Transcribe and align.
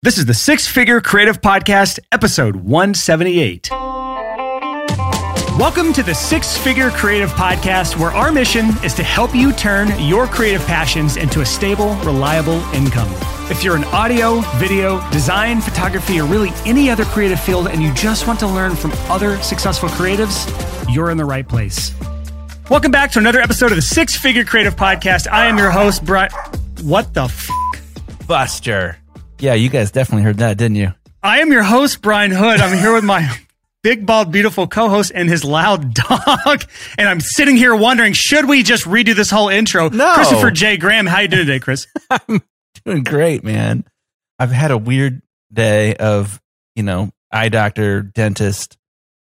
This 0.00 0.16
is 0.16 0.26
the 0.26 0.34
Six 0.34 0.68
Figure 0.68 1.00
Creative 1.00 1.40
Podcast, 1.40 1.98
episode 2.12 2.54
178. 2.54 3.68
Welcome 5.58 5.92
to 5.92 6.04
the 6.04 6.14
Six 6.14 6.56
Figure 6.56 6.90
Creative 6.90 7.28
Podcast, 7.30 7.98
where 7.98 8.12
our 8.12 8.30
mission 8.30 8.66
is 8.84 8.94
to 8.94 9.02
help 9.02 9.34
you 9.34 9.52
turn 9.52 9.88
your 9.98 10.28
creative 10.28 10.64
passions 10.66 11.16
into 11.16 11.40
a 11.40 11.44
stable, 11.44 11.96
reliable 12.04 12.60
income. 12.72 13.12
If 13.50 13.64
you're 13.64 13.74
in 13.74 13.82
audio, 13.86 14.38
video, 14.58 15.00
design, 15.10 15.60
photography, 15.60 16.20
or 16.20 16.26
really 16.26 16.50
any 16.64 16.90
other 16.90 17.04
creative 17.06 17.40
field 17.40 17.66
and 17.66 17.82
you 17.82 17.92
just 17.94 18.28
want 18.28 18.38
to 18.38 18.46
learn 18.46 18.76
from 18.76 18.92
other 19.10 19.36
successful 19.42 19.88
creatives, 19.88 20.46
you're 20.94 21.10
in 21.10 21.16
the 21.16 21.24
right 21.24 21.48
place. 21.48 21.92
Welcome 22.70 22.92
back 22.92 23.10
to 23.12 23.18
another 23.18 23.40
episode 23.40 23.72
of 23.72 23.76
the 23.76 23.82
Six 23.82 24.16
Figure 24.16 24.44
Creative 24.44 24.76
Podcast. 24.76 25.26
I 25.28 25.46
am 25.46 25.58
your 25.58 25.72
host, 25.72 26.04
Brian. 26.04 26.30
What 26.82 27.14
the 27.14 27.24
f? 27.24 27.48
Buster. 28.28 28.98
Yeah, 29.40 29.54
you 29.54 29.68
guys 29.68 29.90
definitely 29.90 30.24
heard 30.24 30.38
that, 30.38 30.56
didn't 30.58 30.76
you? 30.76 30.92
I 31.22 31.40
am 31.40 31.52
your 31.52 31.62
host, 31.62 32.02
Brian 32.02 32.30
Hood. 32.32 32.60
I'm 32.60 32.76
here 32.76 32.92
with 32.92 33.04
my 33.04 33.36
big, 33.82 34.04
bald, 34.04 34.32
beautiful 34.32 34.66
co-host 34.66 35.12
and 35.14 35.28
his 35.28 35.44
loud 35.44 35.94
dog. 35.94 36.64
And 36.96 37.08
I'm 37.08 37.20
sitting 37.20 37.56
here 37.56 37.74
wondering, 37.74 38.12
should 38.14 38.48
we 38.48 38.62
just 38.62 38.84
redo 38.84 39.14
this 39.14 39.30
whole 39.30 39.48
intro? 39.48 39.88
No. 39.90 40.14
Christopher 40.14 40.50
J. 40.50 40.76
Graham, 40.76 41.06
how 41.06 41.20
you 41.20 41.28
doing 41.28 41.46
today, 41.46 41.60
Chris? 41.60 41.86
I'm 42.10 42.42
doing 42.84 43.04
great, 43.04 43.44
man. 43.44 43.84
I've 44.40 44.50
had 44.50 44.70
a 44.72 44.78
weird 44.78 45.22
day 45.52 45.94
of, 45.94 46.40
you 46.74 46.82
know, 46.82 47.10
eye 47.30 47.48
doctor, 47.48 48.02
dentist, 48.02 48.76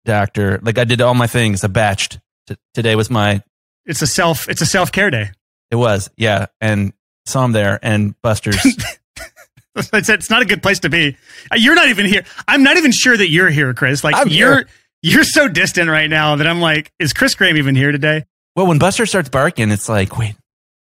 doctor. 0.04 0.60
Like 0.62 0.78
I 0.78 0.84
did 0.84 1.02
all 1.02 1.14
my 1.14 1.28
things. 1.28 1.64
I 1.64 1.68
batched. 1.68 2.20
T- 2.48 2.56
today 2.74 2.96
was 2.96 3.10
my. 3.10 3.42
It's 3.86 4.02
a 4.02 4.08
self. 4.08 4.50
It's 4.50 4.62
a 4.62 4.66
self 4.66 4.92
care 4.92 5.10
day. 5.10 5.32
It 5.70 5.76
was, 5.76 6.10
yeah. 6.18 6.48
And 6.60 6.92
saw 7.26 7.46
him 7.46 7.54
there, 7.54 7.80
and 7.82 8.20
Buster's. 8.22 8.58
it's, 9.94 10.10
it's 10.10 10.30
not 10.30 10.42
a 10.42 10.46
good 10.46 10.62
place 10.62 10.80
to 10.80 10.90
be. 10.90 11.18
Uh, 11.52 11.56
You're 11.56 11.76
not 11.76 11.88
even 11.90 12.06
here. 12.06 12.24
I'm 12.48 12.64
not 12.64 12.78
even 12.78 12.92
sure 12.92 13.16
that 13.16 13.30
you're 13.30 13.50
here, 13.50 13.74
Chris. 13.74 14.04
Like 14.04 14.16
I'm 14.16 14.28
you're 14.28 14.56
here. 14.56 14.68
you're 15.02 15.24
so 15.24 15.48
distant 15.48 15.90
right 15.90 16.10
now 16.10 16.36
that 16.36 16.48
I'm 16.48 16.60
like, 16.60 16.92
is 17.00 17.14
Chris 17.14 17.36
Graham 17.36 17.58
even 17.58 17.76
here 17.76 17.92
today? 17.92 18.26
well, 18.56 18.68
when 18.68 18.80
Buster 18.80 19.06
starts 19.06 19.30
barking, 19.30 19.72
it's 19.72 19.88
like, 19.88 20.18
wait, 20.18 20.36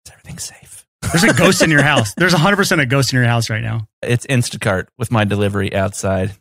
is 0.05 0.11
everything 0.11 0.39
safe? 0.39 0.85
There's 1.01 1.23
a 1.23 1.33
ghost 1.37 1.61
in 1.61 1.69
your 1.69 1.83
house. 1.83 2.13
There's 2.15 2.33
100% 2.33 2.81
a 2.81 2.85
ghost 2.87 3.13
in 3.13 3.17
your 3.17 3.27
house 3.27 3.49
right 3.51 3.61
now. 3.61 3.87
It's 4.01 4.25
Instacart 4.25 4.87
with 4.97 5.11
my 5.11 5.25
delivery 5.25 5.73
outside. 5.75 6.31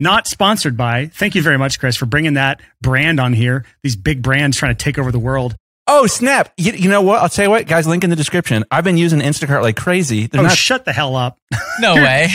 Not 0.00 0.26
sponsored 0.26 0.76
by. 0.76 1.06
Thank 1.08 1.34
you 1.34 1.42
very 1.42 1.58
much, 1.58 1.78
Chris, 1.78 1.96
for 1.96 2.06
bringing 2.06 2.34
that 2.34 2.60
brand 2.80 3.20
on 3.20 3.32
here. 3.34 3.64
These 3.82 3.96
big 3.96 4.22
brands 4.22 4.56
trying 4.56 4.74
to 4.74 4.82
take 4.82 4.98
over 4.98 5.12
the 5.12 5.18
world. 5.18 5.54
Oh 5.86 6.06
snap! 6.06 6.52
You, 6.56 6.72
you 6.72 6.88
know 6.88 7.02
what? 7.02 7.22
I'll 7.22 7.28
tell 7.28 7.44
you 7.44 7.50
what, 7.50 7.66
guys. 7.66 7.86
Link 7.86 8.04
in 8.04 8.10
the 8.10 8.16
description. 8.16 8.64
I've 8.70 8.84
been 8.84 8.96
using 8.96 9.20
Instacart 9.20 9.62
like 9.62 9.76
crazy. 9.76 10.26
They're 10.26 10.40
oh, 10.40 10.44
not 10.44 10.56
shut 10.56 10.84
the 10.84 10.92
hell 10.92 11.16
up. 11.16 11.38
No 11.80 11.94
way. 11.94 12.28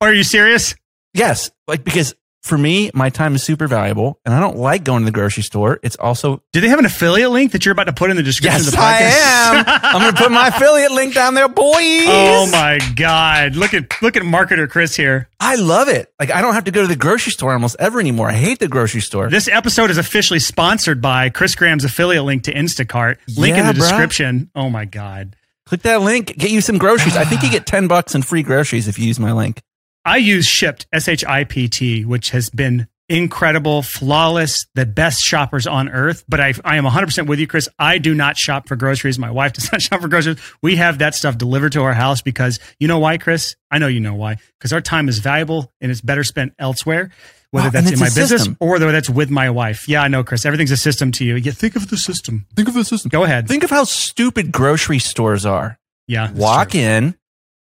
Are 0.00 0.12
you 0.12 0.22
serious? 0.22 0.74
Yes, 1.14 1.50
like 1.66 1.84
because 1.84 2.14
for 2.42 2.58
me, 2.58 2.90
my 2.92 3.08
time 3.08 3.36
is 3.36 3.42
super 3.42 3.68
valuable, 3.68 4.18
and 4.24 4.34
I 4.34 4.40
don't 4.40 4.56
like 4.56 4.82
going 4.82 5.02
to 5.02 5.04
the 5.04 5.12
grocery 5.12 5.44
store. 5.44 5.78
It's 5.84 5.94
also 5.96 6.42
Do 6.52 6.60
they 6.60 6.68
have 6.68 6.80
an 6.80 6.84
affiliate 6.84 7.30
link 7.30 7.52
that 7.52 7.64
you're 7.64 7.72
about 7.72 7.84
to 7.84 7.92
put 7.92 8.10
in 8.10 8.16
the 8.16 8.22
description 8.22 8.58
yes, 8.58 8.66
of 8.66 8.74
the 8.74 8.80
I 8.80 8.92
podcast? 8.92 9.68
am. 9.68 9.80
I'm 9.94 10.02
going 10.02 10.14
to 10.14 10.22
put 10.22 10.32
my 10.32 10.48
affiliate 10.48 10.90
link 10.90 11.14
down 11.14 11.34
there, 11.34 11.48
boys. 11.48 12.04
Oh 12.08 12.48
my 12.50 12.80
god! 12.96 13.54
Look 13.54 13.74
at 13.74 14.02
look 14.02 14.16
at 14.16 14.24
marketer 14.24 14.68
Chris 14.68 14.96
here. 14.96 15.28
I 15.38 15.54
love 15.54 15.88
it. 15.88 16.12
Like 16.18 16.32
I 16.32 16.42
don't 16.42 16.54
have 16.54 16.64
to 16.64 16.72
go 16.72 16.82
to 16.82 16.88
the 16.88 16.96
grocery 16.96 17.30
store 17.30 17.52
almost 17.52 17.76
ever 17.78 18.00
anymore. 18.00 18.28
I 18.28 18.34
hate 18.34 18.58
the 18.58 18.68
grocery 18.68 19.02
store. 19.02 19.30
This 19.30 19.46
episode 19.46 19.90
is 19.90 19.98
officially 19.98 20.40
sponsored 20.40 21.00
by 21.00 21.30
Chris 21.30 21.54
Graham's 21.54 21.84
affiliate 21.84 22.24
link 22.24 22.42
to 22.44 22.52
Instacart. 22.52 23.18
Link 23.36 23.56
in 23.56 23.66
the 23.66 23.72
bruh. 23.72 23.76
description. 23.76 24.50
Oh 24.56 24.68
my 24.68 24.84
god! 24.84 25.36
Click 25.66 25.82
that 25.82 26.00
link. 26.02 26.36
Get 26.36 26.50
you 26.50 26.60
some 26.60 26.78
groceries. 26.78 27.16
I 27.16 27.24
think 27.24 27.42
you 27.42 27.50
get 27.50 27.66
ten 27.66 27.86
bucks 27.86 28.16
in 28.16 28.22
free 28.22 28.42
groceries 28.42 28.88
if 28.88 28.98
you 28.98 29.06
use 29.06 29.20
my 29.20 29.32
link. 29.32 29.62
I 30.04 30.16
use 30.18 30.46
Shipt 30.46 30.86
S 30.92 31.08
H 31.08 31.24
I 31.24 31.44
P 31.44 31.68
T, 31.68 32.04
which 32.04 32.30
has 32.30 32.50
been 32.50 32.88
incredible, 33.08 33.82
flawless, 33.82 34.64
the 34.74 34.86
best 34.86 35.20
shoppers 35.20 35.66
on 35.66 35.88
earth. 35.90 36.24
But 36.28 36.40
I, 36.40 36.54
I 36.64 36.76
am 36.76 36.84
100% 36.84 37.26
with 37.26 37.38
you, 37.40 37.46
Chris. 37.46 37.68
I 37.78 37.98
do 37.98 38.14
not 38.14 38.38
shop 38.38 38.66
for 38.68 38.74
groceries. 38.76 39.18
My 39.18 39.30
wife 39.30 39.52
does 39.52 39.70
not 39.72 39.82
shop 39.82 40.00
for 40.00 40.08
groceries. 40.08 40.38
We 40.62 40.76
have 40.76 40.98
that 40.98 41.14
stuff 41.14 41.36
delivered 41.36 41.72
to 41.72 41.82
our 41.82 41.92
house 41.92 42.22
because 42.22 42.58
you 42.80 42.88
know 42.88 42.98
why, 43.00 43.18
Chris? 43.18 43.54
I 43.70 43.78
know 43.78 43.86
you 43.86 44.00
know 44.00 44.14
why. 44.14 44.36
Because 44.58 44.72
our 44.72 44.80
time 44.80 45.08
is 45.08 45.18
valuable 45.18 45.70
and 45.80 45.90
it's 45.90 46.00
better 46.00 46.24
spent 46.24 46.54
elsewhere, 46.58 47.10
whether 47.50 47.66
Wow, 47.66 47.70
that's 47.70 47.90
in 47.92 47.98
my 47.98 48.06
business 48.06 48.30
system. 48.30 48.56
or 48.60 48.70
whether 48.72 48.90
that's 48.92 49.10
with 49.10 49.28
my 49.30 49.50
wife. 49.50 49.86
Yeah, 49.88 50.02
I 50.02 50.08
know, 50.08 50.24
Chris. 50.24 50.46
Everything's 50.46 50.70
a 50.70 50.76
system 50.78 51.12
to 51.12 51.24
you. 51.24 51.34
Yeah, 51.36 51.52
think 51.52 51.76
of 51.76 51.90
the 51.90 51.98
system. 51.98 52.46
Think 52.56 52.68
of 52.68 52.74
the 52.74 52.84
system. 52.84 53.10
Go 53.10 53.24
ahead. 53.24 53.46
Think 53.46 53.62
of 53.62 53.70
how 53.70 53.84
stupid 53.84 54.52
grocery 54.52 54.98
stores 55.00 55.44
are. 55.44 55.78
yeah. 56.06 56.30
Walk 56.32 56.70
true. 56.70 56.80
in 56.80 57.14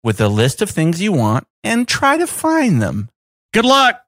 with 0.03 0.19
a 0.21 0.27
list 0.27 0.61
of 0.61 0.69
things 0.69 1.01
you 1.01 1.11
want 1.11 1.47
and 1.63 1.87
try 1.87 2.17
to 2.17 2.27
find 2.27 2.81
them. 2.81 3.09
Good 3.53 3.65
luck. 3.65 4.01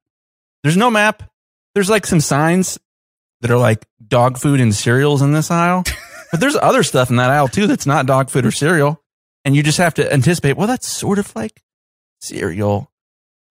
There's 0.64 0.78
no 0.78 0.90
map. 0.90 1.24
There's 1.76 1.90
like 1.90 2.06
some 2.06 2.22
signs 2.22 2.80
that 3.42 3.52
are 3.52 3.58
like 3.58 3.86
dog 4.08 4.38
food 4.38 4.59
and 4.59 4.74
cereals 4.74 5.22
in 5.22 5.34
this 5.34 5.52
aisle. 5.52 5.84
but 6.31 6.40
there's 6.40 6.56
other 6.56 6.84
stuff 6.84 7.09
in 7.09 7.18
that 7.18 7.30
aisle 7.30 7.48
too 7.48 7.68
that's 7.68 7.86
not 7.86 8.06
dog 8.06 8.30
food 8.30 8.46
or 8.46 8.52
cereal. 8.52 9.02
And 9.46 9.56
you 9.56 9.64
just 9.64 9.78
have 9.78 9.96
to 9.96 10.12
anticipate, 10.12 10.56
well, 10.56 10.68
that's 10.68 10.88
sort 10.88 11.20
of 11.20 11.36
like 11.36 11.62
cereal. 12.22 12.90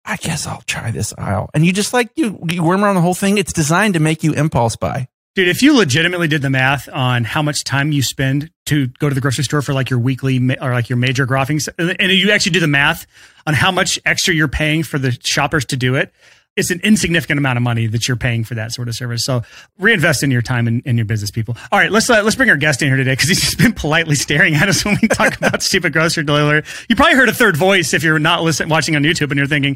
I 0.06 0.16
guess 0.18 0.48
I'll 0.48 0.62
try 0.62 0.92
this 0.92 1.14
aisle. 1.18 1.50
And 1.54 1.66
you 1.66 1.74
just 1.74 1.94
like 1.94 2.10
you 2.16 2.40
you 2.50 2.64
worm 2.64 2.84
around 2.84 2.96
the 2.96 3.02
whole 3.02 3.14
thing. 3.16 3.38
It's 3.38 3.54
designed 3.54 3.96
to 3.96 4.00
make 4.00 4.24
you 4.24 4.34
impulse 4.34 4.76
buy. 4.76 5.08
Dude, 5.36 5.48
if 5.48 5.62
you 5.62 5.78
legitimately 5.78 6.28
did 6.28 6.42
the 6.42 6.50
math 6.50 6.90
on 6.90 7.24
how 7.24 7.42
much 7.42 7.64
time 7.64 7.92
you 7.92 8.02
spend 8.02 8.50
to 8.66 8.88
go 8.88 9.10
to 9.10 9.16
the 9.16 9.22
grocery 9.22 9.44
store 9.44 9.62
for 9.62 9.74
like 9.74 9.90
your 9.90 10.00
weekly 10.00 10.38
or 10.60 10.72
like 10.72 10.90
your 10.90 10.98
major 10.98 11.28
groffings, 11.28 11.70
and 11.78 12.12
you 12.12 12.32
actually 12.32 12.52
do 12.52 12.60
the 12.60 12.68
math 12.68 13.06
on 13.46 13.54
how 13.54 13.72
much 13.72 14.00
extra 14.06 14.34
you're 14.34 14.48
paying 14.48 14.84
for 14.84 14.98
the 14.98 15.12
shoppers 15.24 15.66
to 15.66 15.78
do 15.78 15.96
it, 15.96 16.12
it's 16.60 16.72
an 16.72 16.82
insignificant 16.84 17.38
amount 17.38 17.58
of 17.58 17.64
money 17.64 17.88
that 17.88 18.08
you're 18.08 18.18
paying 18.18 18.44
for 18.44 18.56
that 18.56 18.72
sort 18.72 18.88
of 18.88 18.96
service. 18.96 19.26
So 19.26 19.42
reinvest 19.80 20.24
in 20.24 20.32
your 20.32 20.42
time 20.42 20.68
and 20.68 20.86
in 20.86 20.98
your 20.98 21.06
business, 21.06 21.32
people. 21.32 21.58
All 21.72 21.80
right, 21.80 21.92
let's 21.92 22.10
uh, 22.10 22.22
let's 22.24 22.36
bring 22.36 22.50
our 22.50 22.58
guest 22.58 22.82
in 22.82 22.90
here 22.90 22.98
today 22.98 23.14
because 23.14 23.30
he's 23.30 23.42
just 23.42 23.58
been 23.58 23.74
politely 23.74 24.16
staring 24.16 24.56
at 24.56 24.70
us 24.70 24.84
when 24.86 24.98
we 25.02 25.08
talk 25.08 25.38
about 25.38 25.64
stupid 25.64 25.94
grocery 25.94 26.24
delivery. 26.24 26.64
You 26.90 26.96
probably 26.96 27.16
heard 27.16 27.30
a 27.30 27.34
third 27.34 27.58
voice 27.58 27.94
if 27.94 28.04
you're 28.04 28.20
not 28.20 28.44
listening, 28.44 28.70
watching 28.70 28.96
on 28.96 29.04
YouTube, 29.04 29.32
and 29.32 29.38
you're 29.38 29.48
thinking, 29.48 29.76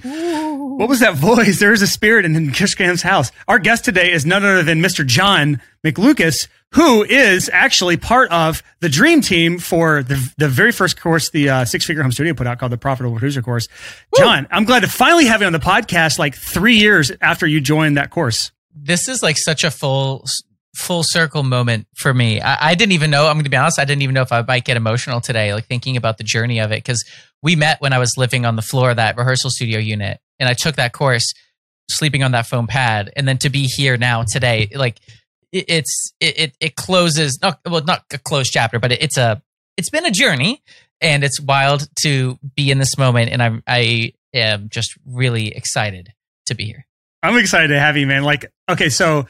what 0.77 0.89
was 0.89 0.99
that 0.99 1.15
voice? 1.15 1.59
There 1.59 1.73
is 1.73 1.81
a 1.81 1.87
spirit 1.87 2.25
in 2.25 2.51
Chris 2.51 2.75
Graham's 2.75 3.01
house. 3.01 3.31
Our 3.47 3.59
guest 3.59 3.85
today 3.85 4.11
is 4.11 4.25
none 4.25 4.43
other 4.43 4.63
than 4.63 4.79
Mr. 4.81 5.05
John 5.05 5.61
McLucas, 5.83 6.47
who 6.73 7.03
is 7.03 7.49
actually 7.53 7.97
part 7.97 8.31
of 8.31 8.63
the 8.79 8.89
dream 8.89 9.21
team 9.21 9.59
for 9.59 10.03
the, 10.03 10.33
the 10.37 10.49
very 10.49 10.71
first 10.71 10.99
course 10.99 11.29
the 11.29 11.49
uh, 11.49 11.65
Six 11.65 11.85
Figure 11.85 12.01
Home 12.01 12.11
Studio 12.11 12.33
put 12.33 12.47
out 12.47 12.59
called 12.59 12.71
the 12.71 12.77
Profitable 12.77 13.15
Producer 13.15 13.41
Course. 13.41 13.67
John, 14.17 14.47
I'm 14.51 14.65
glad 14.65 14.81
to 14.81 14.87
finally 14.87 15.25
have 15.25 15.41
you 15.41 15.47
on 15.47 15.53
the 15.53 15.59
podcast 15.59 16.17
like 16.17 16.35
three 16.35 16.75
years 16.75 17.11
after 17.21 17.45
you 17.45 17.61
joined 17.61 17.97
that 17.97 18.09
course. 18.09 18.51
This 18.75 19.07
is 19.07 19.21
like 19.21 19.37
such 19.37 19.63
a 19.63 19.71
full 19.71 20.25
full 20.75 21.03
circle 21.03 21.43
moment 21.43 21.85
for 21.95 22.11
me. 22.13 22.41
I, 22.41 22.71
I 22.71 22.75
didn't 22.75 22.93
even 22.93 23.11
know. 23.11 23.27
I'm 23.27 23.35
going 23.35 23.43
to 23.43 23.49
be 23.51 23.57
honest. 23.57 23.77
I 23.77 23.85
didn't 23.85 24.01
even 24.01 24.15
know 24.15 24.23
if 24.23 24.31
I 24.31 24.41
might 24.41 24.65
get 24.65 24.75
emotional 24.75 25.21
today, 25.21 25.53
like 25.53 25.65
thinking 25.65 25.97
about 25.97 26.17
the 26.17 26.23
journey 26.23 26.59
of 26.59 26.71
it. 26.71 26.77
Because 26.77 27.05
we 27.43 27.55
met 27.55 27.79
when 27.81 27.93
I 27.93 27.99
was 27.99 28.17
living 28.17 28.45
on 28.45 28.55
the 28.55 28.63
floor 28.63 28.89
of 28.89 28.95
that 28.95 29.15
rehearsal 29.15 29.51
studio 29.51 29.77
unit, 29.77 30.19
and 30.39 30.49
I 30.49 30.53
took 30.53 30.75
that 30.77 30.93
course, 30.93 31.33
sleeping 31.91 32.23
on 32.23 32.31
that 32.31 32.47
foam 32.47 32.65
pad, 32.65 33.11
and 33.15 33.27
then 33.27 33.37
to 33.39 33.51
be 33.51 33.65
here 33.65 33.97
now 33.97 34.23
today, 34.23 34.69
like 34.73 34.99
it, 35.53 35.65
it's 35.69 36.13
it, 36.19 36.39
it 36.39 36.57
it 36.59 36.75
closes. 36.75 37.39
Not 37.41 37.59
well, 37.65 37.83
not 37.83 38.03
a 38.11 38.17
closed 38.17 38.51
chapter, 38.51 38.79
but 38.79 38.91
it, 38.91 39.01
it's 39.01 39.17
a 39.17 39.41
it's 39.77 39.89
been 39.89 40.05
a 40.05 40.11
journey, 40.11 40.61
and 40.99 41.23
it's 41.23 41.39
wild 41.39 41.87
to 42.01 42.37
be 42.55 42.71
in 42.71 42.79
this 42.79 42.97
moment, 42.97 43.31
and 43.31 43.41
I'm 43.41 43.63
I 43.65 44.13
am 44.33 44.67
just 44.69 44.97
really 45.05 45.55
excited 45.55 46.11
to 46.47 46.55
be 46.55 46.65
here. 46.65 46.85
I'm 47.21 47.37
excited 47.37 47.69
to 47.69 47.79
have 47.79 47.95
you, 47.95 48.05
man. 48.05 48.23
Like, 48.23 48.51
okay, 48.69 48.89
so 48.89 49.27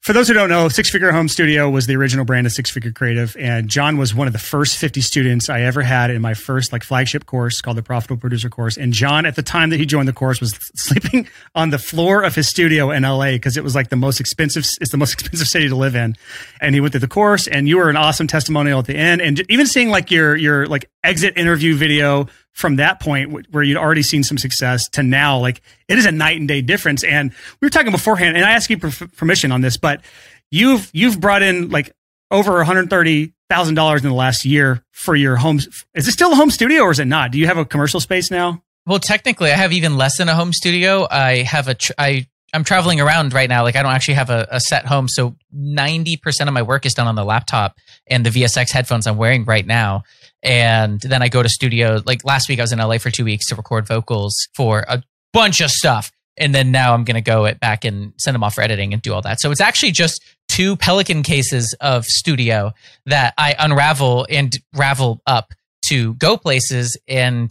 for 0.00 0.14
those 0.14 0.28
who 0.28 0.34
don't 0.34 0.48
know, 0.48 0.70
Six 0.70 0.88
Figure 0.88 1.12
Home 1.12 1.28
Studio 1.28 1.68
was 1.68 1.86
the 1.86 1.94
original 1.94 2.24
brand 2.24 2.46
of 2.46 2.54
Six 2.54 2.70
Figure 2.70 2.90
Creative, 2.90 3.36
and 3.38 3.68
John 3.68 3.98
was 3.98 4.14
one 4.14 4.26
of 4.26 4.32
the 4.32 4.38
first 4.38 4.78
50 4.78 5.02
students 5.02 5.50
I 5.50 5.60
ever 5.60 5.82
had 5.82 6.10
in 6.10 6.22
my 6.22 6.32
first 6.32 6.72
like 6.72 6.82
flagship 6.82 7.26
course 7.26 7.60
called 7.60 7.76
the 7.76 7.82
Profitable 7.82 8.16
Producer 8.16 8.48
Course. 8.48 8.78
And 8.78 8.94
John, 8.94 9.26
at 9.26 9.36
the 9.36 9.42
time 9.42 9.68
that 9.70 9.76
he 9.76 9.84
joined 9.84 10.08
the 10.08 10.14
course, 10.14 10.40
was 10.40 10.52
sleeping 10.74 11.28
on 11.54 11.68
the 11.68 11.78
floor 11.78 12.22
of 12.22 12.34
his 12.34 12.48
studio 12.48 12.90
in 12.90 13.02
LA 13.02 13.32
because 13.32 13.58
it 13.58 13.62
was 13.62 13.74
like 13.74 13.90
the 13.90 13.96
most 13.96 14.20
expensive. 14.20 14.64
It's 14.80 14.90
the 14.90 14.96
most 14.96 15.12
expensive 15.20 15.48
city 15.48 15.68
to 15.68 15.76
live 15.76 15.94
in. 15.94 16.16
And 16.62 16.74
he 16.74 16.80
went 16.80 16.92
through 16.92 17.00
the 17.00 17.08
course, 17.08 17.46
and 17.46 17.68
you 17.68 17.76
were 17.76 17.90
an 17.90 17.96
awesome 17.96 18.26
testimonial 18.26 18.78
at 18.78 18.86
the 18.86 18.96
end. 18.96 19.20
And 19.20 19.42
even 19.50 19.66
seeing 19.66 19.90
like 19.90 20.10
your 20.10 20.34
your 20.34 20.66
like 20.66 20.90
exit 21.04 21.36
interview 21.36 21.76
video 21.76 22.26
from 22.52 22.76
that 22.76 23.00
point 23.00 23.30
wh- 23.32 23.54
where 23.54 23.62
you'd 23.62 23.76
already 23.76 24.02
seen 24.02 24.22
some 24.22 24.38
success 24.38 24.88
to 24.90 25.02
now, 25.02 25.38
like 25.38 25.62
it 25.88 25.98
is 25.98 26.06
a 26.06 26.12
night 26.12 26.38
and 26.38 26.48
day 26.48 26.60
difference. 26.62 27.04
And 27.04 27.32
we 27.60 27.66
were 27.66 27.70
talking 27.70 27.92
beforehand, 27.92 28.36
and 28.36 28.44
I 28.44 28.52
asked 28.52 28.70
you 28.70 28.78
per- 28.78 29.06
permission 29.16 29.52
on 29.52 29.60
this, 29.60 29.76
but 29.76 30.02
you've 30.50 30.90
you've 30.92 31.20
brought 31.20 31.42
in 31.42 31.70
like 31.70 31.94
over 32.30 32.52
one 32.54 32.66
hundred 32.66 32.90
thirty 32.90 33.32
thousand 33.48 33.74
dollars 33.74 34.02
in 34.02 34.08
the 34.08 34.14
last 34.14 34.44
year 34.44 34.84
for 34.92 35.16
your 35.16 35.36
home. 35.36 35.58
Is 35.94 36.06
it 36.08 36.12
still 36.12 36.32
a 36.32 36.36
home 36.36 36.50
studio 36.50 36.82
or 36.82 36.90
is 36.90 36.98
it 36.98 37.06
not? 37.06 37.32
Do 37.32 37.38
you 37.38 37.46
have 37.46 37.58
a 37.58 37.64
commercial 37.64 38.00
space 38.00 38.30
now? 38.30 38.62
Well, 38.86 38.98
technically, 38.98 39.50
I 39.50 39.56
have 39.56 39.72
even 39.72 39.96
less 39.96 40.16
than 40.18 40.28
a 40.28 40.34
home 40.34 40.52
studio. 40.52 41.06
I 41.10 41.38
have 41.42 41.68
a 41.68 41.74
tr- 41.74 41.92
I 41.98 42.26
I'm 42.52 42.64
traveling 42.64 43.00
around 43.00 43.32
right 43.32 43.48
now. 43.48 43.62
Like 43.62 43.76
I 43.76 43.82
don't 43.82 43.92
actually 43.92 44.14
have 44.14 44.30
a, 44.30 44.46
a 44.50 44.60
set 44.60 44.86
home, 44.86 45.06
so 45.08 45.36
ninety 45.52 46.16
percent 46.16 46.48
of 46.48 46.54
my 46.54 46.62
work 46.62 46.86
is 46.86 46.94
done 46.94 47.06
on 47.06 47.14
the 47.14 47.24
laptop 47.24 47.76
and 48.06 48.24
the 48.26 48.30
VSX 48.30 48.70
headphones 48.70 49.06
I'm 49.06 49.16
wearing 49.16 49.44
right 49.44 49.66
now. 49.66 50.02
And 50.42 51.00
then 51.00 51.22
I 51.22 51.28
go 51.28 51.42
to 51.42 51.48
studio. 51.48 52.02
Like 52.06 52.24
last 52.24 52.48
week, 52.48 52.58
I 52.58 52.62
was 52.62 52.72
in 52.72 52.78
LA 52.78 52.98
for 52.98 53.10
two 53.10 53.24
weeks 53.24 53.46
to 53.48 53.54
record 53.54 53.86
vocals 53.86 54.34
for 54.54 54.84
a 54.88 55.02
bunch 55.32 55.60
of 55.60 55.70
stuff. 55.70 56.10
And 56.36 56.54
then 56.54 56.70
now 56.70 56.94
I'm 56.94 57.04
going 57.04 57.16
to 57.16 57.20
go 57.20 57.44
it 57.44 57.60
back 57.60 57.84
and 57.84 58.14
send 58.18 58.34
them 58.34 58.42
off 58.42 58.54
for 58.54 58.62
editing 58.62 58.92
and 58.92 59.02
do 59.02 59.12
all 59.12 59.20
that. 59.22 59.40
So 59.40 59.50
it's 59.50 59.60
actually 59.60 59.92
just 59.92 60.22
two 60.48 60.76
Pelican 60.76 61.22
cases 61.22 61.76
of 61.80 62.04
studio 62.06 62.72
that 63.06 63.34
I 63.36 63.54
unravel 63.58 64.26
and 64.30 64.56
ravel 64.74 65.20
up 65.26 65.52
to 65.88 66.14
go 66.14 66.36
places 66.36 66.96
and 67.06 67.50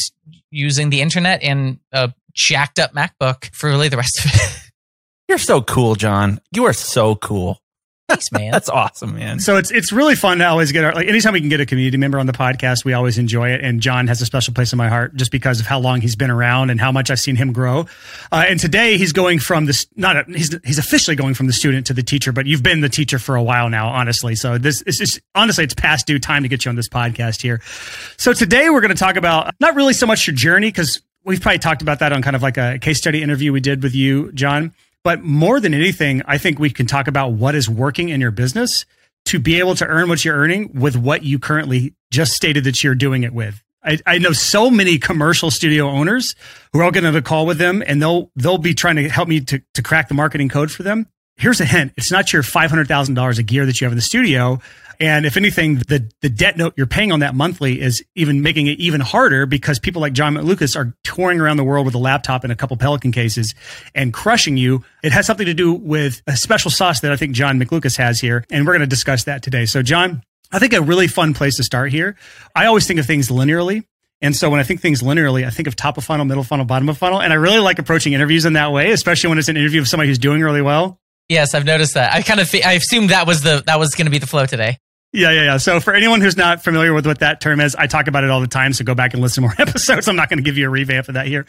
using 0.49 0.89
the 0.89 1.01
internet 1.01 1.43
and 1.43 1.79
a 1.91 2.13
jacked 2.33 2.79
up 2.79 2.93
MacBook 2.93 3.53
for 3.53 3.69
really 3.69 3.89
the 3.89 3.97
rest 3.97 4.19
of 4.19 4.31
it. 4.33 4.71
You're 5.29 5.37
so 5.37 5.61
cool, 5.61 5.95
John. 5.95 6.39
You 6.51 6.65
are 6.65 6.73
so 6.73 7.15
cool. 7.15 7.61
Thanks, 8.09 8.31
man. 8.33 8.51
That's 8.51 8.69
awesome, 8.69 9.15
man. 9.15 9.39
So 9.39 9.57
it's 9.57 9.71
it's 9.71 9.91
really 9.91 10.15
fun 10.15 10.39
to 10.39 10.47
always 10.47 10.71
get 10.71 10.83
our 10.83 10.93
like 10.93 11.07
anytime 11.07 11.33
we 11.33 11.39
can 11.39 11.49
get 11.49 11.61
a 11.61 11.65
community 11.65 11.97
member 11.97 12.19
on 12.19 12.25
the 12.25 12.33
podcast, 12.33 12.83
we 12.83 12.93
always 12.93 13.17
enjoy 13.17 13.49
it. 13.51 13.61
And 13.63 13.81
John 13.81 14.07
has 14.07 14.21
a 14.21 14.25
special 14.25 14.53
place 14.53 14.73
in 14.73 14.77
my 14.77 14.89
heart 14.89 15.15
just 15.15 15.31
because 15.31 15.59
of 15.59 15.67
how 15.67 15.79
long 15.79 16.01
he's 16.01 16.15
been 16.15 16.29
around 16.29 16.69
and 16.69 16.79
how 16.79 16.91
much 16.91 17.09
I've 17.09 17.19
seen 17.19 17.35
him 17.35 17.53
grow. 17.53 17.85
Uh, 18.31 18.45
and 18.47 18.59
today 18.59 18.97
he's 18.97 19.13
going 19.13 19.39
from 19.39 19.65
this 19.65 19.87
not 19.95 20.17
a, 20.17 20.23
he's 20.27 20.57
he's 20.65 20.79
officially 20.79 21.15
going 21.15 21.33
from 21.33 21.47
the 21.47 21.53
student 21.53 21.87
to 21.87 21.93
the 21.93 22.03
teacher, 22.03 22.31
but 22.31 22.45
you've 22.45 22.63
been 22.63 22.81
the 22.81 22.89
teacher 22.89 23.19
for 23.19 23.35
a 23.35 23.43
while 23.43 23.69
now, 23.69 23.89
honestly. 23.89 24.35
So 24.35 24.57
this 24.57 24.81
is 24.83 24.97
just 24.97 25.19
honestly 25.35 25.63
it's 25.63 25.73
past 25.73 26.07
due 26.07 26.19
time 26.19 26.43
to 26.43 26.49
get 26.49 26.65
you 26.65 26.69
on 26.69 26.75
this 26.75 26.89
podcast 26.89 27.41
here. 27.41 27.61
So 28.17 28.33
today 28.33 28.69
we're 28.69 28.81
going 28.81 28.89
to 28.89 28.97
talk 28.97 29.15
about 29.15 29.53
not 29.59 29.75
really 29.75 29.93
so 29.93 30.05
much 30.05 30.27
your 30.27 30.35
journey 30.35 30.67
because 30.67 31.01
we've 31.23 31.41
probably 31.41 31.59
talked 31.59 31.81
about 31.81 31.99
that 31.99 32.11
on 32.11 32.21
kind 32.21 32.35
of 32.35 32.41
like 32.41 32.57
a 32.57 32.79
case 32.79 32.97
study 32.97 33.21
interview 33.21 33.51
we 33.53 33.59
did 33.59 33.83
with 33.83 33.95
you, 33.95 34.31
John. 34.33 34.73
But 35.03 35.23
more 35.23 35.59
than 35.59 35.73
anything, 35.73 36.21
I 36.25 36.37
think 36.37 36.59
we 36.59 36.69
can 36.69 36.85
talk 36.85 37.07
about 37.07 37.33
what 37.33 37.55
is 37.55 37.69
working 37.69 38.09
in 38.09 38.19
your 38.19 38.31
business 38.31 38.85
to 39.25 39.39
be 39.39 39.59
able 39.59 39.75
to 39.75 39.85
earn 39.85 40.09
what 40.09 40.25
you're 40.25 40.35
earning 40.35 40.71
with 40.73 40.95
what 40.95 41.23
you 41.23 41.39
currently 41.39 41.93
just 42.11 42.33
stated 42.33 42.63
that 42.65 42.83
you're 42.83 42.95
doing 42.95 43.23
it 43.23 43.33
with. 43.33 43.63
I, 43.83 43.97
I 44.05 44.17
know 44.17 44.33
so 44.33 44.69
many 44.69 44.97
commercial 44.97 45.51
studio 45.51 45.87
owners 45.87 46.35
who 46.73 46.81
are 46.81 46.91
going 46.91 47.11
to 47.11 47.21
call 47.21 47.45
with 47.45 47.57
them 47.57 47.81
and 47.85 48.01
they'll 48.01 48.29
they'll 48.35 48.57
be 48.57 48.73
trying 48.73 48.97
to 48.97 49.07
help 49.07 49.29
me 49.29 49.39
to, 49.41 49.61
to 49.73 49.81
crack 49.81 50.09
the 50.09 50.13
marketing 50.13 50.49
code 50.49 50.71
for 50.71 50.83
them. 50.83 51.07
Here's 51.39 51.61
a 51.61 51.65
hint. 51.65 51.93
It's 51.95 52.11
not 52.11 52.33
your 52.33 52.43
$500,000 52.43 53.39
a 53.39 53.43
gear 53.43 53.65
that 53.65 53.79
you 53.79 53.85
have 53.85 53.93
in 53.93 53.97
the 53.97 54.01
studio. 54.01 54.59
And 54.99 55.25
if 55.25 55.37
anything, 55.37 55.75
the, 55.75 56.11
the 56.21 56.29
debt 56.29 56.57
note 56.57 56.73
you're 56.75 56.85
paying 56.85 57.13
on 57.13 57.21
that 57.21 57.33
monthly 57.33 57.79
is 57.79 58.03
even 58.15 58.41
making 58.41 58.67
it 58.67 58.77
even 58.79 58.99
harder 58.99 59.45
because 59.45 59.79
people 59.79 60.01
like 60.01 60.11
John 60.11 60.33
Lucas 60.33 60.75
are 60.75 60.93
touring 61.05 61.39
around 61.39 61.55
the 61.55 61.63
world 61.63 61.85
with 61.85 61.95
a 61.95 61.99
laptop 61.99 62.43
and 62.43 62.51
a 62.51 62.57
couple 62.57 62.75
Pelican 62.75 63.13
cases 63.13 63.55
and 63.95 64.13
crushing 64.13 64.57
you. 64.57 64.83
It 65.01 65.13
has 65.13 65.25
something 65.25 65.45
to 65.45 65.53
do 65.53 65.71
with 65.71 66.21
a 66.27 66.35
special 66.35 66.69
sauce 66.69 66.99
that 66.99 67.13
I 67.13 67.15
think 67.15 67.31
John 67.31 67.57
McLucas 67.57 67.95
has 67.95 68.19
here. 68.19 68.43
And 68.51 68.65
we're 68.65 68.73
going 68.73 68.81
to 68.81 68.87
discuss 68.87 69.23
that 69.23 69.41
today. 69.41 69.65
So, 69.65 69.81
John, 69.81 70.21
I 70.51 70.59
think 70.59 70.73
a 70.73 70.81
really 70.81 71.07
fun 71.07 71.33
place 71.33 71.55
to 71.55 71.63
start 71.63 71.93
here. 71.93 72.17
I 72.53 72.65
always 72.65 72.85
think 72.85 72.99
of 72.99 73.05
things 73.05 73.29
linearly. 73.29 73.85
And 74.21 74.35
so 74.35 74.49
when 74.49 74.59
I 74.59 74.63
think 74.63 74.81
things 74.81 75.01
linearly, 75.01 75.47
I 75.47 75.51
think 75.51 75.69
of 75.69 75.77
top 75.77 75.97
of 75.97 76.03
funnel, 76.03 76.25
middle 76.25 76.43
funnel, 76.43 76.65
bottom 76.65 76.89
of 76.89 76.97
funnel. 76.97 77.21
And 77.21 77.31
I 77.31 77.37
really 77.37 77.59
like 77.59 77.79
approaching 77.79 78.11
interviews 78.11 78.43
in 78.43 78.51
that 78.53 78.73
way, 78.73 78.91
especially 78.91 79.29
when 79.29 79.39
it's 79.39 79.47
an 79.47 79.55
interview 79.55 79.79
with 79.79 79.87
somebody 79.87 80.09
who's 80.09 80.19
doing 80.19 80.41
really 80.41 80.61
well. 80.61 80.99
Yes, 81.29 81.53
I've 81.53 81.65
noticed 81.65 81.93
that. 81.93 82.13
I 82.13 82.21
kind 82.23 82.39
of 82.39 82.53
I 82.53 82.73
assumed 82.73 83.11
that 83.11 83.27
was 83.27 83.41
the 83.41 83.63
that 83.67 83.79
was 83.79 83.91
going 83.95 84.05
to 84.05 84.11
be 84.11 84.17
the 84.17 84.27
flow 84.27 84.45
today. 84.45 84.77
Yeah, 85.11 85.31
yeah, 85.31 85.43
yeah. 85.43 85.57
So 85.57 85.79
for 85.79 85.95
anyone 85.95 86.21
who's 86.21 86.37
not 86.37 86.63
familiar 86.63 86.93
with 86.93 87.07
what 87.07 87.19
that 87.19 87.41
term 87.41 87.59
is, 87.59 87.75
I 87.75 87.87
talk 87.87 88.07
about 88.07 88.23
it 88.23 88.29
all 88.29 88.41
the 88.41 88.47
time. 88.47 88.73
So 88.73 88.83
go 88.83 88.93
back 88.93 89.13
and 89.13 89.23
listen 89.23 89.41
to 89.41 89.49
more 89.49 89.55
episodes. 89.67 90.07
I'm 90.07 90.15
not 90.15 90.29
going 90.29 90.37
to 90.37 90.43
give 90.43 90.55
you 90.55 90.67
a 90.67 90.69
revamp 90.69 91.07
of 91.07 91.15
that 91.15 91.25
here. 91.25 91.47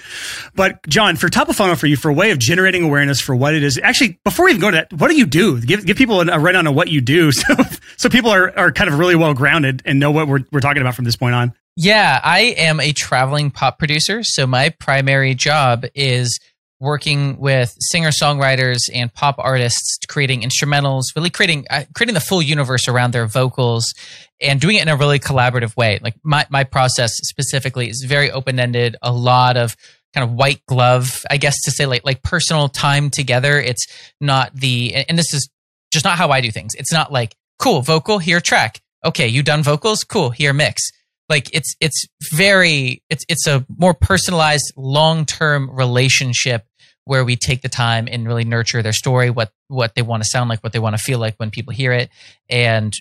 But 0.54 0.86
John, 0.88 1.16
for 1.16 1.28
top 1.28 1.50
of 1.50 1.56
funnel 1.56 1.76
for 1.76 1.86
you, 1.86 1.96
for 1.96 2.08
a 2.08 2.14
way 2.14 2.30
of 2.30 2.38
generating 2.38 2.84
awareness 2.84 3.20
for 3.20 3.36
what 3.36 3.54
it 3.54 3.62
is, 3.62 3.78
actually, 3.82 4.18
before 4.24 4.46
we 4.46 4.52
even 4.52 4.62
go 4.62 4.70
to 4.70 4.76
that, 4.78 4.92
what 4.94 5.08
do 5.08 5.16
you 5.16 5.26
do? 5.26 5.60
Give, 5.60 5.84
give 5.84 5.98
people 5.98 6.22
a 6.22 6.38
rundown 6.38 6.68
on 6.68 6.74
what 6.74 6.88
you 6.88 7.00
do. 7.00 7.30
So, 7.40 7.54
so 7.96 8.08
people 8.10 8.30
are, 8.30 8.56
are 8.58 8.70
kind 8.70 8.88
of 8.90 8.98
really 8.98 9.14
well 9.16 9.32
grounded 9.34 9.82
and 9.86 9.98
know 9.98 10.10
what 10.10 10.28
we're, 10.28 10.40
we're 10.52 10.60
talking 10.60 10.82
about 10.82 10.94
from 10.94 11.04
this 11.06 11.16
point 11.16 11.34
on. 11.34 11.54
Yeah, 11.76 12.20
I 12.22 12.54
am 12.58 12.80
a 12.80 12.92
traveling 12.92 13.50
pop 13.50 13.78
producer. 13.78 14.22
So 14.22 14.46
my 14.46 14.68
primary 14.68 15.34
job 15.34 15.86
is 15.94 16.38
working 16.80 17.38
with 17.38 17.76
singer 17.78 18.10
songwriters 18.10 18.78
and 18.92 19.12
pop 19.12 19.36
artists 19.38 19.98
creating 20.08 20.40
instrumentals 20.40 21.02
really 21.14 21.30
creating 21.30 21.66
uh, 21.70 21.84
creating 21.94 22.14
the 22.14 22.20
full 22.20 22.40
universe 22.40 22.88
around 22.88 23.12
their 23.12 23.26
vocals 23.26 23.92
and 24.40 24.60
doing 24.60 24.76
it 24.76 24.82
in 24.82 24.88
a 24.88 24.96
really 24.96 25.18
collaborative 25.18 25.76
way. 25.76 25.98
Like 26.02 26.14
my, 26.22 26.46
my 26.48 26.64
process 26.64 27.12
specifically 27.22 27.90
is 27.90 28.04
very 28.08 28.30
open-ended 28.30 28.96
a 29.02 29.12
lot 29.12 29.58
of 29.58 29.76
kind 30.14 30.24
of 30.24 30.32
white 30.32 30.64
glove 30.66 31.24
i 31.30 31.36
guess 31.36 31.54
to 31.62 31.70
say 31.70 31.86
like 31.86 32.04
like 32.04 32.22
personal 32.22 32.68
time 32.68 33.10
together. 33.10 33.60
It's 33.60 33.86
not 34.20 34.54
the 34.54 34.94
and 34.94 35.18
this 35.18 35.32
is 35.34 35.48
just 35.92 36.04
not 36.04 36.16
how 36.16 36.30
i 36.30 36.40
do 36.40 36.50
things. 36.50 36.74
It's 36.74 36.92
not 36.92 37.12
like 37.12 37.36
cool 37.58 37.82
vocal 37.82 38.18
here 38.18 38.40
track. 38.40 38.80
Okay 39.04 39.28
you 39.28 39.42
done 39.42 39.62
vocals? 39.62 40.02
Cool 40.02 40.30
here 40.30 40.54
mix. 40.54 40.82
Like 41.28 41.54
it's 41.54 41.76
it's 41.80 42.06
very 42.32 43.02
it's 43.10 43.24
it's 43.28 43.46
a 43.46 43.64
more 43.76 43.94
personalized 43.94 44.72
long-term 44.76 45.70
relationship 45.70 46.64
where 47.10 47.24
we 47.24 47.34
take 47.34 47.60
the 47.60 47.68
time 47.68 48.06
and 48.08 48.24
really 48.24 48.44
nurture 48.44 48.82
their 48.82 48.92
story, 48.92 49.30
what 49.30 49.50
what 49.66 49.96
they 49.96 50.02
want 50.02 50.22
to 50.22 50.28
sound 50.28 50.48
like, 50.48 50.60
what 50.60 50.72
they 50.72 50.78
want 50.78 50.96
to 50.96 51.02
feel 51.02 51.18
like 51.18 51.34
when 51.38 51.50
people 51.50 51.72
hear 51.72 51.92
it, 51.92 52.08
and 52.48 52.94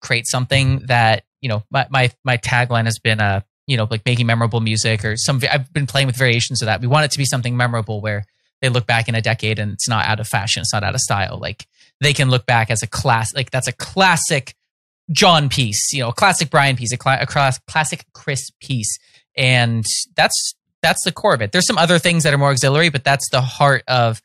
create 0.00 0.28
something 0.28 0.78
that 0.86 1.24
you 1.40 1.48
know. 1.48 1.64
My 1.68 1.88
my 1.90 2.12
my 2.24 2.36
tagline 2.36 2.84
has 2.84 3.00
been 3.00 3.20
uh 3.20 3.40
you 3.66 3.76
know 3.76 3.88
like 3.90 4.06
making 4.06 4.26
memorable 4.26 4.60
music 4.60 5.04
or 5.04 5.16
some. 5.16 5.42
I've 5.50 5.72
been 5.72 5.88
playing 5.88 6.06
with 6.06 6.16
variations 6.16 6.62
of 6.62 6.66
that. 6.66 6.80
We 6.80 6.86
want 6.86 7.06
it 7.06 7.10
to 7.10 7.18
be 7.18 7.24
something 7.24 7.56
memorable 7.56 8.00
where 8.00 8.26
they 8.62 8.68
look 8.68 8.86
back 8.86 9.08
in 9.08 9.16
a 9.16 9.20
decade 9.20 9.58
and 9.58 9.72
it's 9.72 9.88
not 9.88 10.06
out 10.06 10.20
of 10.20 10.28
fashion, 10.28 10.60
it's 10.60 10.72
not 10.72 10.84
out 10.84 10.94
of 10.94 11.00
style. 11.00 11.36
Like 11.36 11.66
they 12.00 12.12
can 12.12 12.30
look 12.30 12.46
back 12.46 12.70
as 12.70 12.84
a 12.84 12.86
class, 12.86 13.34
like 13.34 13.50
that's 13.50 13.66
a 13.66 13.72
classic 13.72 14.54
John 15.10 15.48
piece, 15.48 15.92
you 15.92 15.98
know, 15.98 16.10
a 16.10 16.14
classic 16.14 16.48
Brian 16.48 16.76
piece, 16.76 16.92
a, 16.92 16.96
cl- 16.96 17.20
a 17.20 17.26
class, 17.26 17.58
classic 17.66 18.04
Chris 18.14 18.52
piece, 18.60 18.98
and 19.36 19.84
that's 20.14 20.54
that's 20.88 21.04
the 21.04 21.12
core 21.12 21.34
of 21.34 21.42
it. 21.42 21.52
There's 21.52 21.66
some 21.66 21.76
other 21.76 21.98
things 21.98 22.22
that 22.22 22.32
are 22.32 22.38
more 22.38 22.50
auxiliary, 22.50 22.88
but 22.88 23.04
that's 23.04 23.28
the 23.28 23.42
heart 23.42 23.84
of 23.86 24.22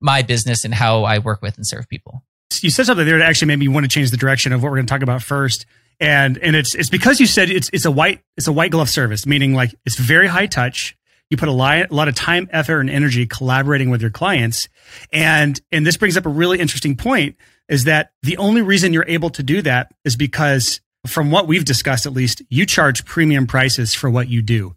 my 0.00 0.22
business 0.22 0.64
and 0.64 0.74
how 0.74 1.04
I 1.04 1.18
work 1.18 1.40
with 1.40 1.56
and 1.56 1.66
serve 1.66 1.88
people. 1.88 2.24
You 2.60 2.70
said 2.70 2.86
something 2.86 3.06
there 3.06 3.18
that 3.18 3.28
actually 3.28 3.46
made 3.46 3.60
me 3.60 3.68
want 3.68 3.84
to 3.84 3.88
change 3.88 4.10
the 4.10 4.16
direction 4.16 4.52
of 4.52 4.62
what 4.62 4.70
we're 4.70 4.78
going 4.78 4.86
to 4.86 4.92
talk 4.92 5.02
about 5.02 5.22
first. 5.22 5.66
And 6.00 6.36
and 6.38 6.56
it's 6.56 6.74
it's 6.74 6.90
because 6.90 7.20
you 7.20 7.26
said 7.26 7.50
it's 7.50 7.70
it's 7.72 7.84
a 7.84 7.90
white 7.90 8.22
it's 8.36 8.48
a 8.48 8.52
white 8.52 8.70
glove 8.70 8.88
service, 8.88 9.26
meaning 9.26 9.54
like 9.54 9.74
it's 9.86 9.98
very 9.98 10.26
high 10.26 10.46
touch. 10.46 10.96
You 11.28 11.36
put 11.36 11.48
a 11.48 11.52
lot, 11.52 11.90
a 11.90 11.94
lot 11.94 12.08
of 12.08 12.16
time, 12.16 12.48
effort, 12.50 12.80
and 12.80 12.90
energy 12.90 13.24
collaborating 13.26 13.88
with 13.90 14.00
your 14.00 14.10
clients. 14.10 14.66
And 15.12 15.60
and 15.70 15.86
this 15.86 15.96
brings 15.96 16.16
up 16.16 16.26
a 16.26 16.30
really 16.30 16.58
interesting 16.58 16.96
point 16.96 17.36
is 17.68 17.84
that 17.84 18.12
the 18.22 18.36
only 18.38 18.62
reason 18.62 18.92
you're 18.92 19.04
able 19.06 19.30
to 19.30 19.42
do 19.42 19.62
that 19.62 19.92
is 20.04 20.16
because 20.16 20.80
from 21.06 21.30
what 21.30 21.46
we've 21.46 21.64
discussed 21.64 22.04
at 22.04 22.12
least, 22.12 22.42
you 22.48 22.66
charge 22.66 23.04
premium 23.04 23.46
prices 23.46 23.94
for 23.94 24.10
what 24.10 24.28
you 24.28 24.42
do. 24.42 24.74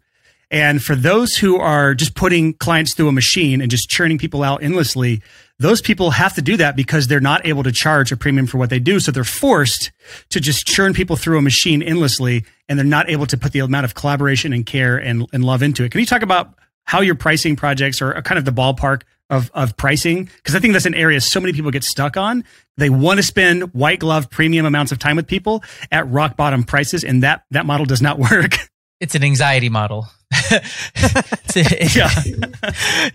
And 0.54 0.80
for 0.80 0.94
those 0.94 1.34
who 1.34 1.58
are 1.58 1.96
just 1.96 2.14
putting 2.14 2.52
clients 2.54 2.94
through 2.94 3.08
a 3.08 3.12
machine 3.12 3.60
and 3.60 3.68
just 3.68 3.90
churning 3.90 4.18
people 4.18 4.44
out 4.44 4.62
endlessly, 4.62 5.20
those 5.58 5.82
people 5.82 6.12
have 6.12 6.32
to 6.34 6.42
do 6.42 6.56
that 6.58 6.76
because 6.76 7.08
they're 7.08 7.18
not 7.18 7.44
able 7.44 7.64
to 7.64 7.72
charge 7.72 8.12
a 8.12 8.16
premium 8.16 8.46
for 8.46 8.58
what 8.58 8.70
they 8.70 8.78
do. 8.78 9.00
So 9.00 9.10
they're 9.10 9.24
forced 9.24 9.90
to 10.30 10.38
just 10.38 10.64
churn 10.64 10.94
people 10.94 11.16
through 11.16 11.38
a 11.38 11.42
machine 11.42 11.82
endlessly 11.82 12.44
and 12.68 12.78
they're 12.78 12.86
not 12.86 13.10
able 13.10 13.26
to 13.26 13.36
put 13.36 13.50
the 13.50 13.58
amount 13.58 13.84
of 13.84 13.96
collaboration 13.96 14.52
and 14.52 14.64
care 14.64 14.96
and, 14.96 15.26
and 15.32 15.44
love 15.44 15.60
into 15.60 15.82
it. 15.82 15.90
Can 15.90 15.98
you 15.98 16.06
talk 16.06 16.22
about 16.22 16.54
how 16.84 17.00
your 17.00 17.16
pricing 17.16 17.56
projects 17.56 18.00
or 18.00 18.12
kind 18.22 18.38
of 18.38 18.44
the 18.44 18.52
ballpark 18.52 19.02
of, 19.30 19.50
of 19.54 19.76
pricing? 19.76 20.30
Because 20.36 20.54
I 20.54 20.60
think 20.60 20.72
that's 20.72 20.86
an 20.86 20.94
area 20.94 21.20
so 21.20 21.40
many 21.40 21.52
people 21.52 21.72
get 21.72 21.82
stuck 21.82 22.16
on. 22.16 22.44
They 22.76 22.90
want 22.90 23.18
to 23.18 23.24
spend 23.24 23.74
white 23.74 23.98
glove 23.98 24.30
premium 24.30 24.66
amounts 24.66 24.92
of 24.92 25.00
time 25.00 25.16
with 25.16 25.26
people 25.26 25.64
at 25.90 26.08
rock 26.08 26.36
bottom 26.36 26.62
prices. 26.62 27.02
And 27.02 27.24
that, 27.24 27.42
that 27.50 27.66
model 27.66 27.86
does 27.86 28.00
not 28.00 28.18
work. 28.30 28.54
It's 29.00 29.16
an 29.16 29.24
anxiety 29.24 29.68
model. 29.68 30.06
yeah, 31.94 32.10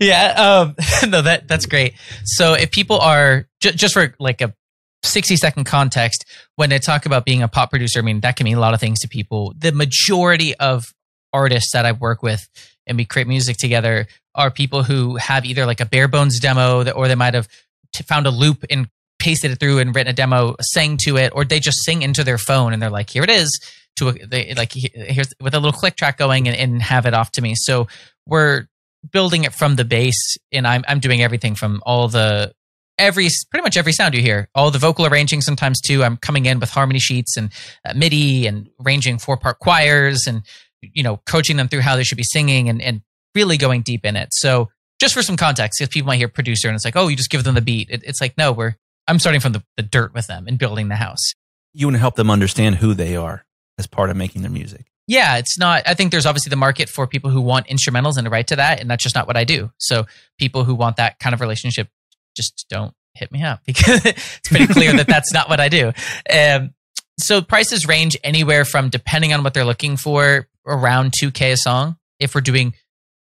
yeah. 0.00 0.32
Um, 0.36 0.74
no, 1.10 1.22
that 1.22 1.44
that's 1.46 1.66
great. 1.66 1.94
So 2.24 2.54
if 2.54 2.70
people 2.70 2.98
are 2.98 3.46
j- 3.60 3.72
just 3.72 3.94
for 3.94 4.14
like 4.18 4.40
a 4.40 4.54
60 5.02 5.36
second 5.36 5.64
context, 5.64 6.24
when 6.56 6.70
they 6.70 6.78
talk 6.78 7.06
about 7.06 7.24
being 7.24 7.42
a 7.42 7.48
pop 7.48 7.70
producer, 7.70 7.98
I 7.98 8.02
mean 8.02 8.20
that 8.20 8.36
can 8.36 8.44
mean 8.44 8.56
a 8.56 8.60
lot 8.60 8.74
of 8.74 8.80
things 8.80 9.00
to 9.00 9.08
people. 9.08 9.54
The 9.56 9.72
majority 9.72 10.54
of 10.56 10.92
artists 11.32 11.72
that 11.72 11.86
I 11.86 11.92
work 11.92 12.22
with 12.22 12.48
and 12.86 12.96
we 12.96 13.04
create 13.04 13.28
music 13.28 13.56
together 13.56 14.06
are 14.34 14.50
people 14.50 14.82
who 14.82 15.16
have 15.16 15.44
either 15.44 15.66
like 15.66 15.80
a 15.80 15.86
bare 15.86 16.08
bones 16.08 16.40
demo 16.40 16.82
that, 16.82 16.94
or 16.94 17.08
they 17.08 17.14
might 17.14 17.34
have 17.34 17.48
t- 17.92 18.04
found 18.04 18.26
a 18.26 18.30
loop 18.30 18.64
and 18.70 18.88
pasted 19.18 19.50
it 19.50 19.60
through 19.60 19.78
and 19.78 19.94
written 19.94 20.10
a 20.10 20.14
demo, 20.14 20.56
sang 20.60 20.96
to 20.96 21.16
it, 21.16 21.30
or 21.34 21.44
they 21.44 21.60
just 21.60 21.84
sing 21.84 22.02
into 22.02 22.24
their 22.24 22.38
phone 22.38 22.72
and 22.72 22.82
they're 22.82 22.90
like, 22.90 23.10
here 23.10 23.22
it 23.22 23.30
is 23.30 23.60
to 23.96 24.08
a, 24.08 24.26
they, 24.26 24.54
like 24.54 24.72
here's 24.72 25.32
with 25.40 25.54
a 25.54 25.60
little 25.60 25.78
click 25.78 25.96
track 25.96 26.18
going 26.18 26.48
and, 26.48 26.56
and 26.56 26.82
have 26.82 27.06
it 27.06 27.14
off 27.14 27.32
to 27.32 27.42
me. 27.42 27.54
So 27.56 27.88
we're 28.26 28.66
building 29.12 29.44
it 29.44 29.52
from 29.52 29.76
the 29.76 29.84
base, 29.84 30.36
and 30.52 30.66
I'm 30.66 30.84
I'm 30.88 31.00
doing 31.00 31.22
everything 31.22 31.54
from 31.54 31.82
all 31.84 32.08
the 32.08 32.52
every 32.98 33.28
pretty 33.50 33.62
much 33.62 33.76
every 33.76 33.92
sound 33.92 34.14
you 34.14 34.22
hear, 34.22 34.48
all 34.54 34.70
the 34.70 34.78
vocal 34.78 35.06
arranging 35.06 35.40
sometimes 35.40 35.80
too. 35.80 36.04
I'm 36.04 36.16
coming 36.16 36.46
in 36.46 36.60
with 36.60 36.70
harmony 36.70 36.98
sheets 36.98 37.36
and 37.36 37.50
uh, 37.84 37.94
MIDI 37.94 38.46
and 38.46 38.68
arranging 38.84 39.18
four 39.18 39.36
part 39.36 39.58
choirs 39.58 40.24
and 40.26 40.42
you 40.80 41.02
know 41.02 41.20
coaching 41.26 41.56
them 41.56 41.68
through 41.68 41.80
how 41.80 41.96
they 41.96 42.04
should 42.04 42.18
be 42.18 42.24
singing 42.24 42.68
and 42.68 42.80
and 42.80 43.02
really 43.34 43.56
going 43.56 43.82
deep 43.82 44.04
in 44.04 44.16
it. 44.16 44.28
So 44.32 44.70
just 45.00 45.14
for 45.14 45.22
some 45.22 45.36
context, 45.36 45.78
because 45.78 45.92
people 45.92 46.08
might 46.08 46.18
hear 46.18 46.28
producer 46.28 46.68
and 46.68 46.74
it's 46.74 46.84
like, 46.84 46.96
oh, 46.96 47.08
you 47.08 47.16
just 47.16 47.30
give 47.30 47.44
them 47.44 47.54
the 47.54 47.62
beat. 47.62 47.88
It, 47.90 48.02
it's 48.04 48.20
like 48.20 48.36
no, 48.36 48.52
we're 48.52 48.76
I'm 49.08 49.18
starting 49.18 49.40
from 49.40 49.52
the, 49.52 49.62
the 49.76 49.82
dirt 49.82 50.14
with 50.14 50.26
them 50.26 50.46
and 50.46 50.58
building 50.58 50.88
the 50.88 50.96
house. 50.96 51.34
You 51.72 51.86
want 51.86 51.96
to 51.96 52.00
help 52.00 52.16
them 52.16 52.30
understand 52.30 52.76
who 52.76 52.94
they 52.94 53.16
are 53.16 53.44
as 53.80 53.88
part 53.88 54.10
of 54.10 54.16
making 54.16 54.42
their 54.42 54.50
music. 54.50 54.86
yeah, 55.08 55.38
it's 55.38 55.58
not. 55.58 55.82
I 55.86 55.94
think 55.94 56.12
there's 56.12 56.26
obviously 56.26 56.50
the 56.50 56.56
market 56.56 56.88
for 56.88 57.06
people 57.08 57.30
who 57.30 57.40
want 57.40 57.66
instrumentals 57.66 58.16
and 58.16 58.26
a 58.28 58.30
right 58.30 58.46
to 58.46 58.56
that, 58.56 58.80
and 58.80 58.88
that's 58.88 59.02
just 59.02 59.16
not 59.16 59.26
what 59.26 59.36
I 59.36 59.42
do. 59.42 59.72
So 59.78 60.06
people 60.38 60.62
who 60.62 60.76
want 60.76 60.96
that 60.96 61.18
kind 61.18 61.34
of 61.34 61.40
relationship 61.40 61.88
just 62.36 62.66
don't 62.70 62.94
hit 63.14 63.32
me 63.32 63.42
up 63.42 63.62
because 63.66 64.04
it's 64.06 64.48
pretty 64.48 64.68
clear 64.68 64.92
that 64.92 65.08
that's 65.08 65.32
not 65.32 65.48
what 65.48 65.58
I 65.58 65.68
do. 65.68 65.92
Um, 66.32 66.74
so 67.18 67.42
prices 67.42 67.88
range 67.88 68.16
anywhere 68.22 68.64
from 68.64 68.88
depending 68.88 69.32
on 69.32 69.42
what 69.42 69.52
they're 69.52 69.64
looking 69.64 69.96
for 69.96 70.46
around 70.66 71.12
2k 71.20 71.52
a 71.52 71.56
song 71.56 71.96
if 72.18 72.34
we're 72.34 72.40
doing 72.40 72.74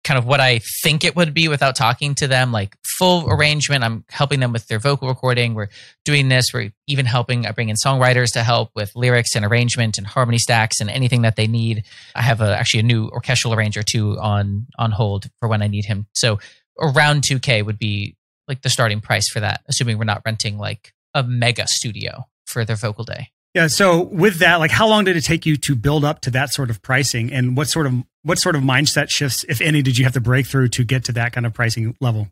kind 0.05 0.19
of 0.19 0.27
what 0.27 0.41
I 0.41 0.61
think 0.83 1.03
it 1.03 1.17
would 1.17 1.35
be 1.35 1.49
without 1.49 1.75
talking 1.75 2.15
to 2.17 2.29
them, 2.29 2.53
like 2.53 2.77
full 2.99 3.23
mm-hmm. 3.23 3.33
arrangement. 3.33 3.85
I'm 3.85 4.05
helping 4.11 4.41
them 4.41 4.53
with 4.53 4.69
their 4.69 4.79
vocal 4.79 5.09
recording. 5.09 5.55
We're 5.55 5.71
doing 6.05 6.29
this. 6.29 6.53
We're 6.53 6.73
even 6.87 7.07
helping. 7.07 7.47
I 7.47 7.53
bring 7.53 7.71
in 7.71 7.77
songwriters 7.83 8.33
to 8.35 8.43
help 8.43 8.71
with 8.75 8.95
lyrics 8.95 9.35
and 9.35 9.45
arrangement 9.45 9.99
and 9.99 10.07
harmony 10.07 10.39
stacks 10.39 10.81
and 10.81 10.91
anything 10.91 11.23
that 11.23 11.37
they 11.37 11.47
need. 11.47 11.85
I 12.15 12.23
have 12.23 12.41
a, 12.41 12.57
actually 12.57 12.81
a 12.81 12.85
new 12.85 13.09
orchestral 13.09 13.55
arranger 13.55 13.83
too 13.83 14.19
on 14.21 14.67
on 14.79 14.93
hold 14.93 15.31
for 15.41 15.49
when 15.49 15.63
I 15.63 15.67
need 15.67 15.87
him. 15.87 16.07
So 16.13 16.39
around 16.79 17.23
2K 17.23 17.65
would 17.65 17.79
be 17.79 18.17
like 18.47 18.63
the 18.63 18.71
starting 18.71 19.01
price 19.01 19.29
for 19.31 19.41
that, 19.41 19.63
assuming 19.69 19.99
we're 19.99 20.05
not 20.05 20.23
renting 20.25 20.59
like 20.59 20.93
a 21.15 21.23
mega 21.23 21.67
studio 21.67 22.27
for 22.47 22.65
their 22.65 22.77
vocal 22.77 23.05
day. 23.05 23.31
Yeah. 23.55 23.69
So 23.69 24.03
with 24.03 24.41
that, 24.41 24.57
like, 24.57 24.73
how 24.73 24.89
long 24.89 25.05
did 25.05 25.17
it 25.17 25.23
take 25.23 25.47
you 25.47 25.57
to 25.59 25.75
build 25.77 26.05
up 26.05 26.21
to 26.23 26.31
that 26.33 26.53
sort 26.53 26.71
of 26.71 26.83
pricing, 26.83 27.33
and 27.33 27.57
what 27.57 27.69
sort 27.69 27.87
of 27.87 27.95
what 28.23 28.39
sort 28.39 28.57
of 28.57 28.63
mindset 28.63 29.11
shifts, 29.11 29.45
if 29.49 29.61
any, 29.61 29.81
did 29.83 29.97
you 29.97 30.05
have 30.05 30.15
to 30.15 30.21
break 30.21 30.47
through 30.47 30.69
to 30.69 30.85
get 30.85 31.05
to 31.05 31.13
that 31.13 31.33
kind 31.33 31.47
of 31.47 31.55
pricing 31.55 31.97
level? 32.01 32.29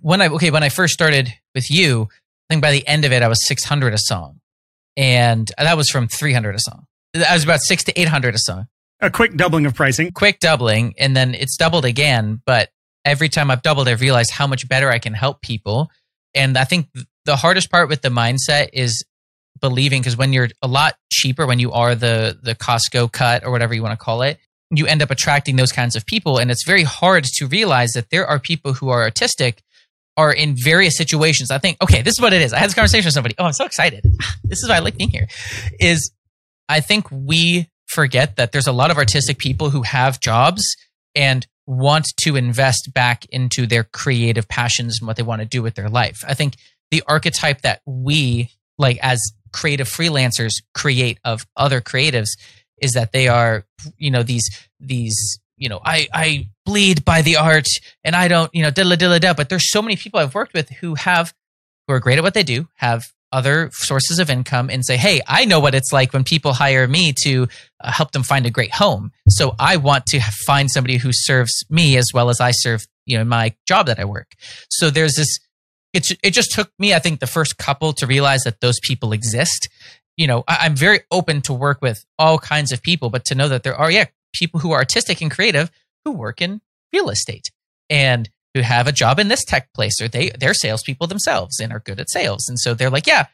When 0.00 0.20
I 0.20 0.28
okay, 0.28 0.50
when 0.50 0.62
I 0.62 0.70
first 0.70 0.94
started 0.94 1.32
with 1.54 1.70
you, 1.70 2.08
I 2.48 2.54
think 2.54 2.62
by 2.62 2.72
the 2.72 2.86
end 2.86 3.04
of 3.04 3.12
it, 3.12 3.22
I 3.22 3.28
was 3.28 3.46
six 3.46 3.64
hundred 3.64 3.92
a 3.92 3.98
song, 3.98 4.40
and 4.96 5.50
that 5.58 5.76
was 5.76 5.90
from 5.90 6.08
three 6.08 6.32
hundred 6.32 6.54
a 6.54 6.60
song. 6.60 6.86
I 7.14 7.34
was 7.34 7.44
about 7.44 7.60
six 7.62 7.84
to 7.84 8.00
eight 8.00 8.08
hundred 8.08 8.34
a 8.34 8.38
song. 8.38 8.66
A 9.00 9.10
quick 9.10 9.36
doubling 9.36 9.66
of 9.66 9.74
pricing. 9.74 10.10
Quick 10.12 10.40
doubling, 10.40 10.94
and 10.96 11.14
then 11.14 11.34
it's 11.34 11.56
doubled 11.56 11.84
again. 11.84 12.40
But 12.46 12.70
every 13.04 13.28
time 13.28 13.50
I've 13.50 13.62
doubled, 13.62 13.88
I've 13.88 14.00
realized 14.00 14.30
how 14.30 14.46
much 14.46 14.66
better 14.68 14.90
I 14.90 14.98
can 14.98 15.12
help 15.12 15.42
people. 15.42 15.90
And 16.34 16.56
I 16.56 16.64
think 16.64 16.88
the 17.26 17.36
hardest 17.36 17.70
part 17.70 17.88
with 17.88 18.00
the 18.00 18.08
mindset 18.08 18.70
is 18.72 19.04
believing 19.60 20.00
because 20.00 20.16
when 20.16 20.32
you're 20.32 20.48
a 20.62 20.68
lot 20.68 20.96
cheaper, 21.12 21.46
when 21.46 21.58
you 21.58 21.72
are 21.72 21.94
the 21.94 22.38
the 22.42 22.54
Costco 22.54 23.12
cut 23.12 23.44
or 23.44 23.50
whatever 23.50 23.74
you 23.74 23.82
want 23.82 23.98
to 23.98 24.02
call 24.02 24.22
it, 24.22 24.38
you 24.70 24.86
end 24.86 25.02
up 25.02 25.10
attracting 25.10 25.56
those 25.56 25.72
kinds 25.72 25.96
of 25.96 26.06
people, 26.06 26.38
and 26.38 26.50
it's 26.50 26.64
very 26.64 26.82
hard 26.82 27.24
to 27.24 27.46
realize 27.46 27.92
that 27.92 28.10
there 28.10 28.26
are 28.26 28.38
people 28.38 28.74
who 28.74 28.88
are 28.88 29.02
artistic 29.02 29.62
are 30.16 30.32
in 30.32 30.56
various 30.56 30.96
situations. 30.96 31.50
I 31.50 31.58
think 31.58 31.82
okay, 31.82 32.02
this 32.02 32.14
is 32.14 32.20
what 32.20 32.32
it 32.32 32.42
is. 32.42 32.52
I 32.52 32.58
had 32.58 32.68
this 32.68 32.74
conversation 32.74 33.06
with 33.06 33.14
somebody. 33.14 33.34
Oh, 33.38 33.44
I'm 33.44 33.52
so 33.52 33.64
excited. 33.64 34.04
This 34.44 34.62
is 34.62 34.68
why 34.68 34.76
I 34.76 34.78
like 34.78 34.96
being 34.96 35.10
here. 35.10 35.26
Is 35.80 36.12
I 36.68 36.80
think 36.80 37.10
we 37.10 37.68
forget 37.86 38.36
that 38.36 38.52
there's 38.52 38.66
a 38.66 38.72
lot 38.72 38.90
of 38.90 38.96
artistic 38.96 39.38
people 39.38 39.70
who 39.70 39.82
have 39.82 40.20
jobs 40.20 40.64
and 41.14 41.46
want 41.66 42.06
to 42.22 42.36
invest 42.36 42.92
back 42.94 43.24
into 43.26 43.66
their 43.66 43.84
creative 43.84 44.48
passions 44.48 44.98
and 45.00 45.06
what 45.06 45.16
they 45.16 45.22
want 45.22 45.40
to 45.42 45.46
do 45.46 45.62
with 45.62 45.74
their 45.74 45.88
life. 45.88 46.24
I 46.26 46.34
think 46.34 46.56
the 46.90 47.02
archetype 47.08 47.62
that 47.62 47.80
we 47.86 48.50
like 48.78 48.98
as 49.02 49.20
creative 49.52 49.88
freelancers 49.88 50.54
create 50.74 51.18
of 51.24 51.46
other 51.56 51.80
creatives 51.80 52.30
is 52.78 52.92
that 52.92 53.12
they 53.12 53.28
are 53.28 53.64
you 53.96 54.10
know 54.10 54.22
these 54.22 54.48
these 54.80 55.38
you 55.56 55.68
know 55.68 55.80
i 55.84 56.06
i 56.12 56.46
bleed 56.64 57.04
by 57.04 57.22
the 57.22 57.36
art 57.36 57.66
and 58.04 58.14
i 58.14 58.28
don't 58.28 58.54
you 58.54 58.62
know 58.62 58.70
diddle 58.70 58.96
diddle 58.96 59.18
da 59.18 59.32
but 59.32 59.48
there's 59.48 59.70
so 59.70 59.80
many 59.80 59.96
people 59.96 60.20
i've 60.20 60.34
worked 60.34 60.54
with 60.54 60.68
who 60.70 60.94
have 60.94 61.32
who 61.86 61.94
are 61.94 62.00
great 62.00 62.18
at 62.18 62.24
what 62.24 62.34
they 62.34 62.42
do 62.42 62.68
have 62.74 63.04
other 63.32 63.70
sources 63.72 64.18
of 64.18 64.30
income 64.30 64.70
and 64.70 64.84
say 64.84 64.96
hey 64.96 65.20
i 65.26 65.44
know 65.44 65.60
what 65.60 65.74
it's 65.74 65.92
like 65.92 66.12
when 66.12 66.24
people 66.24 66.52
hire 66.52 66.86
me 66.86 67.12
to 67.12 67.48
uh, 67.80 67.90
help 67.90 68.12
them 68.12 68.22
find 68.22 68.46
a 68.46 68.50
great 68.50 68.72
home. 68.72 69.12
So 69.28 69.54
i 69.58 69.76
want 69.76 70.06
to 70.06 70.20
find 70.20 70.70
somebody 70.70 70.96
who 70.96 71.10
serves 71.12 71.64
me 71.68 71.96
as 71.96 72.10
well 72.14 72.30
as 72.30 72.40
i 72.40 72.50
serve 72.52 72.86
you 73.04 73.18
know 73.18 73.24
my 73.24 73.54
job 73.66 73.86
that 73.86 73.98
i 73.98 74.04
work. 74.04 74.34
So 74.70 74.90
there's 74.90 75.14
this 75.14 75.38
it, 75.92 76.06
it 76.22 76.30
just 76.32 76.52
took 76.52 76.70
me, 76.78 76.94
I 76.94 76.98
think, 76.98 77.20
the 77.20 77.26
first 77.26 77.58
couple 77.58 77.92
to 77.94 78.06
realize 78.06 78.42
that 78.42 78.60
those 78.60 78.78
people 78.82 79.12
exist. 79.12 79.68
You 80.16 80.26
know, 80.26 80.44
I, 80.48 80.58
I'm 80.62 80.76
very 80.76 81.00
open 81.10 81.42
to 81.42 81.52
work 81.52 81.80
with 81.82 82.04
all 82.18 82.38
kinds 82.38 82.72
of 82.72 82.82
people, 82.82 83.10
but 83.10 83.24
to 83.26 83.34
know 83.34 83.48
that 83.48 83.62
there 83.62 83.76
are, 83.76 83.90
yeah, 83.90 84.06
people 84.34 84.60
who 84.60 84.72
are 84.72 84.78
artistic 84.78 85.20
and 85.20 85.30
creative 85.30 85.70
who 86.04 86.12
work 86.12 86.40
in 86.40 86.60
real 86.92 87.10
estate 87.10 87.50
and 87.90 88.28
who 88.54 88.60
have 88.62 88.86
a 88.86 88.92
job 88.92 89.18
in 89.18 89.28
this 89.28 89.44
tech 89.44 89.72
place 89.74 90.00
or 90.00 90.08
they 90.08 90.30
they're 90.38 90.54
salespeople 90.54 91.06
themselves 91.06 91.60
and 91.60 91.72
are 91.72 91.80
good 91.80 92.00
at 92.00 92.10
sales. 92.10 92.48
And 92.48 92.58
so 92.58 92.74
they're 92.74 92.90
like, 92.90 93.06
yeah, 93.06 93.26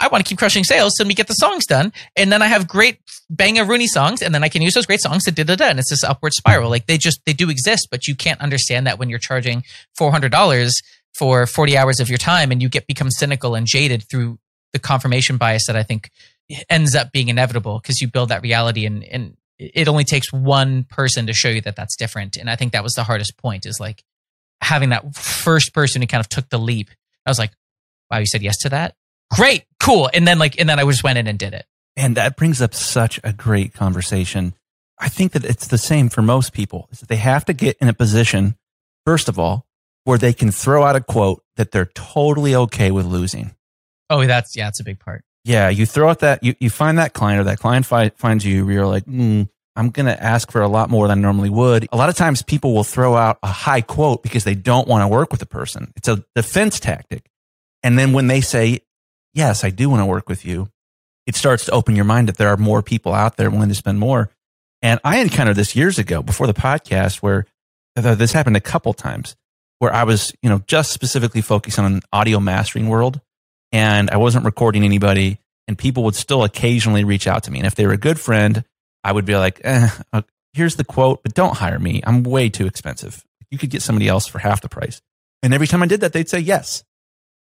I 0.00 0.08
want 0.08 0.24
to 0.24 0.28
keep 0.28 0.38
crushing 0.38 0.64
sales 0.64 0.94
so 0.96 1.04
me 1.04 1.14
get 1.14 1.28
the 1.28 1.34
songs 1.34 1.66
done. 1.66 1.92
And 2.16 2.32
then 2.32 2.42
I 2.42 2.46
have 2.46 2.66
great 2.66 2.98
banger 3.30 3.64
Rooney 3.64 3.86
songs 3.86 4.22
and 4.22 4.34
then 4.34 4.42
I 4.42 4.48
can 4.48 4.62
use 4.62 4.74
those 4.74 4.86
great 4.86 5.00
songs 5.00 5.24
to 5.24 5.30
da 5.30 5.44
da 5.44 5.56
da. 5.56 5.66
And 5.66 5.78
it's 5.78 5.90
this 5.90 6.02
upward 6.02 6.32
spiral. 6.32 6.70
Like 6.70 6.86
they 6.86 6.98
just, 6.98 7.20
they 7.26 7.32
do 7.32 7.50
exist, 7.50 7.88
but 7.90 8.08
you 8.08 8.16
can't 8.16 8.40
understand 8.40 8.86
that 8.86 8.98
when 8.98 9.08
you're 9.08 9.18
charging 9.18 9.62
$400 9.98 10.70
for 11.18 11.46
40 11.46 11.76
hours 11.76 12.00
of 12.00 12.08
your 12.08 12.18
time 12.18 12.50
and 12.50 12.62
you 12.62 12.68
get 12.68 12.86
become 12.86 13.10
cynical 13.10 13.54
and 13.54 13.66
jaded 13.66 14.04
through 14.08 14.38
the 14.72 14.78
confirmation 14.78 15.36
bias 15.36 15.66
that 15.66 15.76
I 15.76 15.82
think 15.82 16.10
ends 16.68 16.94
up 16.94 17.12
being 17.12 17.28
inevitable 17.28 17.78
because 17.80 18.00
you 18.00 18.08
build 18.08 18.28
that 18.28 18.42
reality 18.42 18.86
and, 18.86 19.02
and 19.04 19.36
it 19.58 19.88
only 19.88 20.04
takes 20.04 20.32
one 20.32 20.84
person 20.84 21.26
to 21.26 21.32
show 21.32 21.48
you 21.48 21.60
that 21.62 21.76
that's 21.76 21.96
different. 21.96 22.36
And 22.36 22.50
I 22.50 22.56
think 22.56 22.72
that 22.72 22.82
was 22.82 22.92
the 22.92 23.04
hardest 23.04 23.36
point 23.38 23.66
is 23.66 23.80
like 23.80 24.04
having 24.60 24.90
that 24.90 25.14
first 25.14 25.72
person 25.72 26.02
who 26.02 26.08
kind 26.08 26.20
of 26.20 26.28
took 26.28 26.48
the 26.50 26.58
leap. 26.58 26.90
I 27.24 27.30
was 27.30 27.38
like, 27.38 27.52
wow, 28.10 28.18
you 28.18 28.26
said 28.26 28.42
yes 28.42 28.58
to 28.58 28.68
that? 28.70 28.94
Great, 29.34 29.64
cool. 29.80 30.10
And 30.12 30.26
then 30.26 30.38
like, 30.38 30.60
and 30.60 30.68
then 30.68 30.78
I 30.78 30.84
just 30.84 31.02
went 31.02 31.18
in 31.18 31.26
and 31.26 31.38
did 31.38 31.54
it. 31.54 31.64
And 31.96 32.16
that 32.16 32.36
brings 32.36 32.60
up 32.60 32.74
such 32.74 33.18
a 33.24 33.32
great 33.32 33.72
conversation. 33.72 34.54
I 34.98 35.08
think 35.08 35.32
that 35.32 35.44
it's 35.44 35.68
the 35.68 35.78
same 35.78 36.08
for 36.08 36.22
most 36.22 36.52
people 36.52 36.88
is 36.90 37.00
that 37.00 37.08
they 37.08 37.16
have 37.16 37.44
to 37.46 37.52
get 37.52 37.76
in 37.80 37.88
a 37.88 37.94
position, 37.94 38.56
first 39.04 39.28
of 39.28 39.38
all, 39.38 39.65
where 40.06 40.18
they 40.18 40.32
can 40.32 40.52
throw 40.52 40.84
out 40.84 40.94
a 40.94 41.00
quote 41.00 41.42
that 41.56 41.72
they're 41.72 41.90
totally 41.94 42.54
okay 42.54 42.92
with 42.92 43.04
losing. 43.04 43.56
Oh, 44.08 44.24
that's 44.24 44.56
yeah, 44.56 44.66
that's 44.66 44.78
a 44.78 44.84
big 44.84 45.00
part. 45.00 45.24
Yeah, 45.44 45.68
you 45.68 45.84
throw 45.84 46.08
out 46.08 46.20
that 46.20 46.44
you, 46.44 46.54
you 46.60 46.70
find 46.70 46.98
that 46.98 47.12
client 47.12 47.40
or 47.40 47.44
that 47.44 47.58
client 47.58 47.86
fi- 47.86 48.10
finds 48.10 48.44
you. 48.46 48.64
Where 48.64 48.74
you're 48.74 48.86
like, 48.86 49.04
mm, 49.04 49.48
I'm 49.74 49.90
going 49.90 50.06
to 50.06 50.22
ask 50.22 50.52
for 50.52 50.62
a 50.62 50.68
lot 50.68 50.90
more 50.90 51.08
than 51.08 51.18
I 51.18 51.22
normally 51.22 51.50
would. 51.50 51.88
A 51.90 51.96
lot 51.96 52.08
of 52.08 52.14
times, 52.14 52.40
people 52.42 52.72
will 52.72 52.84
throw 52.84 53.16
out 53.16 53.38
a 53.42 53.48
high 53.48 53.80
quote 53.80 54.22
because 54.22 54.44
they 54.44 54.54
don't 54.54 54.86
want 54.86 55.02
to 55.02 55.08
work 55.08 55.32
with 55.32 55.40
the 55.40 55.46
person. 55.46 55.92
It's 55.96 56.06
a 56.06 56.24
defense 56.36 56.78
tactic. 56.78 57.28
And 57.82 57.98
then 57.98 58.12
when 58.12 58.28
they 58.28 58.40
say, 58.40 58.82
"Yes, 59.34 59.64
I 59.64 59.70
do 59.70 59.90
want 59.90 60.02
to 60.02 60.06
work 60.06 60.28
with 60.28 60.44
you," 60.44 60.68
it 61.26 61.34
starts 61.34 61.64
to 61.64 61.72
open 61.72 61.96
your 61.96 62.04
mind 62.04 62.28
that 62.28 62.36
there 62.36 62.48
are 62.48 62.56
more 62.56 62.80
people 62.80 63.12
out 63.12 63.36
there 63.36 63.50
willing 63.50 63.70
to 63.70 63.74
spend 63.74 63.98
more. 63.98 64.30
And 64.82 65.00
I 65.02 65.18
encountered 65.18 65.56
this 65.56 65.74
years 65.74 65.98
ago 65.98 66.22
before 66.22 66.46
the 66.46 66.54
podcast, 66.54 67.16
where 67.16 67.44
this 67.96 68.32
happened 68.32 68.56
a 68.56 68.60
couple 68.60 68.94
times 68.94 69.34
where 69.78 69.92
I 69.92 70.04
was, 70.04 70.32
you 70.42 70.48
know, 70.48 70.62
just 70.66 70.92
specifically 70.92 71.42
focused 71.42 71.78
on 71.78 72.00
audio 72.12 72.40
mastering 72.40 72.88
world 72.88 73.20
and 73.72 74.10
I 74.10 74.16
wasn't 74.16 74.44
recording 74.44 74.84
anybody 74.84 75.38
and 75.68 75.76
people 75.76 76.04
would 76.04 76.14
still 76.14 76.44
occasionally 76.44 77.04
reach 77.04 77.26
out 77.26 77.44
to 77.44 77.50
me. 77.50 77.58
And 77.58 77.66
if 77.66 77.74
they 77.74 77.86
were 77.86 77.92
a 77.92 77.98
good 77.98 78.18
friend, 78.18 78.64
I 79.04 79.12
would 79.12 79.24
be 79.24 79.36
like, 79.36 79.60
eh, 79.64 79.88
uh, 80.12 80.22
here's 80.54 80.76
the 80.76 80.84
quote, 80.84 81.22
but 81.22 81.34
don't 81.34 81.56
hire 81.56 81.78
me. 81.78 82.02
I'm 82.04 82.22
way 82.22 82.48
too 82.48 82.66
expensive. 82.66 83.24
You 83.50 83.58
could 83.58 83.70
get 83.70 83.82
somebody 83.82 84.08
else 84.08 84.26
for 84.26 84.38
half 84.38 84.60
the 84.60 84.68
price. 84.68 85.00
And 85.42 85.52
every 85.52 85.66
time 85.66 85.82
I 85.82 85.86
did 85.86 86.00
that, 86.00 86.12
they'd 86.12 86.28
say 86.28 86.40
yes. 86.40 86.82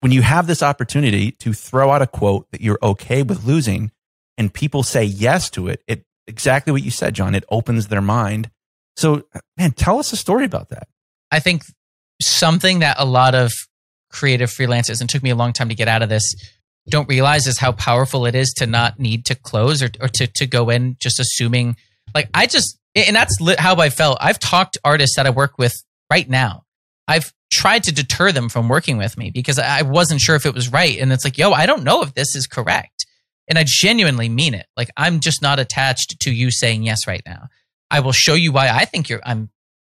When 0.01 0.13
you 0.13 0.23
have 0.23 0.47
this 0.47 0.63
opportunity 0.63 1.33
to 1.33 1.53
throw 1.53 1.91
out 1.91 2.01
a 2.01 2.07
quote 2.07 2.51
that 2.53 2.63
you're 2.63 2.79
okay 2.83 3.23
with 3.23 3.45
losing 3.45 3.91
and 4.39 4.53
people 4.53 4.83
say 4.83 5.05
yes 5.05 5.51
to 5.51 5.69
it, 5.69 5.83
it 5.87 6.05
exactly 6.27 6.73
what 6.73 6.83
you 6.83 6.91
said, 6.91 7.15
John, 7.15 7.35
it 7.35 7.45
opens 7.51 7.89
their 7.89 8.01
mind. 8.01 8.51
So, 8.97 9.25
man, 9.59 9.73
tell 9.73 9.99
us 9.99 10.13
a 10.13 10.17
story 10.17 10.45
about 10.45 10.71
that. 10.71 10.89
I 11.31 11.41
think 11.41 11.65
something 12.21 12.81
that 12.81 12.97
a 12.99 13.05
lot 13.05 13.35
of 13.35 13.53
creative 14.11 14.51
freelancers, 14.51 15.01
and 15.01 15.09
took 15.09 15.23
me 15.23 15.31
a 15.31 15.37
long 15.37 15.53
time 15.53 15.69
to 15.69 15.75
get 15.75 15.89
out 15.89 16.03
of 16.03 16.09
this, 16.09 16.35
don't 16.89 17.09
realize 17.09 17.47
is 17.47 17.59
how 17.59 17.73
powerful 17.73 18.27
it 18.27 18.35
is 18.35 18.53
to 18.57 18.67
not 18.67 18.99
need 18.99 19.25
to 19.27 19.35
close 19.35 19.83
or, 19.83 19.91
or 20.01 20.09
to, 20.09 20.27
to 20.27 20.47
go 20.47 20.71
in 20.71 20.97
just 20.99 21.21
assuming 21.21 21.77
like 22.15 22.29
I 22.35 22.47
just, 22.47 22.79
and 22.95 23.15
that's 23.15 23.37
how 23.59 23.77
I 23.77 23.91
felt. 23.91 24.19
I've 24.21 24.39
talked 24.39 24.79
artists 24.85 25.17
that 25.17 25.27
I 25.27 25.31
work 25.31 25.59
with 25.59 25.73
right 26.11 26.29
now. 26.29 26.65
I've 27.07 27.33
tried 27.51 27.85
to 27.85 27.93
deter 27.93 28.33
them 28.33 28.49
from 28.49 28.69
working 28.69 28.97
with 28.97 29.17
me 29.17 29.31
because 29.31 29.59
I 29.59 29.83
wasn't 29.83 30.21
sure 30.21 30.37
if 30.37 30.47
it 30.47 30.55
was 30.55 30.73
right. 30.73 30.99
And 30.99 31.13
it's 31.13 31.25
like, 31.25 31.39
yo, 31.39 31.53
I 31.53 31.67
don't 31.67 31.85
know 31.85 32.03
if 32.03 32.15
this 32.15 32.35
is 32.35 32.47
correct. 32.47 33.07
And 33.49 33.59
I 33.59 33.65
genuinely 33.67 34.29
mean 34.29 34.55
it. 34.55 34.67
Like 34.77 34.91
I'm 34.97 35.21
just 35.21 35.43
not 35.43 35.59
attached 35.59 36.21
to 36.21 36.33
you 36.33 36.51
saying 36.51 36.83
yes 36.83 37.07
right 37.07 37.23
now. 37.27 37.49
I 37.91 38.01
will 38.01 38.13
show 38.13 38.35
you 38.35 38.53
why 38.53 38.69
I 38.69 38.85
think 38.85 39.09
you're 39.09 39.21
I'm 39.25 39.51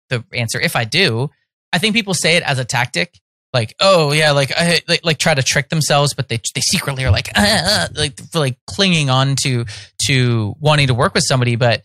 the 0.08 0.24
answer 0.32 0.60
if 0.60 0.76
I 0.76 0.84
do. 0.84 1.30
I 1.72 1.78
think 1.78 1.94
people 1.94 2.14
say 2.14 2.36
it 2.36 2.42
as 2.42 2.58
a 2.58 2.64
tactic, 2.64 3.18
like, 3.52 3.74
oh 3.80 4.12
yeah, 4.12 4.32
like 4.32 4.52
I 4.56 4.80
like, 4.88 5.04
like 5.04 5.18
try 5.18 5.34
to 5.34 5.42
trick 5.42 5.68
themselves, 5.68 6.14
but 6.14 6.28
they 6.28 6.40
they 6.54 6.60
secretly 6.60 7.04
are 7.04 7.10
like, 7.10 7.30
uh, 7.36 7.40
uh, 7.40 7.62
uh 7.64 7.88
like 7.94 8.20
like 8.34 8.58
clinging 8.66 9.10
on 9.10 9.36
to 9.42 9.64
to 10.06 10.54
wanting 10.60 10.88
to 10.88 10.94
work 10.94 11.14
with 11.14 11.24
somebody, 11.26 11.56
but 11.56 11.82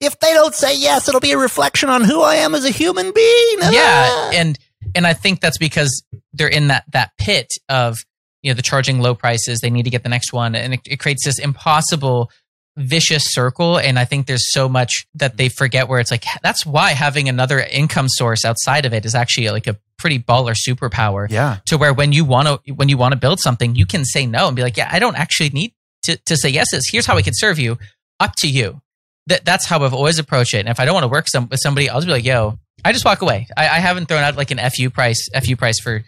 if 0.00 0.18
they 0.20 0.32
don't 0.32 0.54
say 0.54 0.76
yes, 0.76 1.08
it'll 1.08 1.20
be 1.20 1.32
a 1.32 1.38
reflection 1.38 1.88
on 1.88 2.04
who 2.04 2.22
I 2.22 2.36
am 2.36 2.54
as 2.54 2.64
a 2.64 2.70
human 2.70 3.12
being. 3.12 3.58
Yeah, 3.60 4.08
ah. 4.10 4.30
and 4.34 4.58
and 4.94 5.06
I 5.06 5.12
think 5.12 5.40
that's 5.40 5.58
because 5.58 6.02
they're 6.32 6.48
in 6.48 6.68
that 6.68 6.84
that 6.92 7.12
pit 7.18 7.48
of 7.68 8.04
you 8.42 8.50
know 8.50 8.54
the 8.54 8.62
charging 8.62 9.00
low 9.00 9.14
prices. 9.14 9.60
They 9.60 9.70
need 9.70 9.84
to 9.84 9.90
get 9.90 10.02
the 10.02 10.08
next 10.08 10.32
one, 10.32 10.54
and 10.54 10.74
it, 10.74 10.80
it 10.86 11.00
creates 11.00 11.24
this 11.24 11.38
impossible 11.38 12.30
vicious 12.76 13.32
circle 13.32 13.78
and 13.78 14.00
i 14.00 14.04
think 14.04 14.26
there's 14.26 14.52
so 14.52 14.68
much 14.68 15.06
that 15.14 15.36
they 15.36 15.48
forget 15.48 15.88
where 15.88 16.00
it's 16.00 16.10
like 16.10 16.24
that's 16.42 16.66
why 16.66 16.90
having 16.90 17.28
another 17.28 17.60
income 17.60 18.08
source 18.08 18.44
outside 18.44 18.84
of 18.84 18.92
it 18.92 19.04
is 19.06 19.14
actually 19.14 19.48
like 19.50 19.68
a 19.68 19.76
pretty 19.96 20.18
baller 20.18 20.56
superpower. 20.56 21.30
Yeah. 21.30 21.58
to 21.66 21.78
where 21.78 21.94
when 21.94 22.12
you 22.12 22.24
want 22.24 22.48
to 22.48 22.72
when 22.72 22.88
you 22.88 22.98
want 22.98 23.12
to 23.12 23.16
build 23.16 23.38
something 23.38 23.76
you 23.76 23.86
can 23.86 24.04
say 24.04 24.26
no 24.26 24.48
and 24.48 24.56
be 24.56 24.62
like 24.62 24.76
yeah 24.76 24.88
i 24.90 24.98
don't 24.98 25.16
actually 25.16 25.50
need 25.50 25.72
to, 26.02 26.16
to 26.26 26.36
say 26.36 26.50
yeses. 26.50 26.88
Here's 26.90 27.06
how 27.06 27.16
we 27.16 27.22
can 27.22 27.32
serve 27.34 27.58
you. 27.58 27.78
Up 28.20 28.34
to 28.36 28.48
you. 28.48 28.82
That, 29.28 29.44
that's 29.44 29.66
how 29.66 29.82
i've 29.84 29.94
always 29.94 30.18
approached 30.18 30.52
it. 30.54 30.58
And 30.58 30.68
if 30.68 30.80
i 30.80 30.84
don't 30.84 30.94
want 30.94 31.04
to 31.04 31.08
work 31.08 31.28
some, 31.28 31.48
with 31.48 31.60
somebody 31.60 31.88
i'll 31.88 31.98
just 31.98 32.06
be 32.06 32.12
like 32.12 32.24
yo 32.24 32.58
i 32.84 32.92
just 32.92 33.04
walk 33.04 33.22
away. 33.22 33.46
I, 33.56 33.64
I 33.68 33.78
haven't 33.78 34.06
thrown 34.06 34.22
out 34.22 34.36
like 34.36 34.50
an 34.50 34.58
fu 34.70 34.90
price 34.90 35.28
fu 35.44 35.56
price 35.56 35.80
for 35.80 36.04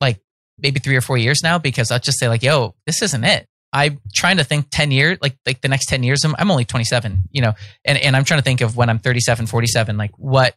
like 0.00 0.20
maybe 0.58 0.78
three 0.78 0.96
or 0.96 1.00
four 1.00 1.16
years 1.16 1.42
now 1.42 1.58
because 1.58 1.90
i'll 1.90 1.98
just 1.98 2.18
say 2.18 2.28
like 2.28 2.42
yo 2.42 2.74
this 2.86 3.02
isn't 3.02 3.24
it 3.24 3.48
i'm 3.72 4.00
trying 4.14 4.36
to 4.36 4.44
think 4.44 4.66
10 4.70 4.90
years 4.90 5.18
like 5.20 5.36
like 5.46 5.60
the 5.60 5.68
next 5.68 5.86
10 5.86 6.02
years 6.02 6.24
i'm, 6.24 6.34
I'm 6.38 6.50
only 6.50 6.64
27 6.64 7.28
you 7.30 7.42
know 7.42 7.52
and, 7.84 7.98
and 7.98 8.16
i'm 8.16 8.24
trying 8.24 8.38
to 8.38 8.44
think 8.44 8.60
of 8.60 8.76
when 8.76 8.88
i'm 8.88 8.98
37 8.98 9.46
47 9.46 9.96
like 9.96 10.12
what 10.16 10.54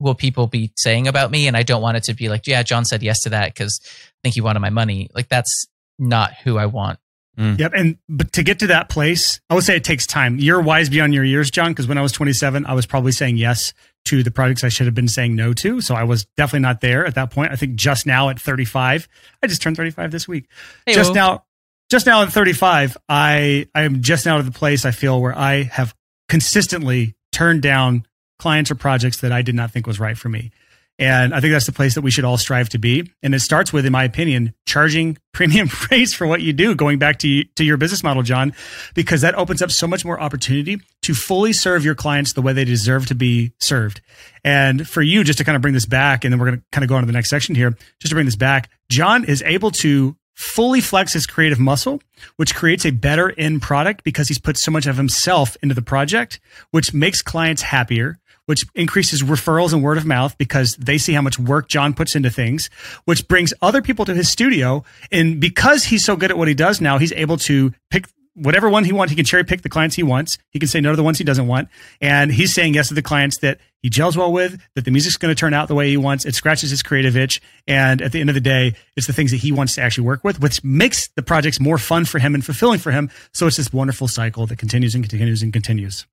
will 0.00 0.14
people 0.14 0.46
be 0.46 0.72
saying 0.76 1.08
about 1.08 1.30
me 1.30 1.46
and 1.48 1.56
i 1.56 1.62
don't 1.62 1.82
want 1.82 1.96
it 1.96 2.04
to 2.04 2.14
be 2.14 2.28
like 2.28 2.46
yeah 2.46 2.62
john 2.62 2.84
said 2.84 3.02
yes 3.02 3.20
to 3.20 3.30
that 3.30 3.52
because 3.52 3.80
i 3.84 4.18
think 4.22 4.34
he 4.34 4.40
wanted 4.40 4.60
my 4.60 4.70
money 4.70 5.08
like 5.14 5.28
that's 5.28 5.66
not 5.98 6.32
who 6.44 6.58
i 6.58 6.66
want 6.66 6.98
mm. 7.36 7.58
Yep. 7.58 7.72
And 7.74 7.98
but 8.08 8.32
to 8.32 8.42
get 8.42 8.58
to 8.60 8.68
that 8.68 8.88
place, 8.88 9.40
I 9.48 9.54
would 9.54 9.64
say 9.64 9.76
it 9.76 9.84
takes 9.84 10.06
time. 10.06 10.38
You're 10.38 10.60
wise 10.60 10.88
beyond 10.88 11.14
your 11.14 11.24
years, 11.24 11.50
John, 11.50 11.70
because 11.70 11.86
when 11.86 11.96
I 11.96 12.02
was 12.02 12.12
27, 12.12 12.66
I 12.66 12.74
was 12.74 12.84
probably 12.84 13.12
saying 13.12 13.36
yes 13.36 13.72
to 14.08 14.22
the 14.22 14.30
projects 14.30 14.64
I 14.64 14.68
should 14.68 14.86
have 14.86 14.94
been 14.94 15.08
saying 15.08 15.36
no 15.36 15.52
to. 15.54 15.80
So 15.80 15.94
I 15.94 16.04
was 16.04 16.24
definitely 16.36 16.60
not 16.60 16.80
there 16.80 17.06
at 17.06 17.14
that 17.16 17.30
point. 17.30 17.52
I 17.52 17.56
think 17.56 17.76
just 17.76 18.06
now 18.06 18.30
at 18.30 18.40
35, 18.40 19.06
I 19.42 19.46
just 19.46 19.60
turned 19.60 19.76
35 19.76 20.10
this 20.10 20.26
week. 20.26 20.48
Just 20.88 21.12
Hey-o. 21.12 21.14
now, 21.14 21.44
just 21.88 22.06
now 22.06 22.22
at 22.22 22.32
35, 22.32 22.96
I 23.08 23.66
I 23.74 23.82
am 23.82 24.02
just 24.02 24.26
now 24.26 24.36
to 24.36 24.42
the 24.42 24.50
place 24.50 24.84
I 24.84 24.90
feel 24.90 25.20
where 25.20 25.36
I 25.36 25.62
have 25.62 25.94
consistently 26.28 27.14
turned 27.32 27.62
down 27.62 28.06
clients 28.38 28.70
or 28.70 28.74
projects 28.74 29.20
that 29.20 29.32
I 29.32 29.42
did 29.42 29.54
not 29.54 29.70
think 29.70 29.86
was 29.86 29.98
right 29.98 30.16
for 30.16 30.28
me. 30.28 30.52
And 31.00 31.32
I 31.32 31.40
think 31.40 31.52
that's 31.52 31.66
the 31.66 31.72
place 31.72 31.94
that 31.94 32.02
we 32.02 32.10
should 32.10 32.24
all 32.24 32.36
strive 32.38 32.70
to 32.70 32.78
be. 32.78 33.08
And 33.22 33.32
it 33.32 33.38
starts 33.38 33.72
with, 33.72 33.86
in 33.86 33.92
my 33.92 34.02
opinion, 34.02 34.52
charging 34.66 35.16
premium 35.32 35.70
rates 35.90 36.12
for 36.12 36.26
what 36.26 36.40
you 36.40 36.52
do, 36.52 36.74
going 36.74 36.98
back 36.98 37.20
to, 37.20 37.44
to 37.44 37.64
your 37.64 37.76
business 37.76 38.02
model, 38.02 38.24
John, 38.24 38.52
because 38.94 39.20
that 39.20 39.36
opens 39.36 39.62
up 39.62 39.70
so 39.70 39.86
much 39.86 40.04
more 40.04 40.20
opportunity 40.20 40.80
to 41.02 41.14
fully 41.14 41.52
serve 41.52 41.84
your 41.84 41.94
clients 41.94 42.32
the 42.32 42.42
way 42.42 42.52
they 42.52 42.64
deserve 42.64 43.06
to 43.06 43.14
be 43.14 43.52
served. 43.60 44.00
And 44.42 44.88
for 44.88 45.00
you, 45.00 45.22
just 45.22 45.38
to 45.38 45.44
kind 45.44 45.54
of 45.54 45.62
bring 45.62 45.74
this 45.74 45.86
back, 45.86 46.24
and 46.24 46.32
then 46.32 46.40
we're 46.40 46.46
going 46.46 46.58
to 46.58 46.64
kind 46.72 46.82
of 46.82 46.88
go 46.88 46.96
on 46.96 47.02
to 47.02 47.06
the 47.06 47.12
next 47.12 47.30
section 47.30 47.54
here, 47.54 47.76
just 48.00 48.10
to 48.10 48.16
bring 48.16 48.26
this 48.26 48.36
back, 48.36 48.68
John 48.90 49.24
is 49.24 49.40
able 49.42 49.70
to 49.70 50.16
fully 50.38 50.80
flex 50.80 51.14
his 51.14 51.26
creative 51.26 51.58
muscle, 51.58 52.00
which 52.36 52.54
creates 52.54 52.86
a 52.86 52.92
better 52.92 53.34
end 53.36 53.60
product 53.60 54.04
because 54.04 54.28
he's 54.28 54.38
put 54.38 54.56
so 54.56 54.70
much 54.70 54.86
of 54.86 54.96
himself 54.96 55.56
into 55.64 55.74
the 55.74 55.82
project, 55.82 56.38
which 56.70 56.94
makes 56.94 57.20
clients 57.20 57.60
happier, 57.60 58.20
which 58.46 58.64
increases 58.76 59.24
referrals 59.24 59.72
and 59.72 59.82
word 59.82 59.98
of 59.98 60.06
mouth 60.06 60.38
because 60.38 60.76
they 60.76 60.96
see 60.96 61.12
how 61.12 61.22
much 61.22 61.40
work 61.40 61.68
John 61.68 61.92
puts 61.92 62.14
into 62.14 62.30
things, 62.30 62.70
which 63.04 63.26
brings 63.26 63.52
other 63.60 63.82
people 63.82 64.04
to 64.04 64.14
his 64.14 64.30
studio. 64.30 64.84
And 65.10 65.40
because 65.40 65.82
he's 65.82 66.04
so 66.04 66.14
good 66.14 66.30
at 66.30 66.38
what 66.38 66.46
he 66.46 66.54
does 66.54 66.80
now, 66.80 66.98
he's 66.98 67.12
able 67.14 67.38
to 67.38 67.74
pick 67.90 68.06
whatever 68.38 68.68
one 68.68 68.84
he 68.84 68.92
wants. 68.92 69.10
He 69.10 69.16
can 69.16 69.24
cherry 69.24 69.44
pick 69.44 69.62
the 69.62 69.68
clients 69.68 69.96
he 69.96 70.02
wants. 70.02 70.38
He 70.50 70.58
can 70.58 70.68
say 70.68 70.80
no 70.80 70.90
to 70.90 70.96
the 70.96 71.02
ones 71.02 71.18
he 71.18 71.24
doesn't 71.24 71.46
want. 71.46 71.68
And 72.00 72.32
he's 72.32 72.54
saying 72.54 72.74
yes 72.74 72.88
to 72.88 72.94
the 72.94 73.02
clients 73.02 73.38
that 73.38 73.58
he 73.82 73.90
gels 73.90 74.16
well 74.16 74.32
with, 74.32 74.60
that 74.74 74.84
the 74.84 74.90
music's 74.90 75.16
going 75.16 75.34
to 75.34 75.38
turn 75.38 75.54
out 75.54 75.68
the 75.68 75.74
way 75.74 75.88
he 75.88 75.96
wants. 75.96 76.24
It 76.24 76.34
scratches 76.34 76.70
his 76.70 76.82
creative 76.82 77.16
itch. 77.16 77.40
And 77.66 78.02
at 78.02 78.12
the 78.12 78.20
end 78.20 78.30
of 78.30 78.34
the 78.34 78.40
day, 78.40 78.74
it's 78.96 79.06
the 79.06 79.12
things 79.12 79.30
that 79.30 79.38
he 79.38 79.52
wants 79.52 79.74
to 79.74 79.82
actually 79.82 80.06
work 80.06 80.24
with, 80.24 80.40
which 80.40 80.62
makes 80.64 81.08
the 81.08 81.22
projects 81.22 81.60
more 81.60 81.78
fun 81.78 82.04
for 82.04 82.18
him 82.18 82.34
and 82.34 82.44
fulfilling 82.44 82.78
for 82.78 82.90
him. 82.90 83.10
So 83.32 83.46
it's 83.46 83.56
this 83.56 83.72
wonderful 83.72 84.08
cycle 84.08 84.46
that 84.46 84.58
continues 84.58 84.94
and 84.94 85.04
continues 85.08 85.42
and 85.42 85.52
continues. 85.52 86.06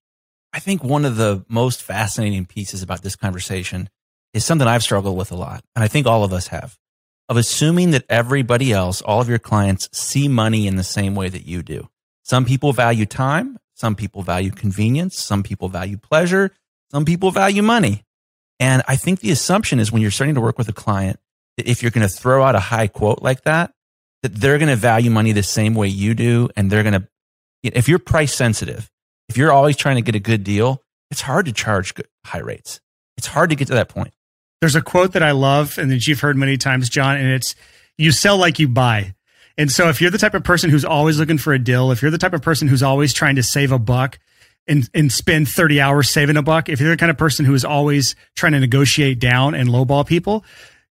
I 0.53 0.60
think 0.60 0.84
one 0.84 1.05
of 1.05 1.17
the 1.17 1.44
most 1.50 1.82
fascinating 1.82 2.46
pieces 2.46 2.82
about 2.82 3.01
this 3.01 3.15
conversation 3.15 3.89
is 4.34 4.46
something 4.46 4.67
I've 4.67 4.84
struggled 4.84 5.17
with 5.17 5.32
a 5.32 5.36
lot. 5.36 5.63
And 5.75 5.84
I 5.84 5.88
think 5.88 6.08
all 6.08 6.24
of 6.24 6.34
us 6.34 6.48
have 6.48 6.77
of 7.27 7.38
assuming 7.38 7.91
that 7.91 8.05
everybody 8.10 8.72
else, 8.72 9.01
all 9.01 9.22
of 9.22 9.29
your 9.29 9.39
clients 9.39 9.89
see 9.91 10.27
money 10.27 10.67
in 10.67 10.76
the 10.76 10.84
same 10.84 11.15
way 11.15 11.30
that 11.30 11.45
you 11.45 11.63
do. 11.63 11.89
Some 12.26 12.44
people 12.44 12.74
value 12.74 13.06
time. 13.06 13.60
Some 13.76 13.96
people 13.96 14.24
value 14.24 14.50
convenience. 14.50 15.16
Some 15.16 15.44
people 15.44 15.70
value 15.70 15.98
pleasure. 15.98 16.52
Some 16.92 17.06
people 17.06 17.30
value 17.30 17.62
money. 17.62 18.04
And 18.60 18.82
I 18.88 18.96
think 18.96 19.20
the 19.20 19.30
assumption 19.30 19.80
is 19.80 19.92
when 19.92 20.02
you're 20.02 20.10
starting 20.10 20.34
to 20.34 20.42
work 20.42 20.58
with 20.58 20.68
a 20.68 20.74
client, 20.74 21.20
that 21.58 21.68
if 21.68 21.84
you're 21.84 21.92
going 21.92 22.08
to 22.08 22.14
throw 22.14 22.44
out 22.44 22.56
a 22.56 22.60
high 22.60 22.88
quote 22.88 23.22
like 23.22 23.44
that, 23.44 23.74
that 24.24 24.34
they're 24.34 24.58
going 24.58 24.70
to 24.70 24.76
value 24.76 25.12
money 25.12 25.34
the 25.34 25.44
same 25.44 25.76
way 25.76 25.88
you 25.88 26.16
do. 26.16 26.50
And 26.56 26.72
they're 26.72 26.82
going 26.82 27.00
to, 27.00 27.08
if 27.62 27.88
you're 27.88 28.00
price 28.00 28.34
sensitive, 28.34 28.90
if 29.30 29.38
you're 29.38 29.52
always 29.52 29.78
trying 29.78 29.98
to 29.98 30.02
get 30.02 30.16
a 30.16 30.20
good 30.20 30.44
deal, 30.44 30.82
it's 31.12 31.22
hard 31.22 31.46
to 31.46 31.54
charge 31.54 31.94
high 32.26 32.40
rates. 32.40 32.80
It's 33.18 33.28
hard 33.28 33.52
to 33.52 33.56
get 33.56 33.68
to 33.68 33.76
that 33.76 33.90
point. 33.90 34.14
There's 34.62 34.76
a 34.76 34.82
quote 34.82 35.14
that 35.14 35.22
I 35.22 35.32
love 35.32 35.78
and 35.78 35.92
that 35.92 36.08
you've 36.08 36.22
heard 36.22 36.38
many 36.38 36.58
times, 36.58 36.90
John, 36.90 37.18
and 37.18 37.28
it's 37.28 37.54
you 38.00 38.12
sell 38.12 38.38
like 38.38 38.58
you 38.58 38.68
buy. 38.68 39.14
And 39.58 39.72
so 39.72 39.89
if 39.89 40.02
you're 40.02 40.12
the 40.12 40.18
type 40.18 40.34
of 40.34 40.44
person 40.44 40.70
who's 40.70 40.86
always 40.86 41.18
looking 41.18 41.38
for 41.38 41.54
a 41.54 41.60
deal, 41.60 41.91
if 41.91 42.02
you're 42.02 42.12
the 42.12 42.18
type 42.18 42.34
of 42.34 42.41
person 42.41 42.68
who's 42.68 42.84
always 42.84 43.13
trying 43.13 43.36
to 43.36 43.44
save 43.44 43.72
a 43.72 43.80
buck 43.80 44.20
and, 44.68 44.89
and 44.94 45.12
spend 45.12 45.48
30 45.48 45.80
hours 45.80 46.10
saving 46.10 46.38
a 46.38 46.41
buck, 46.41 46.68
if 46.68 46.82
you're 46.82 46.89
the 46.89 46.98
kind 46.98 47.10
of 47.10 47.18
person 47.18 47.46
who 47.46 47.54
is 47.54 47.63
always 47.63 48.15
trying 48.36 48.52
to 48.52 48.60
negotiate 48.60 49.20
down 49.20 49.56
and 49.56 49.70
lowball 49.70 50.06
people, 50.06 50.44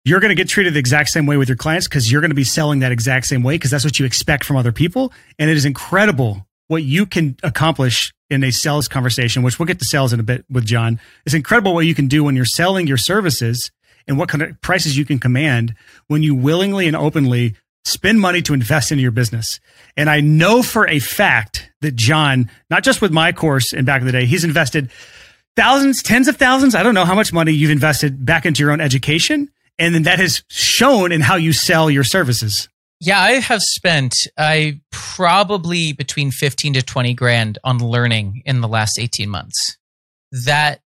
you're 0.06 0.20
going 0.20 0.30
to 0.30 0.36
get 0.36 0.48
treated 0.48 0.74
the 0.74 0.80
exact 0.80 1.10
same 1.10 1.26
way 1.26 1.36
with 1.36 1.50
your 1.50 1.58
clients 1.58 1.88
because 1.88 2.12
you're 2.12 2.22
going 2.22 2.32
to 2.32 2.36
be 2.36 2.44
selling 2.44 2.80
that 2.80 2.91
exact 2.91 3.26
same 3.26 3.44
way 3.44 3.56
because 3.56 3.72
that's 3.72 3.84
what 3.84 4.00
you 4.00 4.06
expect 4.06 4.46
from 4.46 4.56
other 4.56 4.72
people. 4.72 5.12
And 5.39 5.50
it 5.50 5.58
is 5.58 5.65
incredible 5.65 6.46
what 6.68 6.84
you 6.84 7.06
can 7.06 7.36
accomplish 7.44 8.13
in 8.30 8.44
a 8.44 8.52
sales 8.52 8.88
conversation, 8.88 9.44
which 9.44 9.60
we'll 9.60 9.65
get 9.65 9.80
to 9.80 9.86
sales 9.86 10.13
in 10.13 10.20
a 10.20 10.24
bit 10.24 10.46
with 10.50 10.65
John. 10.65 11.00
It's 11.26 11.36
incredible 11.36 11.74
what 11.74 11.86
you 11.86 11.96
can 11.96 12.08
do 12.08 12.24
when 12.24 12.36
you're 12.36 12.46
selling 12.46 12.88
your 12.88 12.98
services 12.98 13.72
and 14.08 14.18
what 14.18 14.30
kind 14.30 14.41
of 14.44 14.62
prices 14.62 14.98
you 14.98 15.06
can 15.06 15.20
command 15.20 15.76
when 16.08 16.24
you 16.24 16.36
willingly 16.36 16.88
and 16.88 16.96
openly 16.96 17.56
spend 17.86 18.19
money 18.19 18.41
to 18.41 18.54
invest 18.54 18.91
into 18.91 19.02
your 19.02 19.12
business. 19.12 19.60
And 19.95 20.10
I 20.10 20.19
know 20.19 20.62
for 20.62 20.88
a 20.88 21.00
fact 21.00 21.71
that 21.82 21.95
John, 21.95 22.50
not 22.69 22.84
just 22.84 23.02
with 23.02 23.12
my 23.12 23.32
course 23.32 23.71
and 23.71 23.86
back 23.86 24.02
in 24.02 24.08
the 24.08 24.12
day, 24.12 24.26
he's 24.26 24.43
invested 24.43 24.91
thousands, 25.56 26.04
tens 26.04 26.28
of 26.28 26.36
thousands. 26.36 26.76
I 26.76 26.84
don't 26.84 26.95
know 26.95 27.06
how 27.06 27.15
much 27.15 27.32
money 27.32 27.54
you've 27.54 27.71
invested 27.71 28.26
back 28.26 28.45
into 28.45 28.62
your 28.62 28.71
own 28.71 28.82
education. 28.82 29.50
And 29.78 29.93
then 29.93 30.04
that 30.04 30.19
has 30.19 30.43
shown 30.50 31.12
in 31.12 31.21
how 31.21 31.36
you 31.36 31.54
sell 31.54 31.89
your 31.89 32.04
services. 32.04 32.69
Yeah, 33.02 33.19
I 33.19 33.34
have 33.34 33.62
spent 33.62 34.13
I 34.38 34.80
probably 34.91 35.93
between 35.93 36.32
15 36.32 36.74
to 36.74 36.82
20 36.82 37.13
grand 37.13 37.60
on 37.63 37.80
learning 37.80 38.41
in 38.45 38.62
the 38.62 38.67
last 38.67 38.98
18 38.98 39.30
months. 39.30 39.78
That 40.45 40.82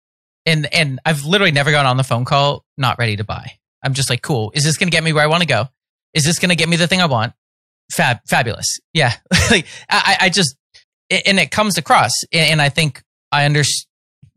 and 0.46 0.72
and 0.72 1.00
I've 1.06 1.24
literally 1.24 1.50
never 1.50 1.70
gone 1.70 1.86
on 1.86 1.96
the 1.96 2.04
phone 2.04 2.24
call 2.24 2.64
not 2.76 2.98
ready 2.98 3.16
to 3.16 3.24
buy. 3.24 3.52
I'm 3.82 3.94
just 3.94 4.10
like, 4.10 4.22
cool. 4.22 4.52
Is 4.54 4.64
this 4.64 4.76
going 4.76 4.88
to 4.88 4.94
get 4.94 5.02
me 5.02 5.12
where 5.12 5.24
I 5.24 5.26
want 5.26 5.42
to 5.42 5.48
go? 5.48 5.68
Is 6.14 6.24
this 6.24 6.38
going 6.38 6.50
to 6.50 6.56
get 6.56 6.68
me 6.68 6.76
the 6.76 6.86
thing 6.86 7.00
I 7.00 7.06
want? 7.06 7.32
Fab, 7.92 8.18
fabulous. 8.28 8.78
Yeah. 8.92 9.12
like 9.50 9.66
I, 9.90 10.16
I 10.22 10.28
just 10.30 10.56
and 11.10 11.38
it 11.38 11.50
comes 11.50 11.76
across 11.76 12.12
and 12.32 12.62
I 12.62 12.68
think 12.68 13.02
I 13.30 13.44
understand 13.44 13.88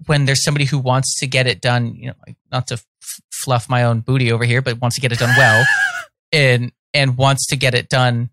when 0.06 0.26
there's 0.26 0.44
somebody 0.44 0.66
who 0.66 0.78
wants 0.78 1.20
to 1.20 1.28
get 1.28 1.48
it 1.48 1.60
done, 1.60 1.96
you 1.96 2.08
know, 2.08 2.14
like 2.26 2.36
not 2.52 2.68
to 2.68 2.76
f- 2.76 3.22
fluff 3.44 3.68
my 3.68 3.84
own 3.84 4.02
booty 4.02 4.32
over 4.32 4.46
here, 4.46 4.62
but 4.62 4.80
wants 4.80 4.96
to 4.96 5.02
get 5.02 5.12
it 5.12 5.20
done 5.20 5.36
well 5.38 5.66
and 6.32 6.72
and 6.94 7.18
wants 7.18 7.48
to 7.48 7.56
get 7.56 7.74
it 7.74 7.90
done 7.90 8.30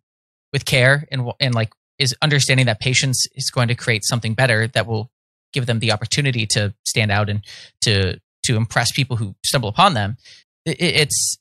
with 0.52 0.64
care 0.64 1.06
and 1.10 1.30
and 1.40 1.54
like 1.54 1.72
is 1.98 2.14
understanding 2.22 2.66
that 2.66 2.80
patience 2.80 3.26
is 3.34 3.50
going 3.50 3.68
to 3.68 3.74
create 3.74 4.04
something 4.04 4.34
better 4.34 4.68
that 4.68 4.86
will 4.86 5.10
give 5.52 5.66
them 5.66 5.78
the 5.78 5.92
opportunity 5.92 6.46
to 6.46 6.74
stand 6.84 7.10
out 7.10 7.30
and 7.30 7.44
to 7.80 8.20
to 8.42 8.56
impress 8.56 8.92
people 8.92 9.16
who 9.16 9.34
stumble 9.44 9.68
upon 9.68 9.94
them. 9.94 10.16
It, 10.66 10.76
it's 10.80 11.38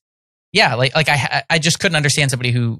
yeah, 0.53 0.75
like 0.75 0.95
like 0.95 1.09
I 1.09 1.43
I 1.49 1.59
just 1.59 1.79
couldn't 1.79 1.97
understand 1.97 2.31
somebody 2.31 2.51
who 2.51 2.79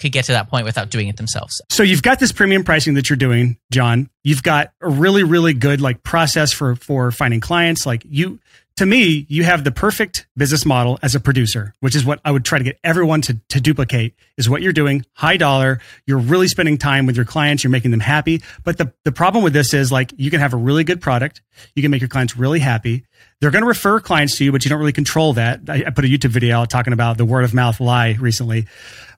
could 0.00 0.12
get 0.12 0.24
to 0.26 0.32
that 0.32 0.50
point 0.50 0.64
without 0.64 0.90
doing 0.90 1.08
it 1.08 1.16
themselves. 1.16 1.62
So 1.70 1.82
you've 1.82 2.02
got 2.02 2.18
this 2.18 2.32
premium 2.32 2.64
pricing 2.64 2.94
that 2.94 3.08
you're 3.08 3.16
doing, 3.16 3.58
John. 3.72 4.10
You've 4.24 4.42
got 4.42 4.72
a 4.82 4.90
really, 4.90 5.22
really 5.22 5.54
good 5.54 5.80
like 5.80 6.02
process 6.02 6.52
for 6.52 6.76
for 6.76 7.10
finding 7.10 7.40
clients. 7.40 7.86
Like 7.86 8.02
you, 8.04 8.40
to 8.76 8.86
me, 8.86 9.24
you 9.28 9.44
have 9.44 9.62
the 9.62 9.70
perfect 9.70 10.26
business 10.36 10.66
model 10.66 10.98
as 11.00 11.14
a 11.14 11.20
producer, 11.20 11.74
which 11.78 11.94
is 11.94 12.04
what 12.04 12.20
I 12.24 12.32
would 12.32 12.44
try 12.44 12.58
to 12.58 12.64
get 12.64 12.78
everyone 12.82 13.20
to 13.22 13.38
to 13.50 13.60
duplicate. 13.60 14.14
Is 14.36 14.50
what 14.50 14.62
you're 14.62 14.72
doing, 14.72 15.06
high 15.12 15.36
dollar. 15.36 15.80
You're 16.06 16.18
really 16.18 16.48
spending 16.48 16.76
time 16.76 17.06
with 17.06 17.14
your 17.14 17.24
clients. 17.24 17.62
You're 17.62 17.70
making 17.70 17.92
them 17.92 18.00
happy. 18.00 18.42
But 18.64 18.78
the 18.78 18.92
the 19.04 19.12
problem 19.12 19.44
with 19.44 19.52
this 19.52 19.74
is 19.74 19.92
like 19.92 20.12
you 20.16 20.30
can 20.30 20.40
have 20.40 20.54
a 20.54 20.56
really 20.56 20.82
good 20.82 21.00
product. 21.00 21.40
You 21.76 21.82
can 21.82 21.92
make 21.92 22.00
your 22.00 22.08
clients 22.08 22.36
really 22.36 22.58
happy. 22.58 23.04
They're 23.40 23.52
going 23.52 23.62
to 23.62 23.68
refer 23.68 24.00
clients 24.00 24.36
to 24.38 24.44
you, 24.44 24.50
but 24.50 24.64
you 24.64 24.68
don't 24.68 24.80
really 24.80 24.92
control 24.92 25.34
that. 25.34 25.60
I, 25.68 25.84
I 25.86 25.90
put 25.90 26.04
a 26.04 26.08
YouTube 26.08 26.30
video 26.30 26.58
out 26.58 26.70
talking 26.70 26.92
about 26.92 27.16
the 27.16 27.24
word 27.24 27.44
of 27.44 27.54
mouth 27.54 27.78
lie 27.78 28.16
recently. 28.18 28.66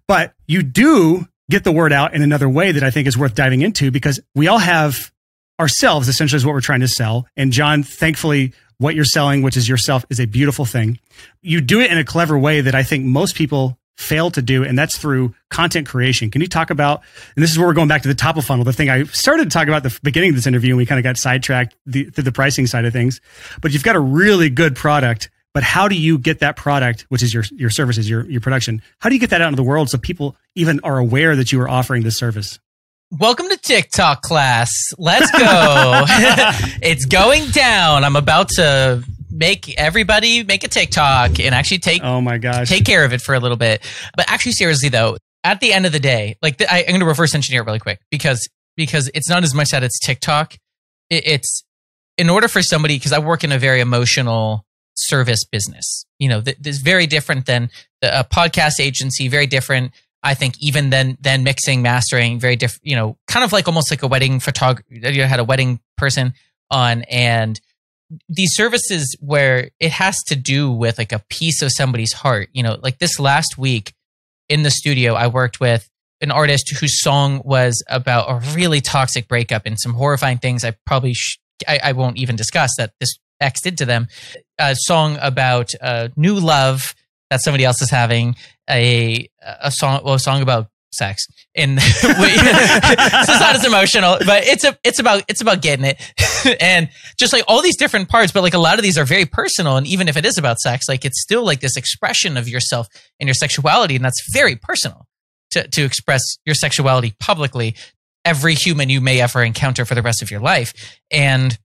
But 0.07 0.35
you 0.47 0.63
do 0.63 1.27
get 1.49 1.65
the 1.65 1.73
word 1.73 1.93
out 1.93 2.15
in 2.15 2.23
another 2.23 2.49
way 2.49 2.73
that 2.73 2.83
I 2.83 2.91
think 2.91 3.09
is 3.09 3.17
worth 3.17 3.35
diving 3.35 3.63
into 3.63 3.91
because 3.91 4.21
we 4.35 4.49
all 4.49 4.59
have 4.59 5.13
ourselves 5.59 6.09
essentially 6.09 6.37
is 6.37 6.45
what 6.45 6.53
we're 6.53 6.61
trying 6.61 6.81
to 6.81 6.89
sell. 6.89 7.27
And 7.37 7.53
John, 7.53 7.83
thankfully, 7.83 8.53
what 8.79 8.95
you're 8.95 9.05
selling, 9.05 9.43
which 9.43 9.57
is 9.57 9.69
yourself, 9.69 10.05
is 10.11 10.21
a 10.21 10.27
beautiful 10.27 10.65
thing. 10.65 10.99
You 11.43 11.61
do 11.61 11.81
it 11.81 11.91
in 11.91 11.99
a 11.99 12.05
clever 12.05 12.39
way 12.39 12.61
that 12.61 12.75
I 12.75 12.83
think 12.83 13.05
most 13.05 13.35
people 13.35 13.79
fail 13.97 14.31
to 14.31 14.43
do, 14.43 14.63
and 14.63 14.79
that's 14.79 14.99
through 14.99 15.35
content 15.49 15.89
creation. 15.89 16.31
Can 16.31 16.43
you 16.43 16.49
talk 16.49 16.71
about, 16.71 17.03
and 17.35 17.43
this 17.43 17.51
is 17.51 17.59
where 17.59 17.67
we're 17.67 17.75
going 17.75 17.89
back 17.89 18.03
to 18.03 18.09
the 18.09 18.15
top 18.15 18.37
of 18.37 18.45
funnel, 18.45 18.65
the 18.65 18.73
thing 18.73 18.91
I 18.91 19.05
started 19.05 19.45
to 19.45 19.51
talk 19.51 19.69
about 19.69 19.83
the 19.83 19.99
beginning 20.03 20.31
of 20.31 20.37
this 20.37 20.47
interview, 20.47 20.73
and 20.73 20.77
we 20.77 20.87
kind 20.87 20.99
of 20.99 21.03
got 21.03 21.17
sidetracked 21.17 21.75
the, 21.87 22.05
through 22.05 22.25
the 22.25 22.33
pricing 22.33 22.67
side 22.67 22.85
of 22.85 22.93
things. 22.93 23.21
But 23.63 23.73
you've 23.73 23.83
got 23.83 23.97
a 23.97 24.01
really 24.01 24.51
good 24.51 24.77
product, 24.77 25.31
but 25.55 25.63
how 25.63 25.89
do 25.89 25.95
you 25.95 26.19
get 26.19 26.41
that 26.41 26.57
product, 26.57 27.07
which 27.09 27.23
is 27.23 27.33
your, 27.33 27.45
your 27.53 27.71
services, 27.71 28.09
your, 28.09 28.27
your 28.27 28.43
production, 28.43 28.83
how 28.99 29.09
do 29.09 29.15
you 29.15 29.21
get 29.21 29.31
that 29.31 29.41
out 29.41 29.49
into 29.49 29.57
the 29.57 29.63
world 29.63 29.89
so 29.89 29.97
people 29.97 30.37
even 30.55 30.81
are 30.85 30.99
aware 30.99 31.35
that 31.35 31.51
you 31.51 31.61
are 31.63 31.69
offering 31.69 32.03
this 32.03 32.19
service? 32.19 32.59
Welcome 33.13 33.49
to 33.51 33.57
TikTok 33.57 34.23
class. 34.23 34.69
Let's 34.99 35.31
go. 35.31 35.39
it's 36.83 37.05
going 37.05 37.47
down. 37.51 38.03
I'm 38.03 38.17
about 38.17 38.49
to 38.57 39.05
make 39.31 39.73
everybody 39.79 40.43
make 40.43 40.65
a 40.65 40.69
TikTok 40.69 41.39
and 41.39 41.55
actually 41.55 41.79
take 41.79 42.03
oh 42.03 42.21
my 42.21 42.39
gosh 42.39 42.69
take 42.69 42.85
care 42.85 43.05
of 43.05 43.13
it 43.13 43.21
for 43.21 43.37
a 43.37 43.39
little 43.39 43.57
bit. 43.57 43.89
But 44.17 44.29
actually, 44.29 44.53
seriously 44.53 44.89
though, 44.89 45.19
at 45.45 45.61
the 45.61 45.73
end 45.73 45.87
of 45.87 45.93
the 45.93 46.01
day, 46.01 46.37
like 46.43 46.59
the, 46.59 46.73
I, 46.73 46.79
am 46.79 46.89
going 46.89 47.01
to 47.01 47.07
reverse 47.07 47.33
engineer 47.33 47.63
it 47.63 47.67
really 47.67 47.79
quick 47.79 48.01
because 48.11 48.49
because 48.77 49.09
it's 49.15 49.29
not 49.29 49.45
as 49.45 49.55
much 49.55 49.69
that 49.71 49.85
it's 49.85 50.01
TikTok. 50.01 50.55
It, 51.09 51.29
it's 51.29 51.63
in 52.19 52.29
order 52.29 52.49
for 52.49 52.61
somebody 52.61 52.97
because 52.97 53.13
I 53.13 53.21
work 53.21 53.45
in 53.45 53.53
a 53.53 53.59
very 53.59 53.81
emotional 53.81 54.67
service 54.97 55.45
business. 55.45 56.05
You 56.19 56.29
know, 56.29 56.41
th- 56.41 56.59
this 56.59 56.79
very 56.79 57.07
different 57.07 57.47
than 57.47 57.71
the, 58.01 58.21
a 58.21 58.25
podcast 58.25 58.81
agency. 58.81 59.29
Very 59.29 59.47
different. 59.47 59.93
I 60.27 60.35
think 60.35 60.61
even 60.61 60.91
then, 60.91 61.17
than 61.21 61.45
mixing, 61.45 61.83
mastering, 61.83 62.41
very 62.41 62.57
different. 62.57 62.85
You 62.85 62.97
know, 62.97 63.17
kind 63.29 63.45
of 63.45 63.53
like 63.53 63.69
almost 63.69 63.93
like 63.93 64.03
a 64.03 64.09
wedding 64.09 64.41
photographer. 64.41 64.85
You 64.91 65.23
had 65.23 65.39
a 65.39 65.45
wedding 65.45 65.79
person 65.97 66.35
on, 66.69 67.03
and 67.05 67.61
these 68.29 68.55
services 68.55 69.17
where 69.21 69.71
it 69.79 69.93
has 69.93 70.17
to 70.25 70.35
do 70.35 70.71
with 70.71 70.99
like 70.99 71.13
a 71.13 71.21
piece 71.31 71.63
of 71.63 71.71
somebody's 71.71 72.13
heart. 72.13 72.49
You 72.53 72.65
know, 72.65 72.77
like 72.83 72.99
this 72.99 73.21
last 73.21 73.57
week 73.57 73.95
in 74.49 74.63
the 74.63 74.71
studio, 74.71 75.15
I 75.15 75.29
worked 75.29 75.61
with 75.61 75.89
an 76.21 76.33
artist 76.33 76.71
whose 76.71 77.01
song 77.01 77.41
was 77.45 77.85
about 77.89 78.29
a 78.29 78.55
really 78.55 78.81
toxic 78.81 79.29
breakup 79.29 79.63
and 79.65 79.79
some 79.79 79.95
horrifying 79.95 80.39
things. 80.39 80.65
I 80.65 80.73
probably 80.87 81.15
sh- 81.15 81.39
I, 81.69 81.79
I, 81.85 81.93
won't 81.93 82.17
even 82.17 82.37
discuss 82.37 82.71
that 82.79 82.93
this 83.01 83.19
X 83.41 83.61
did 83.61 83.79
to 83.79 83.85
them. 83.85 84.09
A 84.59 84.75
song 84.75 85.19
about 85.21 85.73
uh, 85.81 86.09
new 86.17 86.39
love 86.39 86.95
that 87.31 87.43
somebody 87.43 87.65
else 87.65 87.83
is 87.83 87.91
having. 87.91 88.37
A 88.69 89.29
a 89.43 89.71
song 89.71 90.03
well, 90.05 90.15
a 90.15 90.19
song 90.19 90.43
about 90.43 90.69
sex. 90.97 91.27
And 91.55 91.81
so 91.83 92.09
it's 92.11 93.41
not 93.41 93.55
as 93.55 93.65
emotional 93.65 94.19
but 94.27 94.45
it's 94.45 94.65
a 94.65 94.77
it's 94.83 94.99
about 94.99 95.25
it's 95.29 95.41
about 95.41 95.63
getting 95.63 95.85
it. 95.85 96.01
And 96.61 96.91
just 97.19 97.33
like 97.33 97.43
all 97.49 97.61
these 97.61 97.77
different 97.77 98.09
parts 98.09 98.31
but 98.31 98.43
like 98.43 98.55
a 98.55 98.59
lot 98.59 98.79
of 98.79 98.83
these 98.83 98.97
are 98.97 99.05
very 99.05 99.27
personal. 99.27 99.77
And 99.77 99.87
even 99.87 100.09
if 100.09 100.17
it 100.17 100.25
is 100.25 100.39
about 100.39 100.59
sex 100.59 100.89
like 100.89 101.05
it's 101.05 101.21
still 101.21 101.45
like 101.45 101.61
this 101.61 101.77
expression 101.77 102.37
of 102.37 102.49
yourself 102.49 102.89
and 103.21 103.27
your 103.27 103.35
sexuality. 103.35 103.97
And 103.97 104.05
that's 104.05 104.23
very 104.33 104.57
personal 104.57 105.07
to 105.51 105.67
to 105.69 105.85
express 105.85 106.23
your 106.45 106.55
sexuality 106.55 107.15
publicly 107.19 107.75
every 108.25 108.55
human 108.55 108.89
you 108.89 109.01
may 109.01 109.21
ever 109.21 109.43
encounter 109.43 109.85
for 109.85 109.95
the 109.95 110.03
rest 110.03 110.23
of 110.23 110.31
your 110.31 110.41
life. 110.41 110.99
And 111.11 111.59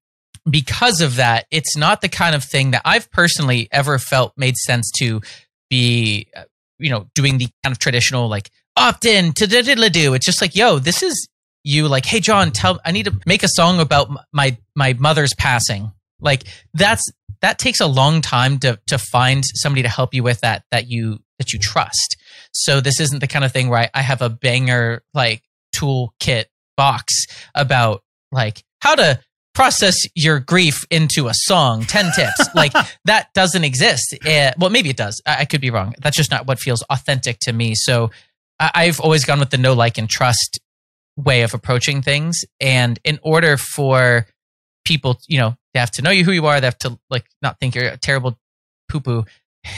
because 0.50 1.02
of 1.02 1.18
that 1.18 1.46
it's 1.52 1.78
not 1.78 2.02
the 2.02 2.10
kind 2.10 2.36
of 2.36 2.44
thing 2.44 2.72
that 2.72 2.82
I've 2.84 3.12
personally 3.12 3.68
ever 3.72 4.00
felt 4.00 4.34
made 4.36 4.58
sense 4.58 4.90
to 4.98 5.22
be 5.72 6.28
uh, 6.36 6.44
you 6.78 6.92
know 6.92 7.08
doing 7.16 7.40
the 7.40 7.48
kind 7.64 7.74
of 7.74 7.80
traditional 7.80 8.28
like 8.28 8.52
opt 8.78 9.06
in 9.06 9.34
to 9.34 9.48
do. 9.48 10.14
It's 10.14 10.26
just 10.26 10.42
like, 10.42 10.56
yo, 10.56 10.78
this 10.78 11.02
is 11.02 11.28
you 11.64 11.88
like, 11.88 12.06
hey 12.06 12.20
John, 12.20 12.52
tell 12.52 12.80
I 12.86 12.92
need 12.92 13.06
to 13.06 13.20
make 13.26 13.42
a 13.42 13.48
song 13.48 13.80
about 13.80 14.12
my 14.32 14.58
my 14.76 14.94
mother's 14.94 15.34
passing. 15.36 15.92
Like 16.20 16.44
that's 16.76 17.10
that 17.42 17.58
takes 17.58 17.80
a 17.80 17.88
long 17.88 18.22
time 18.22 18.60
to 18.60 18.80
to 18.88 19.00
find 19.00 19.44
somebody 19.56 19.82
to 19.82 19.90
help 19.90 20.14
you 20.14 20.22
with 20.22 20.42
that 20.42 20.64
that 20.70 20.88
you 20.88 21.20
that 21.40 21.54
you 21.54 21.60
trust. 21.60 22.18
So 22.54 22.82
this 22.82 23.00
isn't 23.00 23.20
the 23.20 23.28
kind 23.28 23.44
of 23.44 23.52
thing 23.52 23.70
where 23.70 23.80
I, 23.80 23.90
I 23.96 24.02
have 24.02 24.22
a 24.22 24.30
banger 24.30 25.02
like 25.14 25.42
toolkit 25.74 26.46
box 26.76 27.26
about 27.56 28.04
like 28.32 28.64
how 28.80 28.96
to 28.96 29.20
process 29.54 29.98
your 30.16 30.40
grief 30.40 30.86
into 30.90 31.28
a 31.28 31.34
song 31.34 31.84
10 31.84 32.12
tips 32.16 32.48
like 32.56 32.72
that 33.04 33.28
doesn't 33.34 33.66
exist 33.66 34.16
uh, 34.26 34.52
well 34.58 34.70
maybe 34.70 34.90
it 34.90 34.96
does 34.96 35.22
I, 35.26 35.40
I 35.40 35.46
could 35.46 35.60
be 35.60 35.70
wrong 35.70 35.94
that's 36.02 36.16
just 36.16 36.32
not 36.32 36.48
what 36.48 36.58
feels 36.58 36.84
authentic 36.84 37.40
to 37.42 37.52
me 37.52 37.76
so 37.76 38.12
I've 38.62 39.00
always 39.00 39.26
gone 39.26 39.40
with 39.40 39.50
the 39.50 39.58
no 39.58 39.74
like 39.74 39.98
and 39.98 40.10
trust 40.10 40.60
way 41.18 41.42
of 41.42 41.54
approaching 41.54 42.02
things. 42.02 42.46
And 42.60 43.00
in 43.04 43.20
order 43.24 43.58
for 43.58 44.28
people, 44.86 45.20
you 45.28 45.40
know, 45.40 45.56
they 45.74 45.80
have 45.80 45.92
to 45.92 46.02
know 46.02 46.12
you 46.12 46.24
who 46.24 46.32
you 46.32 46.46
are, 46.46 46.60
they 46.62 46.68
have 46.68 46.78
to 46.80 47.00
like 47.10 47.26
not 47.42 47.60
think 47.60 47.76
you're 47.76 47.88
a 47.88 47.98
terrible 47.98 48.38
poo 48.90 49.00
poo. 49.00 49.26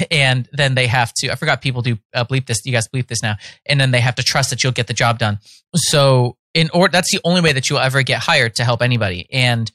And 0.09 0.47
then 0.53 0.75
they 0.75 0.87
have 0.87 1.13
to, 1.15 1.29
I 1.29 1.35
forgot 1.35 1.61
people 1.61 1.81
do 1.81 1.97
uh, 2.13 2.23
bleep 2.23 2.45
this, 2.45 2.65
you 2.65 2.71
guys 2.71 2.87
bleep 2.87 3.07
this 3.07 3.21
now. 3.21 3.35
And 3.65 3.81
then 3.81 3.91
they 3.91 3.99
have 3.99 4.15
to 4.15 4.23
trust 4.23 4.49
that 4.51 4.63
you'll 4.63 4.71
get 4.71 4.87
the 4.87 4.93
job 4.93 5.19
done. 5.19 5.39
So, 5.75 6.37
in 6.53 6.69
order, 6.73 6.91
that's 6.91 7.11
the 7.11 7.21
only 7.23 7.41
way 7.41 7.53
that 7.53 7.69
you'll 7.69 7.79
ever 7.79 8.01
get 8.03 8.19
hired 8.19 8.55
to 8.55 8.63
help 8.63 8.81
anybody. 8.81 9.27
And 9.31 9.71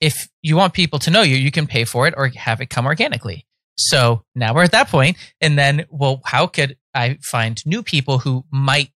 if 0.00 0.28
you 0.42 0.56
want 0.56 0.74
people 0.74 0.98
to 1.00 1.10
know 1.10 1.22
you, 1.22 1.36
you 1.36 1.50
can 1.50 1.66
pay 1.66 1.84
for 1.84 2.06
it 2.06 2.14
or 2.16 2.28
have 2.28 2.60
it 2.60 2.70
come 2.70 2.86
organically. 2.86 3.46
So 3.76 4.24
now 4.34 4.54
we're 4.54 4.64
at 4.64 4.72
that 4.72 4.88
point, 4.88 5.16
and 5.40 5.56
then, 5.56 5.86
well, 5.88 6.20
how 6.24 6.48
could 6.48 6.76
I 6.94 7.18
find 7.22 7.64
new 7.64 7.82
people 7.82 8.18
who 8.18 8.44
might 8.50 8.90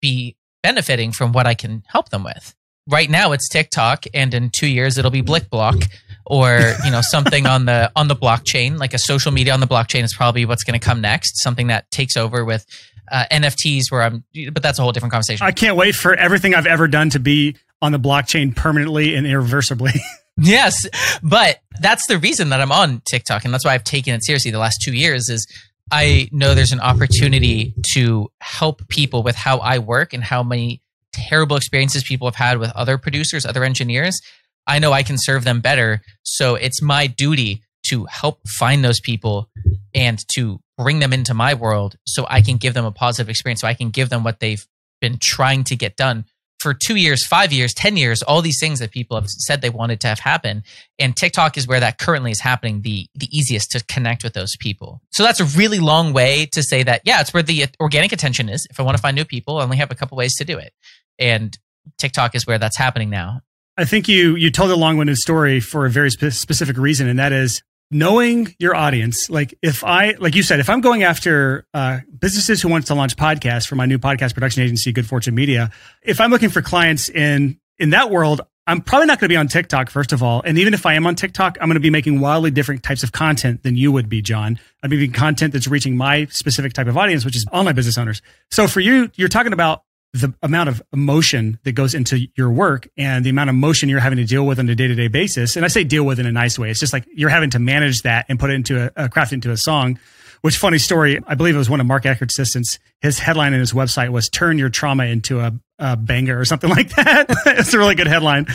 be 0.00 0.36
benefiting 0.62 1.12
from 1.12 1.32
what 1.32 1.46
I 1.46 1.54
can 1.54 1.82
help 1.88 2.10
them 2.10 2.24
with. 2.24 2.54
Right 2.88 3.10
now 3.10 3.32
it's 3.32 3.48
TikTok 3.48 4.06
and 4.14 4.32
in 4.32 4.50
2 4.50 4.66
years 4.66 4.98
it'll 4.98 5.10
be 5.10 5.22
BlickBlock 5.22 5.88
or, 6.24 6.74
you 6.84 6.90
know, 6.90 7.00
something 7.00 7.46
on 7.46 7.64
the 7.64 7.90
on 7.96 8.08
the 8.08 8.16
blockchain, 8.16 8.78
like 8.78 8.94
a 8.94 8.98
social 8.98 9.32
media 9.32 9.52
on 9.54 9.60
the 9.60 9.66
blockchain 9.66 10.04
is 10.04 10.14
probably 10.14 10.44
what's 10.44 10.62
going 10.62 10.78
to 10.78 10.84
come 10.84 11.00
next, 11.00 11.42
something 11.42 11.68
that 11.68 11.90
takes 11.90 12.16
over 12.16 12.44
with 12.44 12.66
uh, 13.10 13.24
NFTs 13.30 13.84
where 13.90 14.02
I'm 14.02 14.24
but 14.52 14.62
that's 14.62 14.78
a 14.78 14.82
whole 14.82 14.92
different 14.92 15.12
conversation. 15.12 15.46
I 15.46 15.52
can't 15.52 15.76
wait 15.76 15.94
for 15.94 16.14
everything 16.14 16.54
I've 16.54 16.66
ever 16.66 16.86
done 16.88 17.10
to 17.10 17.18
be 17.18 17.56
on 17.80 17.92
the 17.92 17.98
blockchain 17.98 18.54
permanently 18.54 19.14
and 19.14 19.26
irreversibly. 19.26 19.92
yes, 20.36 20.74
but 21.22 21.60
that's 21.80 22.06
the 22.08 22.18
reason 22.18 22.50
that 22.50 22.60
I'm 22.60 22.72
on 22.72 23.02
TikTok 23.10 23.44
and 23.44 23.54
that's 23.54 23.64
why 23.64 23.74
I've 23.74 23.84
taken 23.84 24.14
it 24.14 24.24
seriously 24.24 24.50
the 24.50 24.58
last 24.58 24.82
2 24.82 24.92
years 24.92 25.28
is 25.28 25.46
I 25.90 26.28
know 26.32 26.54
there's 26.54 26.72
an 26.72 26.80
opportunity 26.80 27.74
to 27.94 28.30
help 28.40 28.86
people 28.88 29.22
with 29.22 29.36
how 29.36 29.58
I 29.58 29.78
work 29.78 30.12
and 30.12 30.22
how 30.22 30.42
many 30.42 30.82
terrible 31.28 31.56
experiences 31.56 32.02
people 32.02 32.26
have 32.26 32.36
had 32.36 32.58
with 32.58 32.70
other 32.74 32.98
producers, 32.98 33.44
other 33.44 33.64
engineers. 33.64 34.20
I 34.66 34.78
know 34.78 34.92
I 34.92 35.02
can 35.02 35.16
serve 35.18 35.44
them 35.44 35.60
better. 35.60 36.02
So 36.22 36.54
it's 36.54 36.82
my 36.82 37.06
duty 37.06 37.62
to 37.88 38.04
help 38.04 38.40
find 38.46 38.84
those 38.84 39.00
people 39.00 39.48
and 39.94 40.18
to 40.34 40.60
bring 40.76 41.00
them 41.00 41.12
into 41.12 41.34
my 41.34 41.54
world 41.54 41.96
so 42.06 42.26
I 42.28 42.42
can 42.42 42.56
give 42.56 42.74
them 42.74 42.84
a 42.84 42.92
positive 42.92 43.30
experience, 43.30 43.62
so 43.62 43.68
I 43.68 43.74
can 43.74 43.90
give 43.90 44.10
them 44.10 44.24
what 44.24 44.40
they've 44.40 44.64
been 45.00 45.18
trying 45.20 45.64
to 45.64 45.76
get 45.76 45.96
done 45.96 46.24
for 46.60 46.74
two 46.74 46.96
years, 46.96 47.26
five 47.26 47.52
years, 47.52 47.72
10 47.72 47.96
years, 47.96 48.22
all 48.22 48.42
these 48.42 48.58
things 48.60 48.80
that 48.80 48.90
people 48.90 49.16
have 49.16 49.28
said 49.28 49.60
they 49.60 49.70
wanted 49.70 50.00
to 50.00 50.08
have 50.08 50.18
happen. 50.18 50.64
And 50.98 51.16
TikTok 51.16 51.56
is 51.56 51.68
where 51.68 51.80
that 51.80 51.98
currently 51.98 52.32
is 52.32 52.40
happening 52.40 52.82
the, 52.82 53.06
the 53.14 53.28
easiest 53.36 53.70
to 53.72 53.84
connect 53.84 54.24
with 54.24 54.32
those 54.32 54.56
people. 54.58 55.00
So 55.12 55.22
that's 55.22 55.40
a 55.40 55.44
really 55.44 55.78
long 55.78 56.12
way 56.12 56.46
to 56.46 56.62
say 56.62 56.82
that, 56.82 57.02
yeah, 57.04 57.20
it's 57.20 57.32
where 57.32 57.42
the 57.42 57.66
organic 57.80 58.12
attention 58.12 58.48
is. 58.48 58.66
If 58.70 58.80
I 58.80 58.82
want 58.82 58.96
to 58.96 59.02
find 59.02 59.14
new 59.14 59.24
people, 59.24 59.58
I 59.58 59.62
only 59.62 59.76
have 59.76 59.90
a 59.90 59.94
couple 59.94 60.18
ways 60.18 60.34
to 60.36 60.44
do 60.44 60.58
it. 60.58 60.72
And 61.18 61.56
TikTok 61.98 62.34
is 62.34 62.46
where 62.46 62.58
that's 62.58 62.76
happening 62.76 63.10
now. 63.10 63.40
I 63.76 63.84
think 63.84 64.08
you 64.08 64.34
you 64.34 64.50
told 64.50 64.70
a 64.70 64.76
long-winded 64.76 65.16
story 65.18 65.60
for 65.60 65.86
a 65.86 65.90
very 65.90 66.10
spe- 66.10 66.30
specific 66.30 66.76
reason, 66.76 67.08
and 67.08 67.18
that 67.18 67.32
is 67.32 67.62
knowing 67.90 68.54
your 68.58 68.74
audience. 68.74 69.30
Like 69.30 69.54
if 69.62 69.84
i 69.84 70.14
like 70.18 70.34
you 70.34 70.42
said 70.42 70.60
if 70.60 70.68
i'm 70.68 70.80
going 70.80 71.02
after 71.02 71.66
uh, 71.72 72.00
businesses 72.18 72.60
who 72.60 72.68
want 72.68 72.86
to 72.86 72.94
launch 72.94 73.16
podcasts 73.16 73.66
for 73.66 73.76
my 73.76 73.86
new 73.86 73.98
podcast 73.98 74.34
production 74.34 74.62
agency 74.62 74.92
good 74.92 75.06
fortune 75.06 75.34
media 75.34 75.70
if 76.02 76.20
i'm 76.20 76.30
looking 76.30 76.50
for 76.50 76.60
clients 76.60 77.08
in 77.08 77.58
in 77.78 77.90
that 77.90 78.10
world 78.10 78.42
i'm 78.66 78.82
probably 78.82 79.06
not 79.06 79.18
going 79.18 79.28
to 79.28 79.32
be 79.32 79.36
on 79.36 79.48
tiktok 79.48 79.88
first 79.88 80.12
of 80.12 80.22
all. 80.22 80.42
And 80.44 80.58
even 80.58 80.74
if 80.74 80.84
i 80.84 80.94
am 80.94 81.06
on 81.06 81.14
tiktok 81.14 81.56
i'm 81.60 81.68
going 81.68 81.74
to 81.74 81.80
be 81.80 81.90
making 81.90 82.20
wildly 82.20 82.50
different 82.50 82.82
types 82.82 83.02
of 83.02 83.12
content 83.12 83.62
than 83.62 83.76
you 83.76 83.90
would 83.92 84.08
be 84.08 84.20
john. 84.20 84.58
I'm 84.82 84.90
making 84.90 85.12
content 85.12 85.54
that's 85.54 85.68
reaching 85.68 85.96
my 85.96 86.26
specific 86.26 86.74
type 86.74 86.88
of 86.88 86.98
audience 86.98 87.24
which 87.24 87.36
is 87.36 87.46
online 87.52 87.74
business 87.74 87.96
owners. 87.96 88.20
So 88.50 88.68
for 88.68 88.80
you 88.80 89.10
you're 89.14 89.28
talking 89.28 89.54
about 89.54 89.84
the 90.14 90.32
amount 90.42 90.68
of 90.68 90.82
emotion 90.92 91.58
that 91.64 91.72
goes 91.72 91.94
into 91.94 92.26
your 92.34 92.50
work 92.50 92.88
and 92.96 93.24
the 93.24 93.30
amount 93.30 93.50
of 93.50 93.54
emotion 93.54 93.88
you're 93.88 94.00
having 94.00 94.16
to 94.16 94.24
deal 94.24 94.46
with 94.46 94.58
on 94.58 94.68
a 94.68 94.74
day 94.74 94.86
to 94.86 94.94
day 94.94 95.08
basis. 95.08 95.54
And 95.56 95.64
I 95.64 95.68
say 95.68 95.84
deal 95.84 96.04
with 96.04 96.18
in 96.18 96.26
a 96.26 96.32
nice 96.32 96.58
way. 96.58 96.70
It's 96.70 96.80
just 96.80 96.92
like 96.92 97.06
you're 97.12 97.28
having 97.28 97.50
to 97.50 97.58
manage 97.58 98.02
that 98.02 98.26
and 98.28 98.38
put 98.38 98.50
it 98.50 98.54
into 98.54 98.90
a, 98.96 99.04
a 99.04 99.08
craft 99.08 99.32
into 99.32 99.50
a 99.50 99.56
song. 99.56 99.98
Which 100.40 100.56
funny 100.56 100.78
story, 100.78 101.20
I 101.26 101.34
believe 101.34 101.56
it 101.56 101.58
was 101.58 101.68
one 101.68 101.80
of 101.80 101.86
Mark 101.86 102.06
Eckert's 102.06 102.38
assistants. 102.38 102.78
His 103.00 103.18
headline 103.18 103.54
in 103.54 103.60
his 103.60 103.72
website 103.72 104.10
was 104.10 104.28
"Turn 104.28 104.56
your 104.56 104.68
trauma 104.68 105.04
into 105.04 105.40
a, 105.40 105.52
a 105.80 105.96
banger" 105.96 106.38
or 106.38 106.44
something 106.44 106.70
like 106.78 106.94
that. 106.94 107.26
it's 107.46 107.74
a 107.74 107.78
really 107.78 107.96
good 107.96 108.06
headline. 108.06 108.46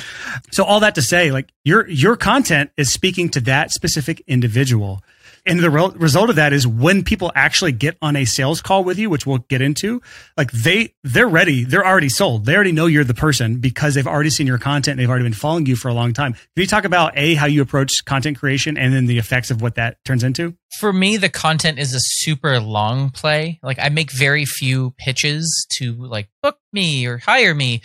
So 0.51 0.63
all 0.63 0.79
that 0.79 0.95
to 0.95 1.01
say, 1.01 1.31
like 1.31 1.49
your 1.65 1.87
your 1.89 2.15
content 2.15 2.71
is 2.77 2.89
speaking 2.89 3.29
to 3.29 3.41
that 3.41 3.71
specific 3.71 4.23
individual. 4.27 5.03
And 5.45 5.59
the 5.59 5.69
re- 5.69 5.91
result 5.95 6.29
of 6.29 6.37
that 6.37 6.53
is 6.53 6.65
when 6.65 7.03
people 7.03 7.31
actually 7.35 7.73
get 7.73 7.97
on 8.01 8.15
a 8.15 8.23
sales 8.23 8.61
call 8.61 8.83
with 8.83 8.97
you, 8.97 9.09
which 9.09 9.25
we'll 9.25 9.39
get 9.39 9.61
into, 9.61 10.01
like 10.37 10.51
they 10.51 10.93
they're 11.03 11.27
ready, 11.27 11.65
they're 11.65 11.85
already 11.85 12.09
sold. 12.09 12.45
They 12.45 12.55
already 12.55 12.71
know 12.71 12.85
you're 12.85 13.03
the 13.03 13.13
person 13.13 13.57
because 13.57 13.93
they've 13.95 14.07
already 14.07 14.29
seen 14.29 14.47
your 14.47 14.57
content 14.57 14.93
and 14.93 14.99
they've 14.99 15.09
already 15.09 15.25
been 15.25 15.33
following 15.33 15.65
you 15.65 15.75
for 15.75 15.89
a 15.89 15.93
long 15.93 16.13
time. 16.13 16.33
Can 16.33 16.41
you 16.55 16.67
talk 16.67 16.85
about 16.85 17.17
a 17.17 17.35
how 17.35 17.45
you 17.45 17.61
approach 17.61 18.05
content 18.05 18.39
creation 18.39 18.77
and 18.77 18.93
then 18.93 19.05
the 19.05 19.17
effects 19.17 19.51
of 19.51 19.61
what 19.61 19.75
that 19.75 19.97
turns 20.05 20.23
into? 20.23 20.55
For 20.79 20.93
me, 20.93 21.17
the 21.17 21.29
content 21.29 21.77
is 21.77 21.93
a 21.93 21.99
super 21.99 22.59
long 22.59 23.09
play. 23.09 23.59
Like 23.61 23.79
I 23.79 23.89
make 23.89 24.11
very 24.11 24.45
few 24.45 24.91
pitches 24.97 25.67
to 25.77 25.93
like 25.93 26.29
book 26.41 26.57
me 26.71 27.05
or 27.05 27.17
hire 27.17 27.53
me. 27.53 27.81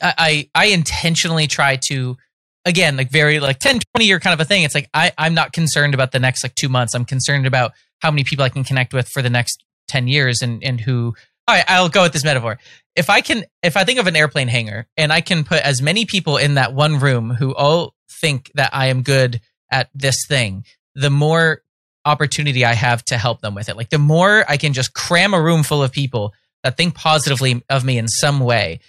I 0.00 0.14
I, 0.18 0.50
I 0.54 0.64
intentionally 0.66 1.46
try 1.46 1.76
to 1.88 2.16
again 2.64 2.96
like 2.96 3.10
very 3.10 3.40
like 3.40 3.58
10 3.58 3.80
20 3.94 4.06
year 4.06 4.20
kind 4.20 4.34
of 4.34 4.40
a 4.40 4.44
thing. 4.44 4.62
It's 4.62 4.74
like 4.74 4.88
I, 4.94 5.12
i'm 5.18 5.34
not 5.34 5.52
concerned 5.52 5.94
about 5.94 6.12
the 6.12 6.18
next 6.18 6.42
like 6.42 6.54
two 6.54 6.68
months. 6.68 6.94
I'm 6.94 7.04
concerned 7.04 7.46
about 7.46 7.72
how 8.00 8.10
many 8.10 8.24
people 8.24 8.44
i 8.44 8.48
can 8.48 8.64
connect 8.64 8.92
with 8.92 9.08
for 9.08 9.22
the 9.22 9.30
next 9.30 9.64
10 9.88 10.08
years 10.08 10.42
and 10.42 10.62
and 10.62 10.80
who 10.80 11.14
all 11.48 11.54
right 11.54 11.64
i'll 11.68 11.88
go 11.88 12.02
with 12.02 12.12
this 12.12 12.24
metaphor. 12.24 12.58
If 12.94 13.10
i 13.10 13.20
can 13.20 13.44
if 13.62 13.76
i 13.76 13.84
think 13.84 13.98
of 13.98 14.06
an 14.06 14.16
airplane 14.16 14.48
hangar 14.48 14.86
and 14.96 15.12
i 15.12 15.20
can 15.20 15.44
put 15.44 15.62
as 15.62 15.82
many 15.82 16.04
people 16.04 16.36
in 16.36 16.54
that 16.54 16.74
one 16.74 16.98
room 16.98 17.30
who 17.30 17.54
all 17.54 17.94
think 18.20 18.50
that 18.54 18.70
i 18.72 18.86
am 18.86 19.02
good 19.02 19.40
at 19.70 19.88
this 19.94 20.16
thing 20.28 20.64
the 20.94 21.10
more 21.10 21.62
opportunity 22.04 22.64
i 22.64 22.74
have 22.74 23.04
to 23.04 23.16
help 23.16 23.40
them 23.40 23.54
with 23.54 23.68
it. 23.68 23.76
Like 23.76 23.90
the 23.90 23.98
more 23.98 24.44
i 24.48 24.56
can 24.56 24.72
just 24.72 24.94
cram 24.94 25.34
a 25.34 25.42
room 25.42 25.62
full 25.62 25.82
of 25.82 25.92
people 25.92 26.32
that 26.62 26.76
think 26.76 26.94
positively 26.94 27.62
of 27.68 27.84
me 27.84 27.98
in 27.98 28.08
some 28.08 28.40
way 28.40 28.80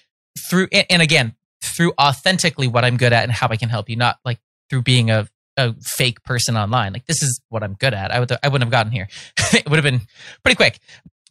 through 0.50 0.68
and 0.90 1.02
again 1.02 1.36
through 1.74 1.94
authentically 2.00 2.68
what 2.68 2.86
I'm 2.86 2.98
good 2.98 3.14
at 3.14 3.24
and 3.24 3.32
how 3.32 3.48
I 3.50 3.58
can 3.58 3.70
help 3.70 3.90
you, 3.90 3.96
not 3.96 4.18
like 4.24 4.40
through 4.70 4.84
being 4.84 5.12
a, 5.12 5.28
a 5.58 5.74
fake 5.82 6.24
person 6.24 6.58
online. 6.58 6.94
Like 6.94 7.06
this 7.06 7.22
is 7.22 7.42
what 7.50 7.64
I'm 7.64 7.74
good 7.74 7.94
at. 7.94 8.12
I 8.12 8.20
would 8.20 8.32
I 8.32 8.48
wouldn't 8.48 8.64
have 8.64 8.72
gotten 8.72 8.92
here. 8.92 9.08
it 9.54 9.70
would 9.70 9.78
have 9.78 9.84
been 9.84 10.02
pretty 10.44 10.56
quick. 10.56 10.80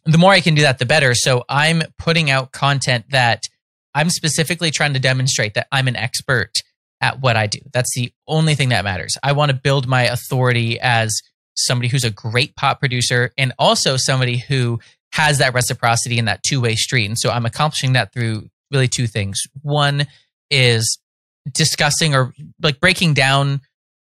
The 0.05 0.17
more 0.17 0.31
I 0.31 0.41
can 0.41 0.55
do 0.55 0.63
that, 0.63 0.79
the 0.79 0.85
better. 0.85 1.13
So 1.13 1.43
I'm 1.47 1.81
putting 1.97 2.29
out 2.29 2.51
content 2.51 3.05
that 3.09 3.43
I'm 3.95 4.09
specifically 4.09 4.71
trying 4.71 4.93
to 4.93 4.99
demonstrate 4.99 5.53
that 5.53 5.67
I'm 5.71 5.87
an 5.87 5.95
expert 5.95 6.51
at 6.99 7.21
what 7.21 7.35
I 7.35 7.47
do. 7.47 7.59
That's 7.71 7.93
the 7.95 8.11
only 8.27 8.55
thing 8.55 8.69
that 8.69 8.83
matters. 8.83 9.17
I 9.21 9.33
want 9.33 9.51
to 9.51 9.57
build 9.57 9.87
my 9.87 10.03
authority 10.03 10.79
as 10.79 11.13
somebody 11.55 11.87
who's 11.87 12.03
a 12.03 12.09
great 12.09 12.55
pop 12.55 12.79
producer 12.79 13.31
and 13.37 13.53
also 13.59 13.97
somebody 13.97 14.37
who 14.37 14.79
has 15.11 15.37
that 15.37 15.53
reciprocity 15.53 16.17
in 16.17 16.25
that 16.25 16.41
two-way 16.43 16.75
street. 16.75 17.05
And 17.05 17.19
so 17.19 17.29
I'm 17.29 17.45
accomplishing 17.45 17.93
that 17.93 18.11
through 18.13 18.49
really 18.71 18.87
two 18.87 19.05
things. 19.05 19.39
One 19.61 20.07
is 20.49 20.99
discussing 21.51 22.15
or 22.15 22.33
like 22.61 22.79
breaking 22.79 23.13
down 23.13 23.61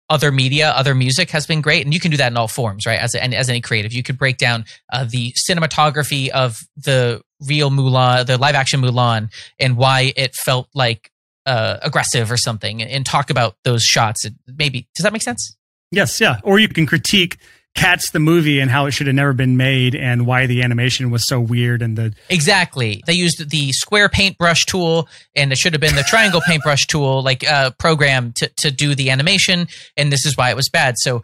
other 0.10 0.32
media, 0.32 0.69
other 0.71 0.93
music 0.93 1.32
has 1.32 1.48
been 1.48 1.62
great, 1.62 1.84
and 1.84 1.93
you 1.93 2.00
can 2.00 2.12
do 2.12 2.17
that 2.17 2.32
in 2.32 2.38
all 2.38 2.48
forms, 2.48 2.86
right? 2.86 3.00
As 3.00 3.15
a, 3.15 3.24
as 3.24 3.50
any 3.50 3.62
creative, 3.62 3.91
you 3.91 4.04
could 4.04 4.17
break 4.17 4.38
down 4.38 4.65
uh, 4.93 5.06
the 5.10 5.34
cinematography 5.50 6.30
of 6.30 6.60
the 6.78 7.21
real 7.48 7.71
Mulan, 7.71 8.26
the 8.26 8.38
live 8.38 8.56
action 8.56 8.82
Mulan, 8.82 9.32
and 9.60 9.78
why 9.78 10.13
it 10.15 10.36
felt 10.36 10.69
like 10.76 11.10
uh, 11.45 11.78
aggressive 11.82 12.32
or 12.32 12.38
something, 12.38 12.84
and 12.84 13.06
talk 13.06 13.30
about 13.30 13.56
those 13.63 13.84
shots. 13.84 14.26
Maybe 14.48 14.88
does 14.95 15.04
that 15.04 15.13
make 15.13 15.24
sense? 15.24 15.56
Yes, 15.91 16.19
yeah. 16.19 16.39
Or 16.43 16.60
you 16.60 16.67
can 16.67 16.86
critique 16.86 17.38
Cats 17.76 18.12
the 18.12 18.20
movie 18.20 18.62
and 18.62 18.72
how 18.72 18.86
it 18.86 18.92
should 18.92 19.08
have 19.08 19.16
never 19.16 19.34
been 19.34 19.58
made 19.58 19.96
and 19.96 20.26
why 20.26 20.46
the 20.46 20.64
animation 20.64 21.12
was 21.12 21.28
so 21.28 21.42
weird 21.42 21.82
and 21.82 21.98
the 21.98 22.14
exactly. 22.30 23.04
They 23.06 23.14
used 23.14 23.50
the 23.50 23.74
square 23.74 24.08
paintbrush 24.08 24.66
tool 24.66 25.10
and 25.36 25.52
it 25.52 25.58
should 25.58 25.74
have 25.74 25.82
been 25.82 25.96
the 25.96 26.04
triangle 26.04 26.42
paintbrush 26.42 26.88
tool 26.88 27.22
like 27.22 27.46
uh 27.46 27.72
program 27.72 28.32
to 28.38 28.50
to 28.60 28.72
do 28.72 28.96
the 28.96 29.10
animation. 29.10 29.68
And 29.98 30.10
this 30.10 30.26
is 30.26 30.38
why 30.38 30.50
it 30.52 30.56
was 30.56 30.70
bad. 30.70 30.96
So 30.98 31.22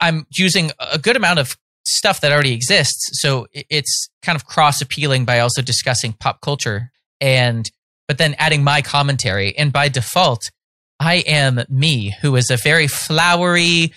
i'm 0.00 0.26
using 0.30 0.70
a 0.78 0.98
good 0.98 1.16
amount 1.16 1.38
of 1.38 1.58
stuff 1.84 2.22
that 2.22 2.32
already 2.32 2.54
exists. 2.54 3.20
So 3.20 3.46
it's 3.52 4.08
kind 4.22 4.36
of 4.36 4.46
cross 4.46 4.80
appealing 4.80 5.26
by 5.26 5.40
also 5.40 5.60
discussing 5.60 6.14
pop 6.14 6.40
culture 6.40 6.90
and 7.20 7.70
but 8.08 8.16
then 8.16 8.34
adding 8.38 8.64
my 8.64 8.80
commentary. 8.80 9.56
And 9.56 9.70
by 9.70 9.88
default 9.88 10.50
i 10.98 11.16
am 11.26 11.60
me 11.68 12.16
who 12.22 12.36
is 12.36 12.50
a 12.50 12.56
very 12.56 12.86
flowery 12.86 13.92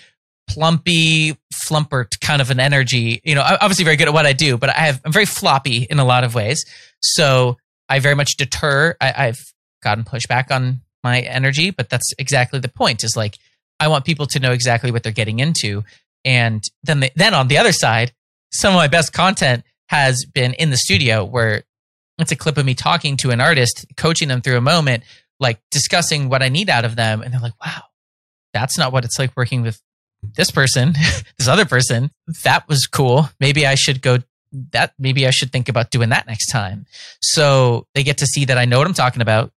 plumpy, 0.46 1.36
flumpert 1.68 2.20
kind 2.20 2.42
of 2.42 2.50
an 2.50 2.60
energy. 2.60 3.20
You 3.24 3.34
know, 3.34 3.42
obviously 3.42 3.84
very 3.84 3.96
good 3.96 4.08
at 4.08 4.14
what 4.14 4.26
I 4.26 4.32
do, 4.32 4.56
but 4.56 4.70
I 4.70 4.80
have 4.80 5.00
I'm 5.04 5.12
very 5.12 5.26
floppy 5.26 5.86
in 5.88 5.98
a 5.98 6.04
lot 6.04 6.24
of 6.24 6.34
ways. 6.34 6.64
So 7.00 7.56
I 7.88 7.98
very 7.98 8.14
much 8.14 8.36
deter. 8.36 8.96
I, 9.00 9.26
I've 9.28 9.40
gotten 9.82 10.04
pushback 10.04 10.50
on 10.50 10.80
my 11.02 11.20
energy, 11.20 11.70
but 11.70 11.88
that's 11.88 12.12
exactly 12.18 12.60
the 12.60 12.68
point. 12.68 13.04
Is 13.04 13.16
like 13.16 13.36
I 13.80 13.88
want 13.88 14.04
people 14.04 14.26
to 14.26 14.40
know 14.40 14.52
exactly 14.52 14.90
what 14.90 15.02
they're 15.02 15.12
getting 15.12 15.40
into, 15.40 15.84
and 16.24 16.62
then 16.82 17.00
they, 17.00 17.10
then 17.16 17.34
on 17.34 17.48
the 17.48 17.58
other 17.58 17.72
side, 17.72 18.12
some 18.52 18.72
of 18.72 18.78
my 18.78 18.88
best 18.88 19.12
content 19.12 19.64
has 19.88 20.24
been 20.24 20.54
in 20.54 20.70
the 20.70 20.76
studio 20.76 21.24
where 21.24 21.64
it's 22.18 22.32
a 22.32 22.36
clip 22.36 22.56
of 22.56 22.64
me 22.64 22.74
talking 22.74 23.16
to 23.18 23.30
an 23.30 23.40
artist, 23.40 23.86
coaching 23.96 24.28
them 24.28 24.40
through 24.40 24.56
a 24.56 24.62
moment, 24.62 25.02
like 25.40 25.60
discussing 25.70 26.28
what 26.28 26.42
I 26.42 26.48
need 26.48 26.70
out 26.70 26.84
of 26.84 26.96
them, 26.96 27.22
and 27.22 27.32
they're 27.32 27.40
like, 27.40 27.60
"Wow, 27.64 27.82
that's 28.54 28.78
not 28.78 28.92
what 28.92 29.04
it's 29.04 29.18
like 29.18 29.36
working 29.36 29.62
with 29.62 29.80
this 30.36 30.50
person, 30.50 30.92
this 31.38 31.48
other 31.48 31.64
person, 31.64 32.10
that 32.42 32.68
was 32.68 32.86
cool. 32.86 33.28
Maybe 33.40 33.66
I 33.66 33.74
should 33.74 34.02
go 34.02 34.18
that 34.70 34.94
maybe 34.98 35.26
I 35.26 35.30
should 35.30 35.50
think 35.50 35.68
about 35.68 35.90
doing 35.90 36.10
that 36.10 36.28
next 36.28 36.46
time. 36.50 36.86
So 37.20 37.86
they 37.94 38.04
get 38.04 38.18
to 38.18 38.26
see 38.26 38.44
that 38.44 38.56
I 38.56 38.66
know 38.66 38.78
what 38.78 38.86
I'm 38.86 38.94
talking 38.94 39.22
about 39.22 39.52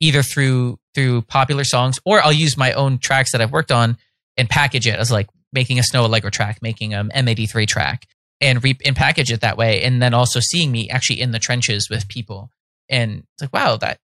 either 0.00 0.22
through 0.22 0.78
through 0.94 1.22
popular 1.22 1.64
songs 1.64 1.98
or 2.04 2.20
I'll 2.22 2.32
use 2.32 2.56
my 2.56 2.72
own 2.72 2.98
tracks 2.98 3.32
that 3.32 3.40
I've 3.40 3.52
worked 3.52 3.72
on 3.72 3.96
and 4.36 4.48
package 4.48 4.86
it 4.86 4.98
as 4.98 5.10
like 5.10 5.28
making 5.52 5.78
a 5.78 5.82
Snoh 5.82 6.08
Aalegra 6.08 6.30
track, 6.30 6.60
making 6.60 6.92
a 6.92 7.04
M83 7.04 7.66
track 7.66 8.06
and 8.40 8.62
re- 8.62 8.78
and 8.84 8.96
package 8.96 9.32
it 9.32 9.40
that 9.40 9.56
way 9.56 9.82
and 9.82 10.02
then 10.02 10.14
also 10.14 10.40
seeing 10.40 10.70
me 10.70 10.90
actually 10.90 11.20
in 11.20 11.30
the 11.30 11.38
trenches 11.38 11.88
with 11.88 12.08
people 12.08 12.50
and 12.88 13.24
it's 13.34 13.42
like 13.42 13.52
wow 13.52 13.76
that 13.76 13.98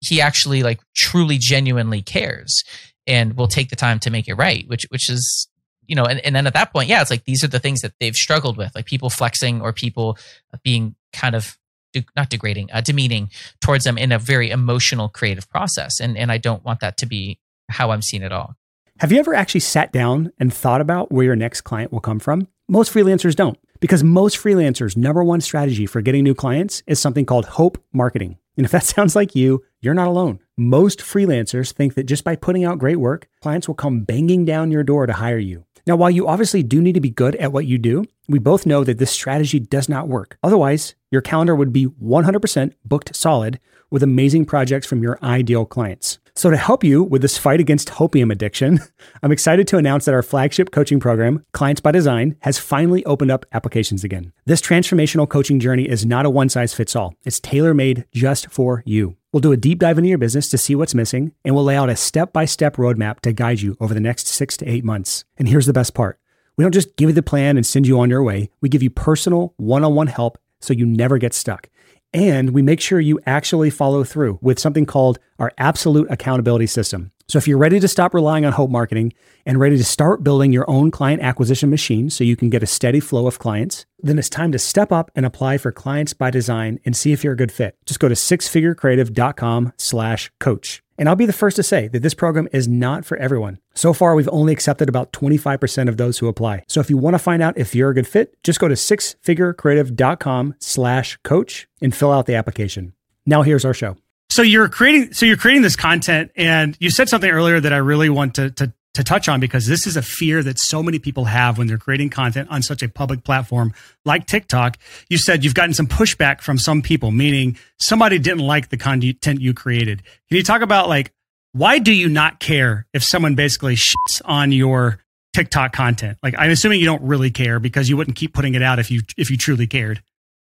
he 0.00 0.20
actually 0.20 0.62
like 0.62 0.80
truly 0.94 1.38
genuinely 1.38 2.02
cares 2.02 2.62
and 3.06 3.36
will 3.36 3.48
take 3.48 3.70
the 3.70 3.76
time 3.76 3.98
to 3.98 4.10
make 4.10 4.28
it 4.28 4.34
right 4.34 4.68
which 4.68 4.84
which 4.90 5.10
is 5.10 5.48
you 5.90 5.96
know, 5.96 6.04
and, 6.04 6.24
and 6.24 6.36
then 6.36 6.46
at 6.46 6.54
that 6.54 6.72
point, 6.72 6.88
yeah, 6.88 7.02
it's 7.02 7.10
like 7.10 7.24
these 7.24 7.42
are 7.42 7.48
the 7.48 7.58
things 7.58 7.80
that 7.80 7.94
they've 7.98 8.14
struggled 8.14 8.56
with, 8.56 8.72
like 8.76 8.86
people 8.86 9.10
flexing 9.10 9.60
or 9.60 9.72
people 9.72 10.16
being 10.62 10.94
kind 11.12 11.34
of 11.34 11.58
de- 11.92 12.06
not 12.14 12.30
degrading, 12.30 12.70
uh, 12.72 12.80
demeaning 12.80 13.28
towards 13.60 13.82
them 13.82 13.98
in 13.98 14.12
a 14.12 14.18
very 14.18 14.50
emotional, 14.50 15.08
creative 15.08 15.50
process. 15.50 15.98
And 15.98 16.16
and 16.16 16.30
I 16.30 16.38
don't 16.38 16.64
want 16.64 16.78
that 16.78 16.96
to 16.98 17.06
be 17.06 17.40
how 17.68 17.90
I'm 17.90 18.02
seen 18.02 18.22
at 18.22 18.30
all. 18.30 18.54
Have 19.00 19.10
you 19.10 19.18
ever 19.18 19.34
actually 19.34 19.60
sat 19.60 19.90
down 19.90 20.30
and 20.38 20.54
thought 20.54 20.80
about 20.80 21.10
where 21.10 21.24
your 21.24 21.34
next 21.34 21.62
client 21.62 21.90
will 21.90 22.00
come 22.00 22.20
from? 22.20 22.46
Most 22.68 22.94
freelancers 22.94 23.34
don't, 23.34 23.58
because 23.80 24.04
most 24.04 24.38
freelancers' 24.38 24.96
number 24.96 25.24
one 25.24 25.40
strategy 25.40 25.86
for 25.86 26.00
getting 26.02 26.22
new 26.22 26.34
clients 26.34 26.84
is 26.86 27.00
something 27.00 27.26
called 27.26 27.46
hope 27.46 27.82
marketing. 27.92 28.38
And 28.56 28.64
if 28.64 28.70
that 28.70 28.84
sounds 28.94 29.16
like 29.16 29.34
you, 29.34 29.64
you're 29.80 29.94
not 29.94 30.06
alone. 30.06 30.38
Most 30.56 31.00
freelancers 31.00 31.72
think 31.72 31.94
that 31.94 32.04
just 32.04 32.22
by 32.22 32.36
putting 32.36 32.64
out 32.64 32.78
great 32.78 32.98
work, 32.98 33.28
clients 33.40 33.66
will 33.66 33.74
come 33.74 34.04
banging 34.04 34.44
down 34.44 34.70
your 34.70 34.84
door 34.84 35.06
to 35.06 35.14
hire 35.14 35.38
you. 35.38 35.64
Now, 35.90 35.96
while 35.96 36.08
you 36.12 36.28
obviously 36.28 36.62
do 36.62 36.80
need 36.80 36.92
to 36.92 37.00
be 37.00 37.10
good 37.10 37.34
at 37.34 37.50
what 37.50 37.66
you 37.66 37.76
do, 37.76 38.04
we 38.28 38.38
both 38.38 38.64
know 38.64 38.84
that 38.84 38.98
this 38.98 39.10
strategy 39.10 39.58
does 39.58 39.88
not 39.88 40.06
work. 40.06 40.38
Otherwise, 40.40 40.94
your 41.10 41.20
calendar 41.20 41.56
would 41.56 41.72
be 41.72 41.86
100% 41.86 42.74
booked 42.84 43.16
solid 43.16 43.58
with 43.90 44.04
amazing 44.04 44.44
projects 44.44 44.86
from 44.86 45.02
your 45.02 45.18
ideal 45.20 45.64
clients. 45.66 46.20
So, 46.36 46.48
to 46.48 46.56
help 46.56 46.84
you 46.84 47.02
with 47.02 47.22
this 47.22 47.36
fight 47.36 47.58
against 47.58 47.88
hopium 47.88 48.30
addiction, 48.30 48.78
I'm 49.24 49.32
excited 49.32 49.66
to 49.66 49.78
announce 49.78 50.04
that 50.04 50.14
our 50.14 50.22
flagship 50.22 50.70
coaching 50.70 51.00
program, 51.00 51.44
Clients 51.50 51.80
by 51.80 51.90
Design, 51.90 52.36
has 52.42 52.56
finally 52.56 53.04
opened 53.04 53.32
up 53.32 53.44
applications 53.52 54.04
again. 54.04 54.32
This 54.46 54.60
transformational 54.60 55.28
coaching 55.28 55.58
journey 55.58 55.88
is 55.88 56.06
not 56.06 56.24
a 56.24 56.30
one 56.30 56.50
size 56.50 56.72
fits 56.72 56.94
all, 56.94 57.14
it's 57.24 57.40
tailor 57.40 57.74
made 57.74 58.04
just 58.12 58.48
for 58.48 58.84
you. 58.86 59.16
We'll 59.32 59.40
do 59.40 59.52
a 59.52 59.56
deep 59.56 59.78
dive 59.78 59.96
into 59.96 60.08
your 60.08 60.18
business 60.18 60.48
to 60.48 60.58
see 60.58 60.74
what's 60.74 60.94
missing, 60.94 61.32
and 61.44 61.54
we'll 61.54 61.62
lay 61.62 61.76
out 61.76 61.88
a 61.88 61.94
step 61.94 62.32
by 62.32 62.46
step 62.46 62.76
roadmap 62.76 63.20
to 63.20 63.32
guide 63.32 63.60
you 63.60 63.76
over 63.78 63.94
the 63.94 64.00
next 64.00 64.26
six 64.26 64.56
to 64.56 64.68
eight 64.68 64.84
months. 64.84 65.24
And 65.38 65.48
here's 65.48 65.66
the 65.66 65.72
best 65.72 65.94
part 65.94 66.18
we 66.56 66.64
don't 66.64 66.72
just 66.72 66.96
give 66.96 67.08
you 67.08 67.14
the 67.14 67.22
plan 67.22 67.56
and 67.56 67.64
send 67.64 67.86
you 67.86 68.00
on 68.00 68.10
your 68.10 68.24
way, 68.24 68.50
we 68.60 68.68
give 68.68 68.82
you 68.82 68.90
personal 68.90 69.54
one 69.56 69.84
on 69.84 69.94
one 69.94 70.08
help 70.08 70.36
so 70.60 70.74
you 70.74 70.84
never 70.84 71.16
get 71.16 71.32
stuck. 71.32 71.68
And 72.12 72.50
we 72.50 72.60
make 72.60 72.80
sure 72.80 72.98
you 72.98 73.20
actually 73.24 73.70
follow 73.70 74.02
through 74.02 74.40
with 74.42 74.58
something 74.58 74.84
called 74.84 75.20
our 75.38 75.52
absolute 75.58 76.10
accountability 76.10 76.66
system. 76.66 77.12
So 77.30 77.38
if 77.38 77.46
you're 77.46 77.58
ready 77.58 77.78
to 77.78 77.86
stop 77.86 78.12
relying 78.12 78.44
on 78.44 78.52
hope 78.52 78.70
marketing 78.70 79.12
and 79.46 79.60
ready 79.60 79.76
to 79.76 79.84
start 79.84 80.24
building 80.24 80.50
your 80.50 80.68
own 80.68 80.90
client 80.90 81.22
acquisition 81.22 81.70
machine 81.70 82.10
so 82.10 82.24
you 82.24 82.34
can 82.34 82.50
get 82.50 82.64
a 82.64 82.66
steady 82.66 82.98
flow 82.98 83.28
of 83.28 83.38
clients, 83.38 83.86
then 84.00 84.18
it's 84.18 84.28
time 84.28 84.50
to 84.50 84.58
step 84.58 84.90
up 84.90 85.12
and 85.14 85.24
apply 85.24 85.56
for 85.56 85.70
clients 85.70 86.12
by 86.12 86.28
design 86.28 86.80
and 86.84 86.96
see 86.96 87.12
if 87.12 87.22
you're 87.22 87.34
a 87.34 87.36
good 87.36 87.52
fit. 87.52 87.76
Just 87.86 88.00
go 88.00 88.08
to 88.08 88.16
sixfigurecreative.com 88.16 89.72
slash 89.78 90.32
coach. 90.40 90.82
And 90.98 91.08
I'll 91.08 91.14
be 91.14 91.24
the 91.24 91.32
first 91.32 91.54
to 91.54 91.62
say 91.62 91.86
that 91.86 92.02
this 92.02 92.14
program 92.14 92.48
is 92.52 92.66
not 92.66 93.04
for 93.04 93.16
everyone. 93.18 93.60
So 93.74 93.92
far, 93.92 94.16
we've 94.16 94.28
only 94.32 94.52
accepted 94.52 94.88
about 94.88 95.12
25% 95.12 95.88
of 95.88 95.98
those 95.98 96.18
who 96.18 96.26
apply. 96.26 96.64
So 96.66 96.80
if 96.80 96.90
you 96.90 96.96
want 96.96 97.14
to 97.14 97.18
find 97.20 97.40
out 97.40 97.56
if 97.56 97.76
you're 97.76 97.90
a 97.90 97.94
good 97.94 98.08
fit, 98.08 98.36
just 98.42 98.58
go 98.58 98.66
to 98.66 98.74
sixfigurecreative.com 98.74 100.56
slash 100.58 101.16
coach 101.22 101.68
and 101.80 101.94
fill 101.94 102.10
out 102.10 102.26
the 102.26 102.34
application. 102.34 102.92
Now 103.24 103.42
here's 103.42 103.64
our 103.64 103.72
show. 103.72 103.96
So 104.30 104.42
you're 104.42 104.68
creating 104.68 105.12
so 105.12 105.26
you're 105.26 105.36
creating 105.36 105.62
this 105.62 105.76
content 105.76 106.30
and 106.36 106.76
you 106.80 106.90
said 106.90 107.08
something 107.08 107.30
earlier 107.30 107.60
that 107.60 107.72
I 107.72 107.78
really 107.78 108.08
want 108.08 108.34
to 108.36 108.50
to 108.52 108.72
to 108.94 109.04
touch 109.04 109.28
on 109.28 109.40
because 109.40 109.66
this 109.66 109.86
is 109.86 109.96
a 109.96 110.02
fear 110.02 110.42
that 110.42 110.58
so 110.58 110.82
many 110.82 110.98
people 110.98 111.24
have 111.26 111.58
when 111.58 111.66
they're 111.66 111.78
creating 111.78 112.10
content 112.10 112.48
on 112.50 112.62
such 112.62 112.82
a 112.82 112.88
public 112.88 113.22
platform 113.24 113.72
like 114.04 114.26
TikTok. 114.26 114.76
You 115.08 115.16
said 115.16 115.44
you've 115.44 115.54
gotten 115.54 115.74
some 115.74 115.86
pushback 115.86 116.40
from 116.40 116.58
some 116.58 116.82
people, 116.82 117.10
meaning 117.10 117.56
somebody 117.78 118.18
didn't 118.18 118.46
like 118.46 118.68
the 118.68 118.76
content 118.76 119.40
you 119.40 119.54
created. 119.54 120.02
Can 120.28 120.36
you 120.36 120.42
talk 120.42 120.62
about 120.62 120.88
like 120.88 121.12
why 121.52 121.80
do 121.80 121.92
you 121.92 122.08
not 122.08 122.38
care 122.38 122.86
if 122.94 123.02
someone 123.02 123.34
basically 123.34 123.74
shits 123.74 124.22
on 124.24 124.52
your 124.52 125.00
TikTok 125.34 125.72
content? 125.72 126.18
Like 126.22 126.34
I'm 126.38 126.52
assuming 126.52 126.78
you 126.78 126.86
don't 126.86 127.02
really 127.02 127.32
care 127.32 127.58
because 127.58 127.88
you 127.88 127.96
wouldn't 127.96 128.16
keep 128.16 128.32
putting 128.32 128.54
it 128.54 128.62
out 128.62 128.78
if 128.78 128.92
you 128.92 129.02
if 129.16 129.30
you 129.30 129.36
truly 129.36 129.66
cared. 129.66 130.02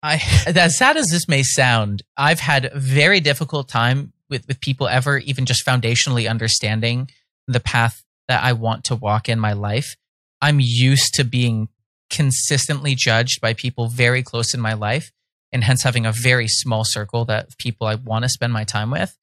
I 0.02 0.20
as 0.46 0.76
sad 0.76 0.96
as 0.96 1.08
this 1.08 1.28
may 1.28 1.42
sound, 1.42 2.02
I've 2.16 2.40
had 2.40 2.66
a 2.66 2.78
very 2.78 3.20
difficult 3.20 3.68
time 3.68 4.12
with 4.28 4.46
with 4.48 4.60
people 4.60 4.88
ever 4.88 5.18
even 5.18 5.46
just 5.46 5.66
foundationally 5.66 6.28
understanding 6.28 7.10
the 7.46 7.60
path 7.60 8.02
that 8.28 8.42
I 8.42 8.52
want 8.52 8.84
to 8.84 8.96
walk 8.96 9.28
in 9.28 9.38
my 9.38 9.52
life. 9.52 9.96
I'm 10.40 10.58
used 10.60 11.14
to 11.14 11.24
being 11.24 11.68
consistently 12.10 12.94
judged 12.94 13.40
by 13.40 13.54
people 13.54 13.88
very 13.88 14.22
close 14.22 14.54
in 14.54 14.60
my 14.60 14.74
life 14.74 15.12
and 15.50 15.64
hence 15.64 15.82
having 15.82 16.06
a 16.06 16.12
very 16.12 16.48
small 16.48 16.84
circle 16.84 17.24
that 17.26 17.56
people 17.58 17.86
I 17.86 17.94
want 17.94 18.24
to 18.24 18.28
spend 18.28 18.52
my 18.52 18.64
time 18.64 18.90
with 18.90 19.16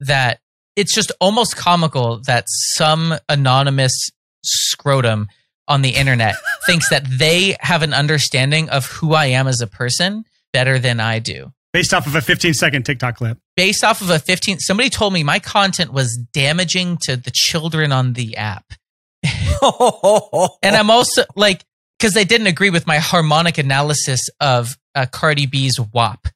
that 0.00 0.40
it's 0.76 0.94
just 0.94 1.10
almost 1.20 1.56
comical 1.56 2.20
that 2.26 2.44
some 2.48 3.14
anonymous 3.28 4.10
scrotum 4.44 5.26
on 5.66 5.82
the 5.82 5.90
internet 5.90 6.36
thinks 6.68 6.90
that 6.90 7.02
they 7.08 7.56
have 7.60 7.82
an 7.82 7.94
understanding 7.94 8.68
of 8.68 8.84
who 8.84 9.14
I 9.14 9.26
am 9.26 9.48
as 9.48 9.62
a 9.62 9.66
person 9.66 10.26
better 10.52 10.78
than 10.78 11.00
I 11.00 11.18
do. 11.18 11.50
Based 11.72 11.94
off 11.94 12.06
of 12.06 12.14
a 12.14 12.20
15 12.20 12.52
second 12.52 12.84
TikTok 12.84 13.16
clip. 13.16 13.38
Based 13.56 13.82
off 13.82 14.02
of 14.02 14.10
a 14.10 14.18
15 14.18 14.58
somebody 14.58 14.90
told 14.90 15.14
me 15.14 15.24
my 15.24 15.38
content 15.38 15.94
was 15.94 16.14
damaging 16.34 16.98
to 17.02 17.16
the 17.16 17.30
children 17.32 17.90
on 17.90 18.12
the 18.12 18.36
app. 18.36 18.66
and 20.62 20.76
I'm 20.76 20.90
also 20.90 21.24
like 21.34 21.64
cuz 21.98 22.12
they 22.12 22.24
didn't 22.24 22.48
agree 22.48 22.70
with 22.70 22.86
my 22.86 22.98
harmonic 22.98 23.56
analysis 23.56 24.20
of 24.38 24.76
uh, 24.94 25.06
Cardi 25.10 25.46
B's 25.46 25.80
WAP 25.80 26.28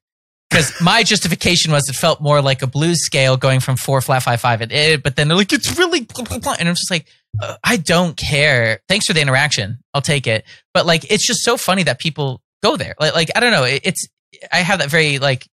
because 0.53 0.79
my 0.83 1.03
justification 1.03 1.73
was 1.73 1.88
it 1.88 1.95
felt 1.95 2.21
more 2.21 2.43
like 2.43 2.61
a 2.61 2.67
blues 2.67 3.05
scale 3.05 3.38
going 3.38 3.59
from 3.59 3.77
four 3.77 4.03
flat 4.03 4.23
five 4.23 4.38
five 4.38 4.61
and 4.61 4.71
it, 4.71 5.03
but 5.03 5.17
then 5.17 5.29
they're 5.29 5.37
like 5.37 5.53
it's 5.53 5.79
really 5.79 6.01
and 6.01 6.69
I'm 6.69 6.75
just 6.75 6.91
like 6.91 7.07
uh, 7.41 7.57
I 7.65 7.79
don't 7.79 8.17
care. 8.17 8.81
Thanks 8.87 9.07
for 9.07 9.15
the 9.15 9.23
interaction. 9.23 9.79
I'll 9.95 10.03
take 10.03 10.27
it. 10.27 10.45
But 10.75 10.85
like 10.85 11.11
it's 11.11 11.27
just 11.27 11.41
so 11.41 11.57
funny 11.57 11.85
that 11.85 11.99
people 11.99 12.43
go 12.62 12.77
there. 12.77 12.95
Like 13.01 13.15
like 13.15 13.31
I 13.35 13.41
don't 13.41 13.53
know. 13.53 13.65
It, 13.65 13.81
it's 13.85 14.07
I 14.53 14.59
have 14.59 14.81
that 14.81 14.91
very 14.91 15.19
like 15.19 15.49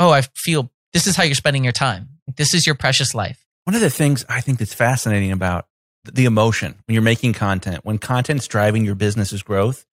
oh 0.00 0.10
I 0.10 0.22
feel 0.34 0.70
this 0.92 1.06
is 1.06 1.14
how 1.14 1.22
you're 1.22 1.36
spending 1.36 1.62
your 1.62 1.72
time. 1.72 2.08
This 2.36 2.52
is 2.52 2.66
your 2.66 2.74
precious 2.74 3.14
life. 3.14 3.46
One 3.64 3.76
of 3.76 3.80
the 3.80 3.90
things 3.90 4.24
I 4.28 4.40
think 4.40 4.58
that's 4.58 4.74
fascinating 4.74 5.30
about 5.30 5.66
the 6.04 6.24
emotion 6.24 6.74
when 6.86 6.94
you're 6.94 7.02
making 7.02 7.34
content, 7.34 7.84
when 7.84 7.98
content's 7.98 8.48
driving 8.48 8.84
your 8.84 8.96
business's 8.96 9.42
growth, 9.42 9.86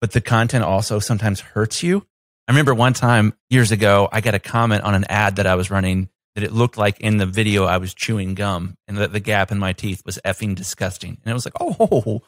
but 0.00 0.12
the 0.12 0.20
content 0.20 0.62
also 0.62 1.00
sometimes 1.00 1.40
hurts 1.40 1.82
you 1.82 2.06
I 2.48 2.52
remember 2.52 2.74
one 2.74 2.92
time 2.92 3.34
years 3.50 3.72
ago, 3.72 4.08
I 4.12 4.20
got 4.20 4.34
a 4.34 4.38
comment 4.38 4.84
on 4.84 4.94
an 4.94 5.04
ad 5.08 5.36
that 5.36 5.46
I 5.46 5.56
was 5.56 5.70
running 5.70 6.08
that 6.36 6.44
it 6.44 6.52
looked 6.52 6.76
like 6.76 7.00
in 7.00 7.16
the 7.16 7.24
video 7.24 7.64
I 7.64 7.78
was 7.78 7.94
chewing 7.94 8.34
gum 8.34 8.76
and 8.86 8.98
that 8.98 9.10
the 9.10 9.20
gap 9.20 9.50
in 9.50 9.58
my 9.58 9.72
teeth 9.72 10.02
was 10.04 10.18
effing 10.24 10.54
disgusting. 10.54 11.16
And 11.24 11.30
it 11.30 11.34
was 11.34 11.46
like, 11.46 11.54
oh, 11.58 12.22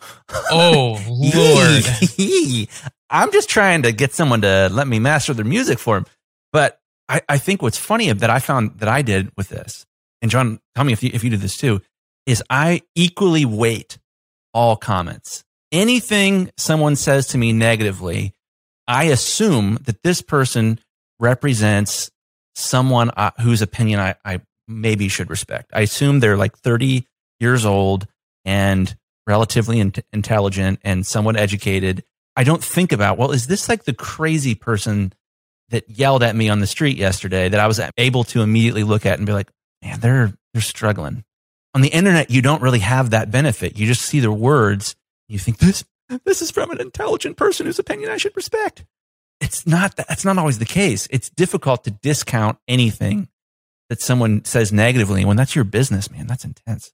oh, 0.51 1.05
Lord. 1.09 2.69
I'm 3.11 3.31
just 3.33 3.51
trying 3.51 3.83
to 3.83 3.93
get 3.93 4.15
someone 4.15 4.41
to 4.41 4.71
let 4.73 4.89
me 4.89 4.99
master 4.99 5.35
their 5.35 5.45
music 5.45 5.79
for 5.79 5.97
them. 5.97 6.07
But 6.53 6.81
I, 7.09 7.21
I 7.29 7.39
think 7.39 7.61
what's 7.61 7.77
funny 7.77 8.11
that 8.11 8.31
I 8.31 8.39
found 8.39 8.79
that 8.79 8.89
I 8.89 9.03
did 9.03 9.31
with 9.37 9.51
this, 9.51 9.87
and 10.23 10.31
John, 10.31 10.59
tell 10.75 10.85
me 10.85 10.95
if 10.95 11.03
you, 11.03 11.11
if 11.13 11.23
you 11.23 11.31
do 11.31 11.37
this 11.37 11.57
too, 11.57 11.83
is 12.27 12.43
I 12.49 12.83
equally 12.95 13.45
weight 13.45 13.99
all 14.55 14.77
comments. 14.77 15.45
Anything 15.71 16.51
someone 16.57 16.97
says 16.97 17.29
to 17.29 17.39
me 17.39 17.53
negatively, 17.53 18.33
I 18.89 19.05
assume 19.05 19.79
that 19.83 20.03
this 20.03 20.23
person 20.23 20.81
represents 21.21 22.11
someone 22.55 23.11
uh, 23.11 23.31
whose 23.41 23.61
opinion 23.61 24.01
I, 24.01 24.15
I 24.25 24.41
maybe 24.67 25.09
should 25.09 25.29
respect. 25.31 25.71
I 25.75 25.83
assume 25.83 26.21
they're 26.21 26.39
like 26.39 26.57
30 26.59 27.07
years 27.39 27.67
old 27.67 28.07
and 28.47 28.97
relatively 29.27 29.79
in- 29.79 29.93
intelligent 30.13 30.81
and 30.83 31.07
somewhat 31.07 31.37
educated. 31.37 32.03
I 32.35 32.45
don't 32.45 32.65
think 32.65 32.91
about, 32.93 33.19
well, 33.19 33.31
is 33.31 33.47
this 33.47 33.69
like 33.69 33.85
the 33.85 33.93
crazy 33.93 34.55
person 34.55 35.13
that 35.69 35.89
yelled 35.91 36.23
at 36.23 36.35
me 36.35 36.49
on 36.49 36.61
the 36.61 36.67
street 36.67 36.97
yesterday 36.97 37.49
that 37.51 37.61
I 37.61 37.67
was 37.67 37.81
able 37.99 38.25
to 38.25 38.41
immediately 38.41 38.85
look 38.85 39.05
at 39.05 39.19
and 39.19 39.27
be 39.27 39.35
like, 39.35 39.51
man, 39.83 40.01
they're, 40.01 40.33
they're 40.55 40.63
struggling. 40.63 41.25
On 41.75 41.83
the 41.83 41.89
internet, 41.89 42.31
you 42.31 42.41
don't 42.41 42.63
really 42.63 42.79
have 42.79 43.11
that 43.11 43.31
benefit. 43.31 43.79
You 43.79 43.87
just 43.87 44.03
see 44.03 44.21
their 44.21 44.33
words. 44.33 44.97
You 45.29 45.39
think 45.39 45.59
this 45.59 45.85
this 46.25 46.43
is 46.43 46.51
from 46.51 46.71
an 46.71 46.81
intelligent 46.81 47.37
person 47.37 47.67
whose 47.67 47.79
opinion 47.79 48.11
I 48.11 48.17
should 48.17 48.37
respect. 48.37 48.85
It's 49.41 49.67
not 49.67 49.97
that's 49.97 50.25
not 50.25 50.39
always 50.39 50.59
the 50.59 50.65
case. 50.65 51.07
It's 51.11 51.31
difficult 51.31 51.85
to 51.85 51.91
discount 51.91 52.59
anything 52.67 53.29
that 53.89 54.01
someone 54.01 54.45
says 54.45 54.73
negatively 54.73 55.25
when 55.25 55.37
that's 55.37 55.55
your 55.55 55.65
business, 55.65 56.11
man. 56.11 56.27
That's 56.27 56.45
intense. 56.45 56.93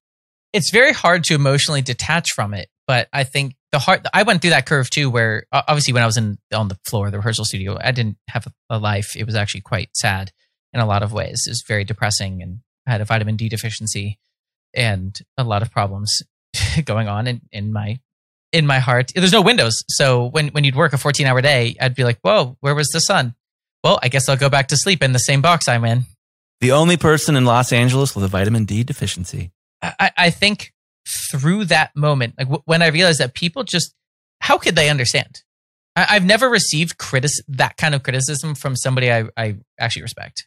It's 0.52 0.70
very 0.70 0.92
hard 0.92 1.24
to 1.24 1.34
emotionally 1.34 1.82
detach 1.82 2.28
from 2.34 2.54
it, 2.54 2.68
but 2.86 3.08
I 3.12 3.24
think 3.24 3.56
the 3.72 3.78
hard 3.78 4.06
I 4.12 4.22
went 4.22 4.42
through 4.42 4.50
that 4.50 4.66
curve 4.66 4.90
too 4.90 5.10
where 5.10 5.46
obviously 5.52 5.92
when 5.94 6.02
I 6.02 6.06
was 6.06 6.16
in 6.16 6.38
on 6.52 6.68
the 6.68 6.78
floor 6.86 7.06
of 7.06 7.12
the 7.12 7.18
rehearsal 7.18 7.44
studio, 7.44 7.78
I 7.80 7.92
didn't 7.92 8.18
have 8.28 8.46
a 8.70 8.78
life. 8.78 9.16
It 9.16 9.24
was 9.24 9.34
actually 9.34 9.62
quite 9.62 9.90
sad 9.94 10.30
in 10.72 10.80
a 10.80 10.86
lot 10.86 11.02
of 11.02 11.12
ways. 11.12 11.44
It 11.46 11.50
was 11.50 11.64
very 11.66 11.84
depressing 11.84 12.42
and 12.42 12.60
I 12.86 12.92
had 12.92 13.00
a 13.00 13.06
vitamin 13.06 13.36
D 13.36 13.48
deficiency 13.48 14.18
and 14.74 15.18
a 15.38 15.44
lot 15.44 15.62
of 15.62 15.70
problems 15.70 16.22
going 16.84 17.08
on 17.08 17.26
in, 17.26 17.40
in 17.50 17.72
my 17.72 17.98
in 18.54 18.66
my 18.66 18.78
heart. 18.78 19.12
There's 19.14 19.32
no 19.32 19.42
windows. 19.42 19.84
So 19.88 20.26
when, 20.26 20.48
when 20.48 20.64
you'd 20.64 20.76
work 20.76 20.92
a 20.92 20.98
14 20.98 21.26
hour 21.26 21.42
day, 21.42 21.76
I'd 21.80 21.94
be 21.94 22.04
like, 22.04 22.18
whoa, 22.22 22.56
where 22.60 22.74
was 22.74 22.88
the 22.88 23.00
sun? 23.00 23.34
Well, 23.82 23.98
I 24.02 24.08
guess 24.08 24.28
I'll 24.28 24.36
go 24.36 24.48
back 24.48 24.68
to 24.68 24.76
sleep 24.76 25.02
in 25.02 25.12
the 25.12 25.18
same 25.18 25.42
box 25.42 25.68
I'm 25.68 25.84
in. 25.84 26.04
The 26.60 26.72
only 26.72 26.96
person 26.96 27.36
in 27.36 27.44
Los 27.44 27.72
Angeles 27.72 28.14
with 28.14 28.24
a 28.24 28.28
vitamin 28.28 28.64
D 28.64 28.84
deficiency. 28.84 29.50
I, 29.82 30.12
I 30.16 30.30
think 30.30 30.72
through 31.30 31.66
that 31.66 31.94
moment, 31.94 32.34
like 32.38 32.46
w- 32.46 32.62
when 32.64 32.80
I 32.80 32.86
realized 32.86 33.20
that 33.20 33.34
people 33.34 33.64
just, 33.64 33.92
how 34.40 34.56
could 34.56 34.76
they 34.76 34.88
understand? 34.88 35.42
I, 35.96 36.14
have 36.14 36.24
never 36.24 36.48
received 36.48 36.96
critic- 36.96 37.44
that 37.48 37.76
kind 37.76 37.94
of 37.94 38.02
criticism 38.02 38.54
from 38.54 38.76
somebody 38.76 39.12
I, 39.12 39.24
I 39.36 39.56
actually 39.78 40.02
respect. 40.02 40.46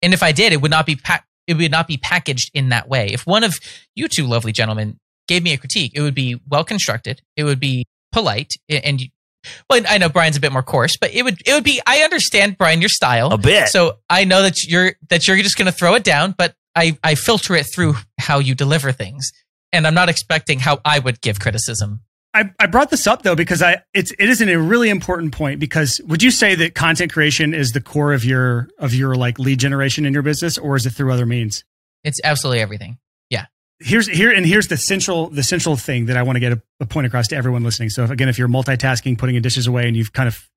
And 0.00 0.14
if 0.14 0.22
I 0.22 0.32
did, 0.32 0.52
it 0.52 0.62
would 0.62 0.70
not 0.70 0.86
be 0.86 0.96
pa- 0.96 1.24
it 1.46 1.56
would 1.56 1.70
not 1.70 1.88
be 1.88 1.96
packaged 1.96 2.50
in 2.54 2.68
that 2.70 2.88
way. 2.88 3.08
If 3.08 3.26
one 3.26 3.42
of 3.42 3.58
you 3.94 4.08
two 4.08 4.26
lovely 4.26 4.52
gentlemen 4.52 4.98
gave 5.28 5.42
me 5.42 5.52
a 5.52 5.58
critique, 5.58 5.92
it 5.94 6.00
would 6.00 6.14
be 6.14 6.40
well 6.48 6.64
constructed. 6.64 7.22
It 7.36 7.44
would 7.44 7.60
be 7.60 7.86
polite, 8.10 8.54
and 8.68 9.00
well, 9.70 9.82
I 9.88 9.98
know 9.98 10.08
Brian's 10.08 10.36
a 10.36 10.40
bit 10.40 10.52
more 10.52 10.62
coarse, 10.62 10.96
but 10.96 11.12
it 11.14 11.22
would 11.22 11.40
it 11.46 11.52
would 11.52 11.64
be. 11.64 11.80
I 11.86 12.00
understand 12.00 12.58
Brian 12.58 12.80
your 12.80 12.88
style 12.88 13.32
a 13.32 13.38
bit, 13.38 13.68
so 13.68 13.98
I 14.10 14.24
know 14.24 14.42
that 14.42 14.64
you're 14.64 14.94
that 15.08 15.28
you're 15.28 15.36
just 15.38 15.56
going 15.56 15.66
to 15.66 15.72
throw 15.72 15.94
it 15.94 16.04
down, 16.04 16.34
but 16.36 16.54
I 16.74 16.98
I 17.04 17.14
filter 17.14 17.54
it 17.54 17.66
through 17.72 17.94
how 18.18 18.38
you 18.40 18.54
deliver 18.54 18.92
things, 18.92 19.30
and 19.72 19.86
I'm 19.86 19.94
not 19.94 20.08
expecting 20.08 20.58
how 20.58 20.80
I 20.84 20.98
would 20.98 21.20
give 21.20 21.38
criticism. 21.38 22.00
I, 22.34 22.50
I 22.60 22.66
brought 22.66 22.90
this 22.90 23.06
up 23.06 23.22
though 23.22 23.34
because 23.34 23.62
I 23.62 23.82
it's 23.94 24.12
it 24.12 24.28
is 24.28 24.42
a 24.42 24.58
really 24.58 24.90
important 24.90 25.32
point 25.32 25.60
because 25.60 26.00
would 26.06 26.22
you 26.22 26.30
say 26.30 26.54
that 26.56 26.74
content 26.74 27.12
creation 27.12 27.54
is 27.54 27.70
the 27.70 27.80
core 27.80 28.12
of 28.12 28.24
your 28.24 28.68
of 28.78 28.94
your 28.94 29.14
like 29.14 29.38
lead 29.38 29.58
generation 29.58 30.04
in 30.04 30.12
your 30.12 30.22
business 30.22 30.58
or 30.58 30.76
is 30.76 30.84
it 30.84 30.90
through 30.90 31.12
other 31.12 31.26
means? 31.26 31.64
It's 32.04 32.20
absolutely 32.22 32.60
everything 32.60 32.98
here's 33.80 34.06
here 34.08 34.30
and 34.30 34.44
here's 34.44 34.68
the 34.68 34.76
central 34.76 35.28
the 35.28 35.42
central 35.42 35.76
thing 35.76 36.06
that 36.06 36.16
I 36.16 36.22
want 36.22 36.36
to 36.36 36.40
get 36.40 36.52
a, 36.52 36.62
a 36.80 36.86
point 36.86 37.06
across 37.06 37.28
to 37.28 37.36
everyone 37.36 37.62
listening. 37.62 37.90
So 37.90 38.04
if, 38.04 38.10
again, 38.10 38.28
if 38.28 38.38
you're 38.38 38.48
multitasking, 38.48 39.18
putting 39.18 39.34
your 39.34 39.42
dishes 39.42 39.66
away, 39.66 39.86
and 39.86 39.96
you've 39.96 40.12
kind 40.12 40.28
of 40.28 40.48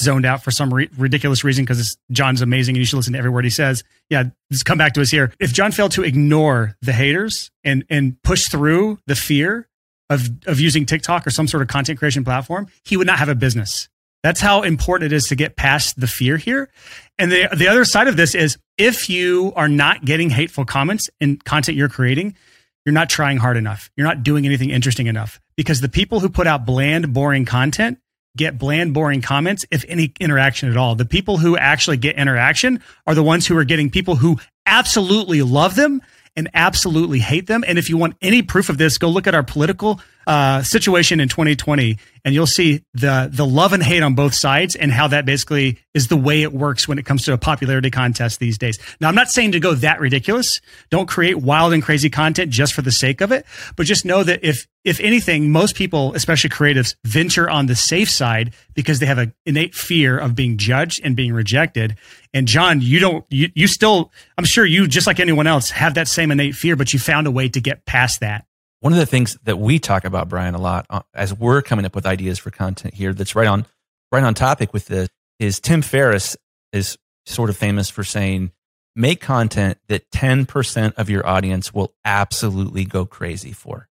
zoned 0.00 0.24
out 0.24 0.42
for 0.42 0.50
some 0.50 0.72
re- 0.72 0.88
ridiculous 0.96 1.44
reason 1.44 1.64
because 1.64 1.96
John's 2.10 2.40
amazing 2.40 2.74
and 2.74 2.78
you 2.78 2.86
should 2.86 2.96
listen 2.96 3.12
to 3.12 3.18
every 3.18 3.30
word 3.30 3.44
he 3.44 3.50
says. 3.50 3.84
Yeah, 4.08 4.24
just 4.50 4.64
come 4.64 4.78
back 4.78 4.94
to 4.94 5.02
us 5.02 5.10
here. 5.10 5.32
If 5.38 5.52
John 5.52 5.72
failed 5.72 5.92
to 5.92 6.02
ignore 6.02 6.76
the 6.80 6.92
haters 6.92 7.50
and 7.64 7.84
and 7.90 8.20
push 8.22 8.44
through 8.50 8.98
the 9.06 9.14
fear 9.14 9.68
of 10.08 10.28
of 10.46 10.60
using 10.60 10.86
TikTok 10.86 11.26
or 11.26 11.30
some 11.30 11.46
sort 11.46 11.62
of 11.62 11.68
content 11.68 11.98
creation 11.98 12.24
platform, 12.24 12.68
he 12.84 12.96
would 12.96 13.06
not 13.06 13.18
have 13.18 13.28
a 13.28 13.34
business. 13.34 13.88
That's 14.22 14.40
how 14.40 14.62
important 14.62 15.12
it 15.12 15.16
is 15.16 15.24
to 15.24 15.34
get 15.34 15.56
past 15.56 15.98
the 15.98 16.06
fear 16.06 16.36
here. 16.36 16.70
And 17.18 17.30
the 17.30 17.48
the 17.54 17.68
other 17.68 17.84
side 17.84 18.08
of 18.08 18.16
this 18.16 18.34
is 18.34 18.58
if 18.76 19.08
you 19.08 19.52
are 19.56 19.68
not 19.68 20.04
getting 20.04 20.30
hateful 20.30 20.64
comments 20.64 21.08
in 21.20 21.38
content 21.38 21.76
you're 21.76 21.88
creating, 21.88 22.36
you're 22.84 22.92
not 22.92 23.10
trying 23.10 23.38
hard 23.38 23.56
enough. 23.56 23.90
You're 23.96 24.06
not 24.06 24.22
doing 24.22 24.46
anything 24.46 24.70
interesting 24.70 25.06
enough 25.06 25.40
because 25.56 25.80
the 25.80 25.88
people 25.88 26.20
who 26.20 26.28
put 26.28 26.46
out 26.46 26.64
bland, 26.64 27.12
boring 27.12 27.44
content 27.44 27.98
get 28.36 28.58
bland, 28.58 28.94
boring 28.94 29.20
comments, 29.20 29.64
if 29.70 29.84
any 29.88 30.12
interaction 30.20 30.70
at 30.70 30.76
all. 30.76 30.94
The 30.94 31.04
people 31.04 31.38
who 31.38 31.56
actually 31.56 31.96
get 31.96 32.16
interaction 32.16 32.82
are 33.06 33.14
the 33.14 33.22
ones 33.22 33.46
who 33.46 33.56
are 33.56 33.64
getting 33.64 33.90
people 33.90 34.16
who 34.16 34.38
absolutely 34.66 35.42
love 35.42 35.74
them 35.74 36.00
and 36.36 36.48
absolutely 36.54 37.18
hate 37.18 37.48
them. 37.48 37.64
And 37.66 37.78
if 37.78 37.88
you 37.88 37.96
want 37.96 38.16
any 38.22 38.42
proof 38.42 38.68
of 38.68 38.78
this, 38.78 38.98
go 38.98 39.08
look 39.08 39.26
at 39.26 39.34
our 39.34 39.42
political 39.42 40.00
uh, 40.26 40.62
situation 40.62 41.20
in 41.20 41.28
2020, 41.28 41.98
and 42.24 42.34
you'll 42.34 42.46
see 42.46 42.84
the 42.94 43.30
the 43.32 43.46
love 43.46 43.72
and 43.72 43.82
hate 43.82 44.02
on 44.02 44.14
both 44.14 44.34
sides, 44.34 44.76
and 44.76 44.92
how 44.92 45.08
that 45.08 45.24
basically 45.24 45.78
is 45.94 46.08
the 46.08 46.16
way 46.16 46.42
it 46.42 46.52
works 46.52 46.86
when 46.86 46.98
it 46.98 47.06
comes 47.06 47.24
to 47.24 47.32
a 47.32 47.38
popularity 47.38 47.90
contest 47.90 48.38
these 48.38 48.58
days. 48.58 48.78
Now, 49.00 49.08
I'm 49.08 49.14
not 49.14 49.30
saying 49.30 49.52
to 49.52 49.60
go 49.60 49.74
that 49.74 50.00
ridiculous. 50.00 50.60
Don't 50.90 51.08
create 51.08 51.36
wild 51.36 51.72
and 51.72 51.82
crazy 51.82 52.10
content 52.10 52.50
just 52.50 52.74
for 52.74 52.82
the 52.82 52.92
sake 52.92 53.20
of 53.20 53.32
it, 53.32 53.46
but 53.76 53.86
just 53.86 54.04
know 54.04 54.22
that 54.22 54.44
if 54.44 54.66
if 54.84 54.98
anything, 55.00 55.50
most 55.50 55.74
people, 55.74 56.14
especially 56.14 56.50
creatives, 56.50 56.96
venture 57.04 57.48
on 57.50 57.66
the 57.66 57.76
safe 57.76 58.10
side 58.10 58.54
because 58.74 58.98
they 58.98 59.06
have 59.06 59.18
an 59.18 59.34
innate 59.44 59.74
fear 59.74 60.18
of 60.18 60.34
being 60.34 60.56
judged 60.56 61.00
and 61.04 61.14
being 61.14 61.34
rejected. 61.34 61.96
And 62.32 62.48
John, 62.48 62.80
you 62.80 62.98
don't, 62.98 63.26
you, 63.28 63.50
you 63.54 63.66
still, 63.66 64.10
I'm 64.38 64.44
sure 64.44 64.64
you, 64.64 64.86
just 64.86 65.06
like 65.06 65.20
anyone 65.20 65.46
else, 65.46 65.70
have 65.70 65.94
that 65.94 66.08
same 66.08 66.30
innate 66.30 66.54
fear, 66.54 66.76
but 66.76 66.92
you 66.94 66.98
found 66.98 67.26
a 67.26 67.30
way 67.30 67.48
to 67.50 67.60
get 67.60 67.84
past 67.84 68.20
that. 68.20 68.46
One 68.80 68.94
of 68.94 68.98
the 68.98 69.06
things 69.06 69.36
that 69.44 69.58
we 69.58 69.78
talk 69.78 70.04
about, 70.04 70.28
Brian, 70.28 70.54
a 70.54 70.60
lot 70.60 70.86
uh, 70.88 71.02
as 71.14 71.34
we're 71.34 71.60
coming 71.60 71.84
up 71.84 71.94
with 71.94 72.06
ideas 72.06 72.38
for 72.38 72.50
content 72.50 72.94
here 72.94 73.12
that's 73.12 73.34
right 73.34 73.46
on, 73.46 73.66
right 74.10 74.24
on 74.24 74.34
topic 74.34 74.72
with 74.72 74.86
this 74.86 75.08
is 75.38 75.60
Tim 75.60 75.82
Ferriss 75.82 76.36
is 76.72 76.96
sort 77.26 77.50
of 77.50 77.56
famous 77.56 77.90
for 77.90 78.04
saying, 78.04 78.52
make 78.96 79.20
content 79.20 79.78
that 79.88 80.10
10% 80.10 80.94
of 80.96 81.10
your 81.10 81.26
audience 81.26 81.74
will 81.74 81.94
absolutely 82.04 82.84
go 82.84 83.04
crazy 83.04 83.52
for. 83.52 83.88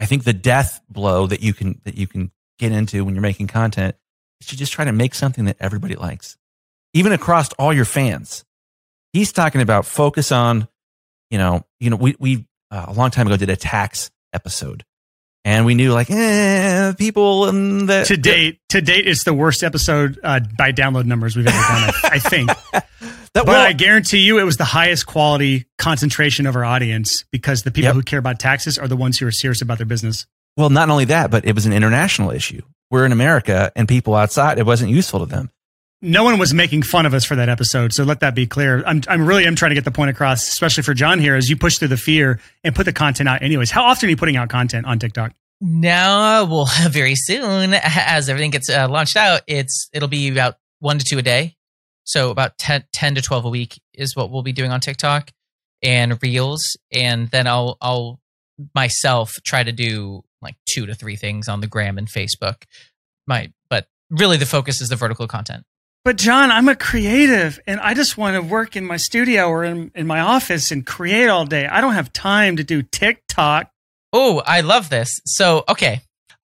I 0.00 0.06
think 0.06 0.24
the 0.24 0.32
death 0.32 0.80
blow 0.88 1.26
that 1.26 1.42
you 1.42 1.52
can, 1.52 1.80
that 1.84 1.96
you 1.96 2.06
can 2.06 2.32
get 2.58 2.72
into 2.72 3.04
when 3.04 3.14
you're 3.14 3.22
making 3.22 3.46
content 3.48 3.94
is 4.40 4.46
to 4.48 4.56
just 4.56 4.72
try 4.72 4.86
to 4.86 4.92
make 4.92 5.14
something 5.14 5.44
that 5.44 5.58
everybody 5.60 5.96
likes, 5.96 6.38
even 6.94 7.12
across 7.12 7.52
all 7.54 7.74
your 7.74 7.84
fans. 7.84 8.44
He's 9.12 9.32
talking 9.32 9.60
about 9.60 9.84
focus 9.84 10.32
on, 10.32 10.66
you 11.30 11.36
know, 11.36 11.66
you 11.78 11.90
know, 11.90 11.96
we, 11.96 12.16
we, 12.18 12.46
uh, 12.70 12.86
a 12.88 12.92
long 12.94 13.10
time 13.10 13.26
ago 13.26 13.36
did 13.36 13.50
a 13.50 13.56
tax 13.56 14.10
episode. 14.32 14.84
And 15.44 15.64
we 15.64 15.74
knew 15.74 15.92
like, 15.92 16.10
eh, 16.10 16.92
people 16.98 17.48
and 17.48 17.88
the, 17.88 18.04
to 18.04 18.16
date, 18.16 18.60
to 18.68 18.82
date, 18.82 19.06
it's 19.06 19.24
the 19.24 19.32
worst 19.32 19.62
episode 19.62 20.18
uh, 20.22 20.40
by 20.58 20.72
download 20.72 21.06
numbers 21.06 21.34
we've 21.34 21.46
ever 21.46 21.56
done. 21.56 21.90
I, 22.04 22.10
I 22.12 22.18
think, 22.18 22.48
that, 22.72 22.86
but 23.32 23.46
well, 23.46 23.66
I 23.66 23.72
guarantee 23.72 24.18
you, 24.18 24.38
it 24.38 24.42
was 24.42 24.58
the 24.58 24.64
highest 24.64 25.06
quality 25.06 25.66
concentration 25.78 26.46
of 26.46 26.56
our 26.56 26.64
audience 26.64 27.24
because 27.32 27.62
the 27.62 27.70
people 27.70 27.88
yep. 27.88 27.94
who 27.94 28.02
care 28.02 28.18
about 28.18 28.38
taxes 28.38 28.78
are 28.78 28.86
the 28.86 28.96
ones 28.96 29.18
who 29.18 29.26
are 29.26 29.32
serious 29.32 29.62
about 29.62 29.78
their 29.78 29.86
business. 29.86 30.26
Well, 30.58 30.68
not 30.68 30.90
only 30.90 31.06
that, 31.06 31.30
but 31.30 31.46
it 31.46 31.54
was 31.54 31.64
an 31.64 31.72
international 31.72 32.32
issue. 32.32 32.60
We're 32.90 33.06
in 33.06 33.12
America, 33.12 33.72
and 33.74 33.88
people 33.88 34.14
outside, 34.14 34.58
it 34.58 34.66
wasn't 34.66 34.90
useful 34.90 35.20
to 35.20 35.26
them 35.26 35.50
no 36.02 36.24
one 36.24 36.38
was 36.38 36.54
making 36.54 36.82
fun 36.82 37.06
of 37.06 37.12
us 37.12 37.24
for 37.24 37.36
that 37.36 37.48
episode. 37.48 37.92
So 37.92 38.04
let 38.04 38.20
that 38.20 38.34
be 38.34 38.46
clear. 38.46 38.82
I'm, 38.86 39.02
I'm 39.08 39.26
really, 39.26 39.46
I'm 39.46 39.54
trying 39.54 39.70
to 39.70 39.74
get 39.74 39.84
the 39.84 39.90
point 39.90 40.10
across, 40.10 40.48
especially 40.48 40.82
for 40.82 40.94
John 40.94 41.18
here, 41.18 41.36
as 41.36 41.50
you 41.50 41.56
push 41.56 41.78
through 41.78 41.88
the 41.88 41.96
fear 41.96 42.40
and 42.64 42.74
put 42.74 42.84
the 42.84 42.92
content 42.92 43.28
out 43.28 43.42
anyways. 43.42 43.70
How 43.70 43.84
often 43.84 44.08
are 44.08 44.10
you 44.10 44.16
putting 44.16 44.36
out 44.36 44.48
content 44.48 44.86
on 44.86 44.98
TikTok? 44.98 45.32
Now, 45.60 46.44
well, 46.44 46.68
very 46.88 47.14
soon, 47.16 47.74
as 47.82 48.28
everything 48.28 48.50
gets 48.50 48.70
uh, 48.70 48.88
launched 48.88 49.16
out, 49.16 49.42
it's, 49.46 49.88
it'll 49.92 50.08
be 50.08 50.28
about 50.28 50.56
one 50.78 50.98
to 50.98 51.04
two 51.04 51.18
a 51.18 51.22
day. 51.22 51.56
So 52.04 52.30
about 52.30 52.56
10, 52.58 52.84
10 52.92 53.16
to 53.16 53.22
12 53.22 53.44
a 53.44 53.50
week 53.50 53.80
is 53.92 54.16
what 54.16 54.30
we'll 54.30 54.42
be 54.42 54.52
doing 54.52 54.72
on 54.72 54.80
TikTok 54.80 55.30
and 55.82 56.20
reels. 56.22 56.76
And 56.90 57.28
then 57.28 57.46
I'll, 57.46 57.76
I'll 57.80 58.20
myself 58.74 59.34
try 59.44 59.62
to 59.62 59.72
do 59.72 60.22
like 60.42 60.56
two 60.66 60.86
to 60.86 60.94
three 60.94 61.16
things 61.16 61.48
on 61.48 61.60
the 61.60 61.66
gram 61.66 61.98
and 61.98 62.08
Facebook. 62.08 62.64
My, 63.26 63.52
but 63.68 63.86
really 64.08 64.38
the 64.38 64.46
focus 64.46 64.80
is 64.80 64.88
the 64.88 64.96
vertical 64.96 65.28
content. 65.28 65.64
But 66.04 66.16
John, 66.16 66.50
I'm 66.50 66.68
a 66.68 66.76
creative 66.76 67.60
and 67.66 67.78
I 67.78 67.92
just 67.92 68.16
want 68.16 68.34
to 68.34 68.40
work 68.40 68.74
in 68.74 68.86
my 68.86 68.96
studio 68.96 69.48
or 69.48 69.64
in, 69.64 69.90
in 69.94 70.06
my 70.06 70.20
office 70.20 70.70
and 70.70 70.86
create 70.86 71.28
all 71.28 71.44
day. 71.44 71.66
I 71.66 71.82
don't 71.82 71.92
have 71.92 72.12
time 72.12 72.56
to 72.56 72.64
do 72.64 72.82
TikTok. 72.82 73.70
Oh, 74.12 74.42
I 74.46 74.62
love 74.62 74.88
this. 74.88 75.20
So, 75.26 75.64
okay. 75.68 76.00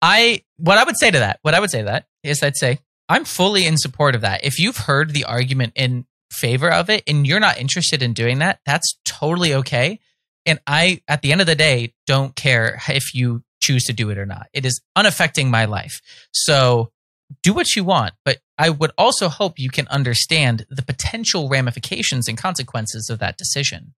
I 0.00 0.42
what 0.56 0.78
I 0.78 0.84
would 0.84 0.98
say 0.98 1.10
to 1.10 1.18
that, 1.18 1.38
what 1.42 1.54
I 1.54 1.60
would 1.60 1.70
say 1.70 1.78
to 1.78 1.86
that 1.86 2.06
is 2.22 2.42
I'd 2.42 2.56
say 2.56 2.78
I'm 3.08 3.24
fully 3.24 3.66
in 3.66 3.76
support 3.76 4.14
of 4.14 4.22
that. 4.22 4.44
If 4.44 4.58
you've 4.58 4.76
heard 4.76 5.10
the 5.10 5.24
argument 5.24 5.74
in 5.76 6.06
favor 6.30 6.70
of 6.70 6.90
it 6.90 7.02
and 7.06 7.26
you're 7.26 7.40
not 7.40 7.58
interested 7.58 8.02
in 8.02 8.12
doing 8.12 8.38
that, 8.38 8.60
that's 8.64 8.98
totally 9.04 9.54
okay. 9.54 10.00
And 10.46 10.58
I 10.66 11.00
at 11.06 11.22
the 11.22 11.32
end 11.32 11.40
of 11.42 11.46
the 11.46 11.54
day 11.54 11.92
don't 12.06 12.34
care 12.34 12.80
if 12.88 13.14
you 13.14 13.42
choose 13.62 13.84
to 13.84 13.92
do 13.92 14.10
it 14.10 14.18
or 14.18 14.26
not. 14.26 14.48
It 14.52 14.64
is 14.64 14.80
unaffecting 14.96 15.50
my 15.50 15.66
life. 15.66 16.00
So, 16.32 16.90
do 17.42 17.52
what 17.52 17.74
you 17.74 17.84
want, 17.84 18.14
but 18.24 18.38
I 18.58 18.70
would 18.70 18.92
also 18.96 19.28
hope 19.28 19.58
you 19.58 19.70
can 19.70 19.88
understand 19.88 20.66
the 20.70 20.82
potential 20.82 21.48
ramifications 21.48 22.28
and 22.28 22.38
consequences 22.38 23.10
of 23.10 23.18
that 23.18 23.36
decision. 23.36 23.94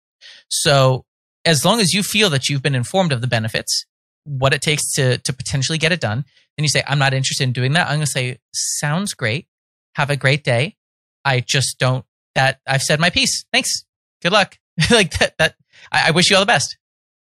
So, 0.48 1.04
as 1.44 1.64
long 1.64 1.80
as 1.80 1.92
you 1.92 2.02
feel 2.02 2.30
that 2.30 2.48
you've 2.48 2.62
been 2.62 2.74
informed 2.74 3.12
of 3.12 3.20
the 3.20 3.26
benefits, 3.26 3.84
what 4.24 4.54
it 4.54 4.62
takes 4.62 4.92
to 4.92 5.18
to 5.18 5.32
potentially 5.32 5.78
get 5.78 5.92
it 5.92 6.00
done, 6.00 6.24
then 6.56 6.64
you 6.64 6.68
say, 6.68 6.82
"I'm 6.86 6.98
not 6.98 7.14
interested 7.14 7.44
in 7.44 7.52
doing 7.52 7.72
that." 7.74 7.86
I'm 7.86 7.96
going 7.96 8.06
to 8.06 8.10
say, 8.10 8.38
"Sounds 8.54 9.14
great. 9.14 9.46
Have 9.94 10.10
a 10.10 10.16
great 10.16 10.42
day. 10.42 10.76
I 11.24 11.40
just 11.40 11.78
don't 11.78 12.04
that 12.34 12.60
I've 12.66 12.82
said 12.82 12.98
my 12.98 13.10
piece. 13.10 13.44
Thanks. 13.52 13.84
Good 14.22 14.32
luck." 14.32 14.58
like 14.90 15.18
that. 15.18 15.36
That 15.38 15.56
I, 15.92 16.08
I 16.08 16.10
wish 16.12 16.30
you 16.30 16.36
all 16.36 16.42
the 16.42 16.46
best. 16.46 16.76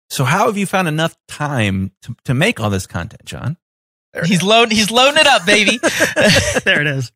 So, 0.09 0.23
how 0.23 0.47
have 0.47 0.57
you 0.57 0.65
found 0.65 0.87
enough 0.87 1.15
time 1.27 1.91
to, 2.03 2.15
to 2.25 2.33
make 2.33 2.59
all 2.59 2.69
this 2.69 2.87
content, 2.87 3.25
John? 3.25 3.57
he's 4.23 4.43
load 4.43 4.71
he's 4.71 4.91
loading 4.91 5.19
it 5.19 5.27
up, 5.27 5.45
baby. 5.45 5.77
there 6.63 6.81
it 6.81 6.87
is. 6.87 7.11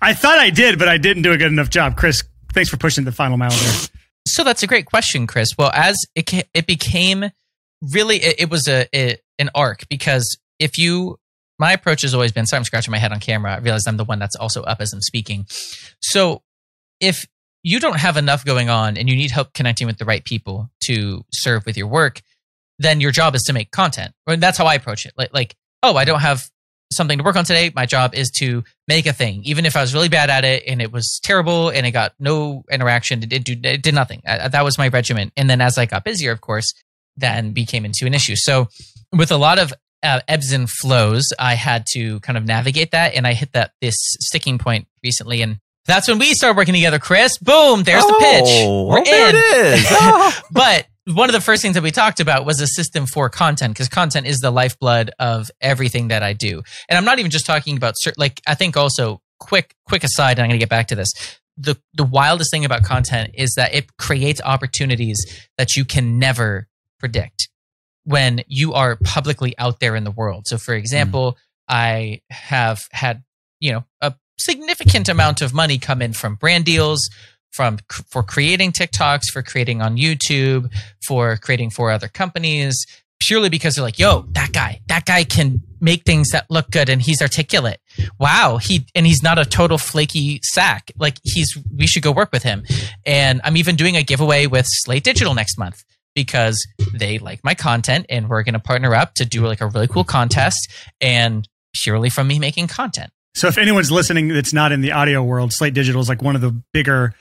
I 0.00 0.14
thought 0.14 0.38
I 0.38 0.50
did, 0.50 0.78
but 0.78 0.88
I 0.88 0.98
didn't 0.98 1.22
do 1.22 1.32
a 1.32 1.36
good 1.36 1.52
enough 1.52 1.70
job. 1.70 1.96
Chris, 1.96 2.22
thanks 2.52 2.70
for 2.70 2.76
pushing 2.76 3.04
the 3.04 3.12
final 3.12 3.36
mile 3.36 3.50
there. 3.50 3.88
So 4.26 4.44
that's 4.44 4.62
a 4.62 4.66
great 4.66 4.86
question, 4.86 5.26
Chris. 5.26 5.50
Well, 5.56 5.70
as 5.72 5.96
it 6.14 6.48
it 6.52 6.66
became 6.66 7.30
really, 7.80 8.16
it, 8.16 8.40
it 8.40 8.50
was 8.50 8.68
a, 8.68 8.86
a, 8.94 9.18
an 9.38 9.50
arc 9.54 9.88
because 9.88 10.38
if 10.58 10.78
you, 10.78 11.18
my 11.58 11.72
approach 11.72 12.02
has 12.02 12.12
always 12.12 12.32
been. 12.32 12.46
Sorry, 12.46 12.58
I'm 12.58 12.64
scratching 12.64 12.92
my 12.92 12.98
head 12.98 13.12
on 13.12 13.20
camera. 13.20 13.54
I 13.54 13.58
realize 13.58 13.86
I'm 13.86 13.96
the 13.96 14.04
one 14.04 14.18
that's 14.18 14.36
also 14.36 14.62
up 14.62 14.80
as 14.80 14.92
I'm 14.92 15.00
speaking. 15.00 15.46
So 16.00 16.42
if 17.00 17.26
you 17.62 17.80
don't 17.80 17.98
have 17.98 18.16
enough 18.16 18.44
going 18.44 18.68
on 18.68 18.96
and 18.96 19.08
you 19.08 19.16
need 19.16 19.30
help 19.30 19.52
connecting 19.52 19.86
with 19.86 19.98
the 19.98 20.04
right 20.04 20.24
people 20.24 20.70
to 20.84 21.24
serve 21.32 21.64
with 21.64 21.76
your 21.76 21.86
work, 21.86 22.20
then 22.78 23.00
your 23.00 23.10
job 23.10 23.34
is 23.34 23.42
to 23.44 23.52
make 23.52 23.70
content. 23.70 24.12
Or 24.26 24.36
that's 24.36 24.58
how 24.58 24.66
I 24.66 24.74
approach 24.74 25.06
it. 25.06 25.14
Like, 25.16 25.32
like 25.32 25.56
oh, 25.82 25.96
I 25.96 26.04
don't 26.04 26.20
have 26.20 26.50
something 26.92 27.18
to 27.18 27.24
work 27.24 27.36
on 27.36 27.44
today. 27.44 27.70
My 27.74 27.86
job 27.86 28.14
is 28.14 28.30
to 28.38 28.64
make 28.88 29.06
a 29.06 29.12
thing, 29.12 29.42
even 29.44 29.66
if 29.66 29.76
I 29.76 29.80
was 29.80 29.94
really 29.94 30.08
bad 30.08 30.30
at 30.30 30.44
it 30.44 30.64
and 30.66 30.80
it 30.80 30.92
was 30.92 31.20
terrible 31.22 31.70
and 31.70 31.86
it 31.86 31.90
got 31.90 32.12
no 32.18 32.64
interaction. 32.70 33.22
It 33.22 33.44
did, 33.44 33.64
it 33.64 33.82
did 33.82 33.94
nothing. 33.94 34.22
I, 34.26 34.48
that 34.48 34.64
was 34.64 34.78
my 34.78 34.88
regimen. 34.88 35.32
And 35.36 35.50
then 35.50 35.60
as 35.60 35.78
I 35.78 35.86
got 35.86 36.04
busier, 36.04 36.32
of 36.32 36.40
course, 36.40 36.72
then 37.16 37.52
became 37.52 37.84
into 37.84 38.06
an 38.06 38.14
issue. 38.14 38.36
So 38.36 38.68
with 39.12 39.30
a 39.30 39.36
lot 39.36 39.58
of 39.58 39.72
uh, 40.02 40.20
ebbs 40.28 40.52
and 40.52 40.68
flows, 40.68 41.26
I 41.38 41.54
had 41.54 41.86
to 41.92 42.20
kind 42.20 42.36
of 42.36 42.44
navigate 42.44 42.92
that. 42.92 43.14
And 43.14 43.26
I 43.26 43.32
hit 43.32 43.52
that 43.52 43.72
this 43.80 43.96
sticking 43.98 44.58
point 44.58 44.86
recently. 45.02 45.42
And 45.42 45.58
that's 45.86 46.08
when 46.08 46.18
we 46.18 46.34
started 46.34 46.56
working 46.56 46.74
together, 46.74 46.98
Chris. 46.98 47.38
Boom, 47.38 47.82
there's 47.82 48.04
oh, 48.04 48.08
the 48.08 48.18
pitch. 48.18 48.66
We're 48.66 49.04
there 49.04 49.30
in. 49.30 49.36
it 49.36 49.78
is. 49.78 50.42
but 50.50 50.86
one 51.06 51.28
of 51.28 51.32
the 51.34 51.40
first 51.40 51.62
things 51.62 51.74
that 51.74 51.82
we 51.82 51.92
talked 51.92 52.18
about 52.18 52.44
was 52.44 52.60
a 52.60 52.66
system 52.66 53.06
for 53.06 53.28
content 53.30 53.72
because 53.74 53.88
content 53.88 54.26
is 54.26 54.38
the 54.38 54.50
lifeblood 54.50 55.12
of 55.18 55.50
everything 55.60 56.08
that 56.08 56.22
I 56.22 56.32
do. 56.32 56.62
And 56.88 56.98
I'm 56.98 57.04
not 57.04 57.18
even 57.18 57.30
just 57.30 57.46
talking 57.46 57.76
about 57.76 57.94
like 58.16 58.40
I 58.46 58.54
think 58.54 58.76
also 58.76 59.22
quick 59.38 59.74
quick 59.86 60.02
aside 60.02 60.32
and 60.32 60.40
I'm 60.40 60.48
going 60.48 60.58
to 60.58 60.62
get 60.62 60.68
back 60.68 60.88
to 60.88 60.96
this. 60.96 61.12
The 61.56 61.76
the 61.94 62.04
wildest 62.04 62.50
thing 62.50 62.64
about 62.64 62.82
content 62.82 63.30
is 63.34 63.54
that 63.56 63.72
it 63.72 63.96
creates 63.96 64.40
opportunities 64.44 65.24
that 65.58 65.76
you 65.76 65.84
can 65.84 66.18
never 66.18 66.66
predict 66.98 67.50
when 68.04 68.42
you 68.48 68.74
are 68.74 68.96
publicly 69.04 69.56
out 69.58 69.78
there 69.78 69.94
in 69.94 70.04
the 70.04 70.10
world. 70.10 70.46
So 70.46 70.58
for 70.58 70.74
example, 70.74 71.32
mm. 71.32 71.36
I 71.68 72.20
have 72.30 72.86
had, 72.90 73.22
you 73.60 73.72
know, 73.72 73.84
a 74.00 74.14
significant 74.38 75.08
amount 75.08 75.40
of 75.40 75.54
money 75.54 75.78
come 75.78 76.02
in 76.02 76.12
from 76.12 76.34
brand 76.34 76.64
deals 76.64 77.08
from 77.56 77.78
for 77.88 78.22
creating 78.22 78.72
TikToks, 78.72 79.30
for 79.32 79.42
creating 79.42 79.80
on 79.80 79.96
YouTube, 79.96 80.70
for 81.06 81.36
creating 81.38 81.70
for 81.70 81.90
other 81.90 82.08
companies, 82.08 82.86
purely 83.18 83.48
because 83.48 83.74
they're 83.74 83.84
like, 83.84 83.98
"Yo, 83.98 84.26
that 84.32 84.52
guy, 84.52 84.80
that 84.88 85.06
guy 85.06 85.24
can 85.24 85.62
make 85.80 86.04
things 86.04 86.28
that 86.30 86.46
look 86.50 86.70
good, 86.70 86.88
and 86.88 87.00
he's 87.00 87.22
articulate. 87.22 87.80
Wow, 88.20 88.58
he 88.58 88.86
and 88.94 89.06
he's 89.06 89.22
not 89.22 89.38
a 89.38 89.46
total 89.46 89.78
flaky 89.78 90.40
sack. 90.42 90.92
Like 90.98 91.16
he's, 91.24 91.56
we 91.74 91.86
should 91.86 92.02
go 92.02 92.12
work 92.12 92.30
with 92.30 92.42
him." 92.42 92.64
And 93.06 93.40
I'm 93.42 93.56
even 93.56 93.74
doing 93.74 93.96
a 93.96 94.02
giveaway 94.02 94.46
with 94.46 94.66
Slate 94.68 95.04
Digital 95.04 95.34
next 95.34 95.58
month 95.58 95.82
because 96.14 96.66
they 96.94 97.18
like 97.18 97.42
my 97.42 97.54
content, 97.54 98.06
and 98.10 98.28
we're 98.28 98.42
going 98.42 98.52
to 98.52 98.60
partner 98.60 98.94
up 98.94 99.14
to 99.14 99.24
do 99.24 99.46
like 99.46 99.62
a 99.62 99.66
really 99.66 99.88
cool 99.88 100.04
contest, 100.04 100.70
and 101.00 101.48
purely 101.74 102.10
from 102.10 102.28
me 102.28 102.38
making 102.38 102.66
content. 102.66 103.10
So 103.34 103.48
if 103.48 103.58
anyone's 103.58 103.92
listening 103.92 104.28
that's 104.28 104.54
not 104.54 104.72
in 104.72 104.80
the 104.80 104.92
audio 104.92 105.22
world, 105.22 105.52
Slate 105.52 105.74
Digital 105.74 106.00
is 106.00 106.08
like 106.08 106.22
one 106.22 106.34
of 106.34 106.40
the 106.40 106.52
bigger 106.72 107.14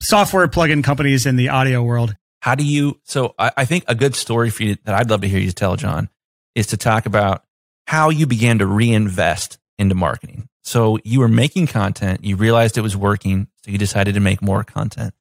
software 0.00 0.48
plugin 0.48 0.82
companies 0.84 1.26
in 1.26 1.36
the 1.36 1.48
audio 1.48 1.82
world. 1.82 2.16
How 2.40 2.54
do 2.54 2.64
you? 2.64 3.00
So 3.04 3.34
I, 3.38 3.50
I 3.56 3.64
think 3.64 3.84
a 3.88 3.94
good 3.94 4.14
story 4.14 4.50
for 4.50 4.62
you 4.62 4.76
that 4.84 4.94
I'd 4.94 5.10
love 5.10 5.22
to 5.22 5.28
hear 5.28 5.40
you 5.40 5.52
tell, 5.52 5.76
John, 5.76 6.08
is 6.54 6.68
to 6.68 6.76
talk 6.76 7.06
about 7.06 7.44
how 7.86 8.10
you 8.10 8.26
began 8.26 8.58
to 8.58 8.66
reinvest 8.66 9.58
into 9.78 9.94
marketing. 9.94 10.48
So 10.62 10.98
you 11.04 11.20
were 11.20 11.28
making 11.28 11.68
content, 11.68 12.24
you 12.24 12.36
realized 12.36 12.76
it 12.76 12.80
was 12.80 12.96
working, 12.96 13.46
so 13.64 13.70
you 13.70 13.78
decided 13.78 14.14
to 14.14 14.20
make 14.20 14.42
more 14.42 14.64
content. 14.64 15.14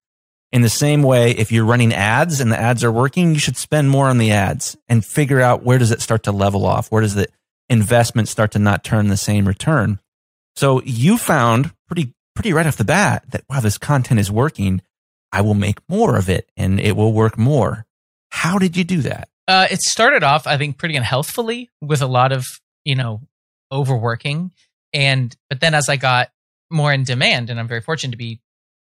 In 0.52 0.62
the 0.62 0.70
same 0.70 1.04
way, 1.04 1.32
if 1.32 1.52
you're 1.52 1.66
running 1.66 1.94
ads 1.94 2.40
and 2.40 2.52
the 2.52 2.58
ads 2.58 2.84
are 2.84 2.92
working, 2.92 3.34
you 3.34 3.40
should 3.40 3.58
spend 3.58 3.90
more 3.90 4.08
on 4.08 4.18
the 4.18 4.32
ads 4.32 4.78
and 4.88 5.06
figure 5.06 5.42
out 5.42 5.64
where 5.64 5.78
does 5.78 5.92
it 5.92 6.02
start 6.02 6.24
to 6.24 6.32
level 6.32 6.66
off? 6.66 6.92
Where 6.92 7.02
does 7.02 7.14
the 7.14 7.28
investment 7.70 8.28
start 8.28 8.52
to 8.52 8.60
not 8.60 8.84
turn 8.84 9.10
the 9.10 9.18
same 9.18 9.48
return? 9.48 10.00
So 10.56 10.82
you 10.84 11.18
found 11.18 11.74
pretty, 11.88 12.14
pretty 12.36 12.54
right 12.54 12.68
off 12.68 12.78
the 12.78 12.84
bat 12.84 13.24
that, 13.30 13.44
wow, 13.50 13.62
this 13.62 13.78
content 13.78 14.20
is 14.20 14.32
working. 14.32 14.82
I 15.32 15.42
will 15.42 15.54
make 15.54 15.80
more 15.90 16.18
of 16.18 16.30
it 16.30 16.50
and 16.56 16.80
it 16.80 16.96
will 16.96 17.14
work 17.14 17.38
more. 17.38 17.86
How 18.30 18.60
did 18.60 18.78
you 18.78 18.84
do 18.84 19.02
that? 19.02 19.30
Uh, 19.48 19.68
it 19.70 19.82
started 19.82 20.24
off, 20.24 20.48
I 20.48 20.58
think, 20.58 20.78
pretty 20.78 20.96
unhealthfully 20.96 21.70
with 21.82 22.02
a 22.02 22.08
lot 22.08 22.32
of, 22.32 22.46
you 22.84 22.96
know, 22.96 23.22
overworking. 23.72 24.52
And, 24.94 25.36
but 25.50 25.60
then 25.60 25.74
as 25.74 25.90
I 25.90 25.98
got 25.98 26.30
more 26.72 26.92
in 26.92 27.04
demand, 27.04 27.50
and 27.50 27.60
I'm 27.60 27.68
very 27.68 27.82
fortunate 27.82 28.12
to 28.12 28.18
be 28.18 28.42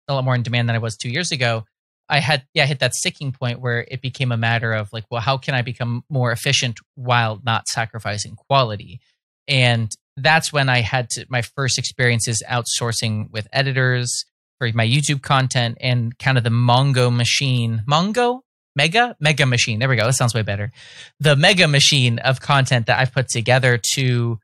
a 0.08 0.14
lot 0.14 0.24
more 0.24 0.34
in 0.34 0.42
demand 0.42 0.68
than 0.68 0.76
I 0.76 0.80
was 0.80 0.96
two 0.96 1.08
years 1.10 1.32
ago, 1.32 1.64
I 2.08 2.18
had, 2.18 2.44
yeah, 2.54 2.64
I 2.64 2.66
hit 2.66 2.80
that 2.80 2.94
sticking 2.94 3.32
point 3.32 3.60
where 3.60 3.86
it 3.88 4.02
became 4.02 4.32
a 4.32 4.36
matter 4.36 4.72
of 4.72 4.92
like, 4.92 5.04
well, 5.10 5.20
how 5.20 5.38
can 5.38 5.54
I 5.54 5.62
become 5.62 6.04
more 6.10 6.32
efficient 6.32 6.78
while 6.96 7.40
not 7.44 7.68
sacrificing 7.68 8.34
quality? 8.34 9.00
And 9.46 9.90
that's 10.16 10.52
when 10.52 10.68
I 10.68 10.80
had 10.80 11.10
to, 11.10 11.26
my 11.28 11.42
first 11.42 11.78
experiences 11.78 12.42
outsourcing 12.48 13.30
with 13.30 13.48
editors 13.52 14.24
for 14.58 14.70
my 14.74 14.86
YouTube 14.86 15.22
content 15.22 15.78
and 15.80 16.18
kind 16.18 16.36
of 16.36 16.44
the 16.44 16.50
Mongo 16.50 17.14
machine. 17.14 17.82
Mongo? 17.88 18.40
Mega? 18.76 19.16
Mega 19.20 19.46
machine. 19.46 19.78
There 19.78 19.88
we 19.88 19.96
go. 19.96 20.04
That 20.04 20.14
sounds 20.14 20.34
way 20.34 20.42
better. 20.42 20.70
The 21.18 21.36
mega 21.36 21.66
machine 21.66 22.18
of 22.20 22.40
content 22.40 22.86
that 22.86 22.98
I've 22.98 23.12
put 23.12 23.28
together 23.28 23.80
to 23.94 24.38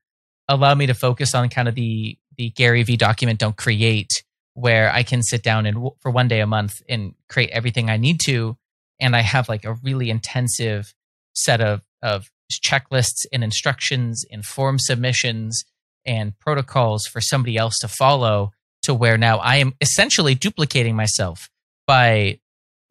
allow 0.49 0.75
me 0.75 0.87
to 0.87 0.95
focus 0.95 1.35
on 1.35 1.49
kind 1.49 1.69
of 1.69 1.75
the 1.75 2.19
the 2.37 2.51
Gary 2.51 2.83
V 2.83 2.97
document 2.99 3.39
don't 3.39 3.57
create 3.57 4.11
where 4.53 4.93
I 4.93 5.05
can 5.05 5.23
sit 5.23 5.43
down 5.43 5.65
and 5.65 5.91
for 6.01 6.11
one 6.11 6.29
day 6.29 6.41
a 6.41 6.47
month 6.47 6.83
and 6.89 7.15
create 7.29 7.51
everything 7.51 7.89
I 7.89 7.97
need 7.97 8.21
to 8.27 8.57
and 9.01 9.17
I 9.17 9.21
have 9.21 9.49
like 9.49 9.65
a 9.65 9.75
really 9.75 10.11
intensive 10.11 10.93
set 11.35 11.61
of 11.61 11.83
of 12.03 12.31
checklists 12.53 13.27
and 13.33 13.43
instructions 13.43 14.25
and 14.31 14.45
form 14.45 14.79
submissions 14.79 15.65
and 16.05 16.39
protocols 16.39 17.07
for 17.07 17.21
somebody 17.21 17.57
else 17.57 17.77
to 17.81 17.89
follow 17.89 18.53
to 18.83 18.95
where 18.95 19.19
now 19.19 19.39
I 19.39 19.57
am 19.57 19.75
essentially 19.81 20.35
duplicating 20.35 20.95
myself 20.95 21.51
by 21.87 22.39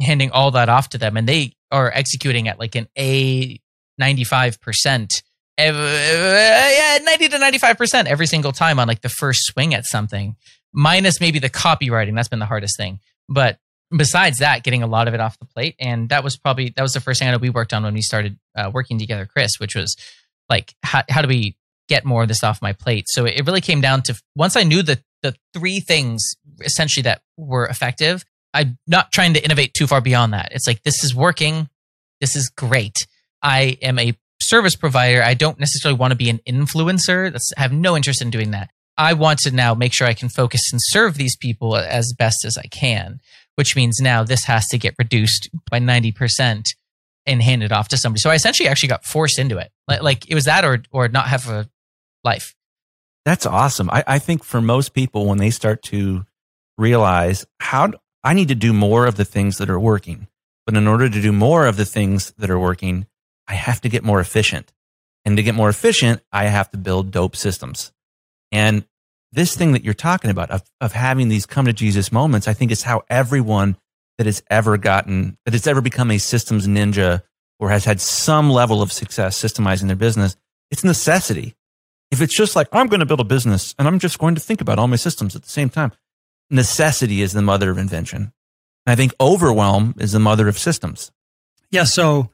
handing 0.02 0.32
all 0.32 0.52
that 0.52 0.68
off 0.68 0.90
to 0.90 0.98
them 0.98 1.16
and 1.16 1.28
they 1.28 1.56
are 1.72 1.92
executing 1.94 2.48
at 2.48 2.60
like 2.60 2.76
an 2.76 2.88
A 2.98 3.60
95% 4.00 5.10
yeah, 5.58 6.98
90 7.02 7.30
to 7.30 7.38
95% 7.38 8.06
every 8.06 8.28
single 8.28 8.52
time 8.52 8.80
on 8.80 8.88
like 8.88 9.02
the 9.02 9.10
first 9.10 9.46
swing 9.46 9.74
at 9.74 9.86
something, 9.86 10.36
minus 10.74 11.22
maybe 11.22 11.40
the 11.40 11.50
copywriting. 11.50 12.16
That's 12.16 12.28
been 12.28 12.40
the 12.40 12.46
hardest 12.46 12.78
thing. 12.78 13.00
But 13.30 13.58
besides 13.96 14.40
that, 14.40 14.64
getting 14.64 14.84
a 14.84 14.88
lot 14.88 15.08
of 15.08 15.14
it 15.14 15.20
off 15.20 15.40
the 15.40 15.46
plate. 15.46 15.76
And 15.80 16.10
that 16.10 16.24
was 16.24 16.38
probably, 16.38 16.70
that 16.76 16.82
was 16.82 16.94
the 16.94 17.00
first 17.00 17.20
thing 17.20 17.30
that 17.30 17.42
we 17.42 17.50
worked 17.50 17.74
on 17.74 17.84
when 17.84 17.94
we 17.94 18.02
started 18.02 18.38
uh, 18.56 18.72
working 18.74 19.00
together, 19.00 19.26
Chris, 19.26 19.60
which 19.60 19.76
was 19.76 19.96
like, 20.50 20.76
how, 20.84 21.04
how 21.10 21.22
do 21.22 21.28
we 21.28 21.56
get 21.88 22.06
more 22.06 22.24
of 22.24 22.28
this 22.28 22.44
off 22.44 22.62
my 22.62 22.74
plate? 22.74 23.06
So 23.08 23.26
it 23.26 23.46
really 23.46 23.62
came 23.62 23.82
down 23.82 24.02
to 24.04 24.20
once 24.36 24.56
I 24.56 24.64
knew 24.64 24.82
the, 24.82 25.02
the 25.24 25.36
three 25.54 25.80
things 25.80 26.24
essentially 26.62 27.04
that 27.04 27.22
were 27.38 27.66
effective, 27.68 28.24
I'm 28.54 28.78
not 28.88 29.12
trying 29.12 29.34
to 29.34 29.44
innovate 29.44 29.74
too 29.74 29.88
far 29.88 30.02
beyond 30.02 30.34
that. 30.34 30.50
It's 30.52 30.68
like, 30.68 30.84
this 30.84 31.04
is 31.04 31.14
working. 31.14 31.70
This 32.22 32.36
is 32.36 32.50
great. 32.50 32.96
I 33.42 33.78
am 33.82 34.00
a 34.00 34.16
service 34.42 34.76
provider, 34.76 35.24
I 35.24 35.34
don't 35.34 35.60
necessarily 35.60 35.98
want 35.98 36.12
to 36.12 36.18
be 36.18 36.30
an 36.30 36.40
influencer. 36.48 37.32
That's, 37.32 37.52
I 37.58 37.62
have 37.62 37.72
no 37.72 37.96
interest 37.96 38.22
in 38.22 38.30
doing 38.30 38.52
that. 38.52 38.70
I 38.98 39.14
want 39.14 39.40
to 39.40 39.52
now 39.52 39.74
make 39.74 39.94
sure 39.94 40.08
I 40.08 40.14
can 40.14 40.30
focus 40.30 40.62
and 40.72 40.80
serve 40.82 41.16
these 41.16 41.36
people 41.36 41.76
as 41.76 42.14
best 42.18 42.46
as 42.46 42.58
I 42.58 42.68
can, 42.68 43.20
which 43.56 43.76
means 43.76 44.00
now 44.00 44.24
this 44.24 44.46
has 44.46 44.68
to 44.68 44.78
get 44.78 44.96
reduced 44.98 45.50
by 45.70 45.80
90% 45.80 46.68
and 47.26 47.42
handed 47.42 47.72
off 47.72 47.88
to 47.90 47.98
somebody. 47.98 48.20
So 48.20 48.30
I 48.30 48.36
essentially 48.36 48.70
actually 48.70 48.90
got 48.90 49.04
forced 49.04 49.40
into 49.40 49.58
it. 49.58 49.72
Like, 49.88 50.30
it 50.30 50.36
was 50.36 50.46
that 50.46 50.64
or, 50.64 50.84
or 50.92 51.08
not 51.08 51.28
have 51.28 51.50
a 51.50 51.68
life. 52.24 52.56
That's 53.26 53.46
awesome. 53.46 53.90
I, 53.90 54.04
I 54.06 54.20
think 54.20 54.44
for 54.44 54.62
most 54.62 54.94
people, 54.94 55.26
when 55.26 55.40
they 55.40 55.50
start 55.50 55.82
to 55.84 56.26
realize 56.78 57.46
how 57.60 57.94
I 58.24 58.34
need 58.34 58.50
to 58.50 58.56
do 58.56 58.74
more 58.74 59.08
of 59.08 59.16
the 59.16 59.26
things 59.26 59.58
that 59.58 59.70
are 59.70 59.80
working, 59.80 60.28
but 60.66 60.76
in 60.76 60.88
order 60.88 61.10
to 61.10 61.22
do 61.22 61.32
more 61.32 61.66
of 61.66 61.78
the 61.78 61.86
things 61.86 62.34
that 62.38 62.50
are 62.50 62.60
working, 62.60 63.08
I 63.48 63.54
have 63.54 63.82
to 63.82 63.90
get 63.90 64.04
more 64.04 64.20
efficient. 64.20 64.72
And 65.24 65.38
to 65.38 65.44
get 65.44 65.56
more 65.56 65.70
efficient, 65.70 66.22
I 66.32 66.46
have 66.46 66.70
to 66.72 66.78
build 66.78 67.12
dope 67.12 67.36
systems. 67.36 67.92
And 68.52 68.86
this 69.36 69.56
thing 69.56 69.74
that 69.74 69.84
you're 69.84 69.94
talking 69.94 70.32
about 70.32 70.50
of, 70.52 70.64
of 70.82 70.94
having 70.94 71.28
these 71.28 71.46
come 71.46 71.66
to 71.66 71.74
Jesus 71.74 72.12
moments, 72.12 72.48
I 72.48 72.54
think 72.54 72.72
is 72.72 72.84
how 72.84 73.04
everyone 73.10 73.78
that 74.18 74.26
has 74.26 74.42
ever 74.50 74.78
gotten, 74.78 75.38
that 75.46 75.54
has 75.54 75.68
ever 75.68 75.82
become 75.82 76.10
a 76.12 76.18
systems 76.18 76.68
ninja 76.68 77.22
or 77.60 77.70
has 77.70 77.86
had 77.86 78.02
some 78.02 78.50
level 78.50 78.82
of 78.82 78.92
success 78.92 79.42
systemizing 79.42 79.88
their 79.88 79.96
business, 79.96 80.36
it's 80.72 80.84
necessity. 80.84 81.56
If 82.12 82.22
it's 82.22 82.36
just 82.36 82.56
like, 82.56 82.68
I'm 82.72 82.88
going 82.88 83.00
to 83.00 83.06
build 83.06 83.20
a 83.20 83.26
business 83.26 83.76
and 83.78 83.88
I'm 83.88 84.00
just 84.00 84.20
going 84.20 84.36
to 84.36 84.42
think 84.42 84.62
about 84.62 84.80
all 84.80 84.88
my 84.88 84.96
systems 84.96 85.36
at 85.36 85.44
the 85.44 85.50
same 85.50 85.70
time, 85.70 85.92
necessity 86.50 87.22
is 87.22 87.34
the 87.34 87.42
mother 87.42 87.70
of 87.72 87.78
invention. 87.78 88.32
And 88.86 88.94
I 88.94 88.96
think 88.96 89.14
overwhelm 89.20 89.96
is 89.98 90.12
the 90.12 90.20
mother 90.20 90.48
of 90.48 90.58
systems. 90.58 91.12
Yeah. 91.72 91.84
So 91.84 92.32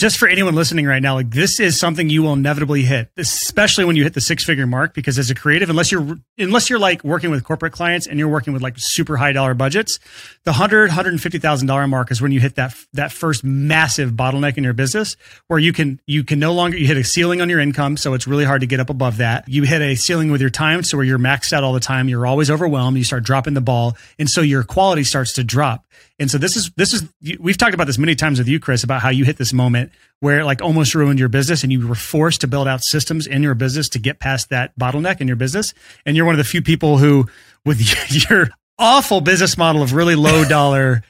just 0.00 0.16
for 0.16 0.26
anyone 0.26 0.54
listening 0.54 0.86
right 0.86 1.02
now, 1.02 1.14
like 1.14 1.28
this 1.28 1.60
is 1.60 1.78
something 1.78 2.08
you 2.08 2.22
will 2.22 2.32
inevitably 2.32 2.82
hit, 2.82 3.10
especially 3.18 3.84
when 3.84 3.96
you 3.96 4.02
hit 4.02 4.14
the 4.14 4.20
six 4.22 4.42
figure 4.44 4.66
mark. 4.66 4.94
Because 4.94 5.18
as 5.18 5.30
a 5.30 5.34
creative, 5.34 5.68
unless 5.68 5.92
you're 5.92 6.16
unless 6.38 6.70
you're 6.70 6.78
like 6.78 7.04
working 7.04 7.30
with 7.30 7.44
corporate 7.44 7.74
clients 7.74 8.06
and 8.06 8.18
you're 8.18 8.28
working 8.28 8.54
with 8.54 8.62
like 8.62 8.74
super 8.78 9.18
high 9.18 9.32
dollar 9.32 9.52
budgets, 9.52 10.00
the 10.44 10.54
hundred 10.54 10.90
hundred 10.90 11.10
and 11.10 11.22
fifty 11.22 11.38
thousand 11.38 11.66
dollar 11.68 11.86
mark 11.86 12.10
is 12.10 12.22
when 12.22 12.32
you 12.32 12.40
hit 12.40 12.54
that 12.54 12.74
that 12.94 13.12
first 13.12 13.44
massive 13.44 14.12
bottleneck 14.12 14.56
in 14.56 14.64
your 14.64 14.72
business, 14.72 15.18
where 15.48 15.58
you 15.58 15.72
can 15.74 16.00
you 16.06 16.24
can 16.24 16.38
no 16.38 16.54
longer 16.54 16.78
you 16.78 16.86
hit 16.86 16.96
a 16.96 17.04
ceiling 17.04 17.42
on 17.42 17.50
your 17.50 17.60
income, 17.60 17.98
so 17.98 18.14
it's 18.14 18.26
really 18.26 18.44
hard 18.44 18.62
to 18.62 18.66
get 18.66 18.80
up 18.80 18.88
above 18.88 19.18
that. 19.18 19.46
You 19.48 19.64
hit 19.64 19.82
a 19.82 19.96
ceiling 19.96 20.32
with 20.32 20.40
your 20.40 20.50
time, 20.50 20.82
so 20.82 20.96
where 20.96 21.04
you're 21.04 21.18
maxed 21.18 21.52
out 21.52 21.62
all 21.62 21.74
the 21.74 21.80
time, 21.80 22.08
you're 22.08 22.26
always 22.26 22.50
overwhelmed. 22.50 22.96
You 22.96 23.04
start 23.04 23.22
dropping 23.22 23.52
the 23.52 23.60
ball, 23.60 23.98
and 24.18 24.30
so 24.30 24.40
your 24.40 24.64
quality 24.64 25.04
starts 25.04 25.34
to 25.34 25.44
drop. 25.44 25.84
And 26.18 26.30
so 26.30 26.38
this 26.38 26.56
is 26.56 26.70
this 26.76 26.94
is 26.94 27.02
we've 27.38 27.58
talked 27.58 27.74
about 27.74 27.86
this 27.86 27.98
many 27.98 28.14
times 28.14 28.38
with 28.38 28.48
you, 28.48 28.60
Chris, 28.60 28.82
about 28.82 29.02
how 29.02 29.10
you 29.10 29.24
hit 29.24 29.36
this 29.36 29.52
moment 29.52 29.89
where 30.20 30.40
it 30.40 30.44
like 30.44 30.62
almost 30.62 30.94
ruined 30.94 31.18
your 31.18 31.28
business 31.28 31.62
and 31.62 31.72
you 31.72 31.86
were 31.86 31.94
forced 31.94 32.42
to 32.42 32.46
build 32.46 32.68
out 32.68 32.82
systems 32.82 33.26
in 33.26 33.42
your 33.42 33.54
business 33.54 33.88
to 33.90 33.98
get 33.98 34.20
past 34.20 34.50
that 34.50 34.78
bottleneck 34.78 35.20
in 35.20 35.26
your 35.26 35.36
business. 35.36 35.72
And 36.04 36.16
you're 36.16 36.26
one 36.26 36.34
of 36.34 36.38
the 36.38 36.44
few 36.44 36.62
people 36.62 36.98
who, 36.98 37.26
with 37.64 37.80
your 38.30 38.48
awful 38.78 39.20
business 39.20 39.58
model 39.58 39.82
of 39.82 39.92
really 39.94 40.14
low 40.14 40.44
dollar 40.44 41.02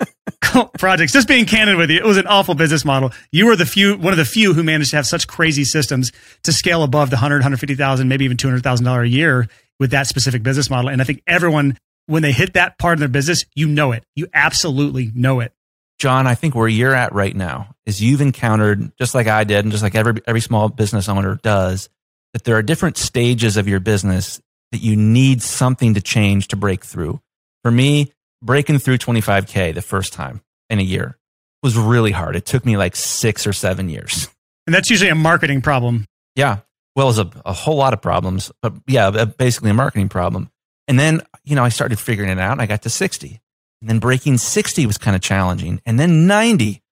projects, 0.78 1.12
just 1.12 1.28
being 1.28 1.46
candid 1.46 1.76
with 1.76 1.90
you, 1.90 1.98
it 1.98 2.04
was 2.04 2.16
an 2.16 2.26
awful 2.26 2.54
business 2.54 2.84
model. 2.84 3.12
You 3.32 3.46
were 3.46 3.56
the 3.56 3.66
few, 3.66 3.96
one 3.96 4.12
of 4.12 4.18
the 4.18 4.24
few 4.24 4.54
who 4.54 4.62
managed 4.62 4.90
to 4.90 4.96
have 4.96 5.06
such 5.06 5.26
crazy 5.26 5.64
systems 5.64 6.12
to 6.44 6.52
scale 6.52 6.82
above 6.82 7.10
the 7.10 7.16
100, 7.16 7.36
150,000, 7.36 8.08
maybe 8.08 8.24
even 8.24 8.36
$200,000 8.36 9.02
a 9.02 9.08
year 9.08 9.48
with 9.78 9.90
that 9.90 10.06
specific 10.06 10.42
business 10.42 10.70
model. 10.70 10.90
And 10.90 11.00
I 11.00 11.04
think 11.04 11.22
everyone 11.26 11.76
when 12.10 12.22
they 12.22 12.32
hit 12.32 12.54
that 12.54 12.76
part 12.76 12.94
of 12.94 12.98
their 12.98 13.08
business, 13.08 13.44
you 13.54 13.68
know 13.68 13.92
it. 13.92 14.04
You 14.16 14.26
absolutely 14.34 15.12
know 15.14 15.38
it. 15.38 15.52
John, 16.00 16.26
I 16.26 16.34
think 16.34 16.54
where 16.54 16.66
you're 16.66 16.94
at 16.94 17.12
right 17.12 17.36
now 17.36 17.74
is 17.84 18.00
you've 18.00 18.22
encountered, 18.22 18.90
just 18.96 19.14
like 19.14 19.26
I 19.26 19.44
did, 19.44 19.66
and 19.66 19.70
just 19.70 19.82
like 19.82 19.94
every 19.94 20.14
every 20.26 20.40
small 20.40 20.70
business 20.70 21.10
owner 21.10 21.38
does, 21.42 21.90
that 22.32 22.44
there 22.44 22.56
are 22.56 22.62
different 22.62 22.96
stages 22.96 23.58
of 23.58 23.68
your 23.68 23.80
business 23.80 24.40
that 24.72 24.80
you 24.80 24.96
need 24.96 25.42
something 25.42 25.94
to 25.94 26.00
change 26.00 26.48
to 26.48 26.56
break 26.56 26.84
through. 26.86 27.20
For 27.62 27.70
me, 27.70 28.12
breaking 28.42 28.78
through 28.78 28.96
25K 28.96 29.74
the 29.74 29.82
first 29.82 30.14
time 30.14 30.40
in 30.70 30.78
a 30.78 30.82
year 30.82 31.18
was 31.62 31.76
really 31.76 32.12
hard. 32.12 32.34
It 32.34 32.46
took 32.46 32.64
me 32.64 32.78
like 32.78 32.96
six 32.96 33.46
or 33.46 33.52
seven 33.52 33.90
years. 33.90 34.28
And 34.66 34.74
that's 34.74 34.88
usually 34.88 35.10
a 35.10 35.14
marketing 35.14 35.60
problem. 35.60 36.06
Yeah. 36.34 36.58
Well, 36.96 37.08
as 37.08 37.18
a, 37.18 37.30
a 37.44 37.52
whole 37.52 37.76
lot 37.76 37.92
of 37.92 38.00
problems, 38.00 38.50
but 38.62 38.72
yeah, 38.86 39.24
basically 39.26 39.70
a 39.70 39.74
marketing 39.74 40.08
problem. 40.08 40.50
And 40.88 40.98
then, 40.98 41.20
you 41.44 41.56
know, 41.56 41.64
I 41.64 41.68
started 41.68 41.98
figuring 41.98 42.30
it 42.30 42.38
out 42.38 42.52
and 42.52 42.62
I 42.62 42.66
got 42.66 42.82
to 42.82 42.90
60. 42.90 43.40
And 43.80 43.88
then 43.88 43.98
breaking 43.98 44.38
60 44.38 44.86
was 44.86 44.98
kind 44.98 45.16
of 45.16 45.22
challenging. 45.22 45.80
And 45.86 45.98
then 45.98 46.26
90 46.26 46.82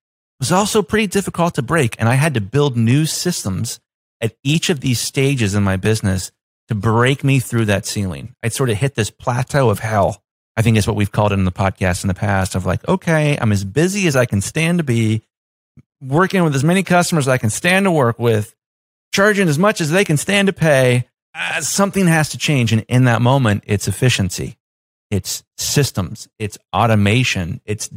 was 0.40 0.52
also 0.52 0.82
pretty 0.82 1.06
difficult 1.06 1.54
to 1.54 1.62
break. 1.62 1.96
And 1.98 2.08
I 2.08 2.14
had 2.14 2.34
to 2.34 2.40
build 2.40 2.76
new 2.76 3.06
systems 3.06 3.80
at 4.20 4.34
each 4.42 4.70
of 4.70 4.80
these 4.80 5.00
stages 5.00 5.54
in 5.54 5.62
my 5.62 5.76
business 5.76 6.32
to 6.68 6.74
break 6.74 7.24
me 7.24 7.40
through 7.40 7.66
that 7.66 7.86
ceiling. 7.86 8.34
I'd 8.42 8.52
sort 8.52 8.70
of 8.70 8.76
hit 8.76 8.94
this 8.94 9.10
plateau 9.10 9.70
of 9.70 9.78
hell. 9.78 10.22
I 10.56 10.62
think 10.62 10.76
is 10.76 10.86
what 10.86 10.96
we've 10.96 11.12
called 11.12 11.32
it 11.32 11.38
in 11.38 11.44
the 11.44 11.52
podcast 11.52 12.02
in 12.02 12.08
the 12.08 12.14
past 12.14 12.54
of 12.54 12.66
like, 12.66 12.86
okay, 12.88 13.38
I'm 13.40 13.52
as 13.52 13.64
busy 13.64 14.06
as 14.08 14.16
I 14.16 14.26
can 14.26 14.40
stand 14.40 14.78
to 14.78 14.84
be, 14.84 15.22
working 16.00 16.42
with 16.42 16.54
as 16.54 16.64
many 16.64 16.82
customers 16.82 17.24
as 17.24 17.32
I 17.32 17.38
can 17.38 17.50
stand 17.50 17.84
to 17.84 17.92
work 17.92 18.18
with, 18.18 18.54
charging 19.12 19.48
as 19.48 19.58
much 19.58 19.80
as 19.80 19.90
they 19.90 20.04
can 20.04 20.16
stand 20.16 20.46
to 20.46 20.52
pay 20.52 21.06
uh, 21.34 21.60
something 21.60 22.06
has 22.06 22.30
to 22.30 22.38
change. 22.38 22.72
And 22.72 22.84
in 22.88 23.04
that 23.04 23.22
moment, 23.22 23.64
it's 23.66 23.88
efficiency, 23.88 24.57
it's 25.10 25.42
systems, 25.56 26.28
it's 26.38 26.58
automation, 26.74 27.60
it's 27.64 27.90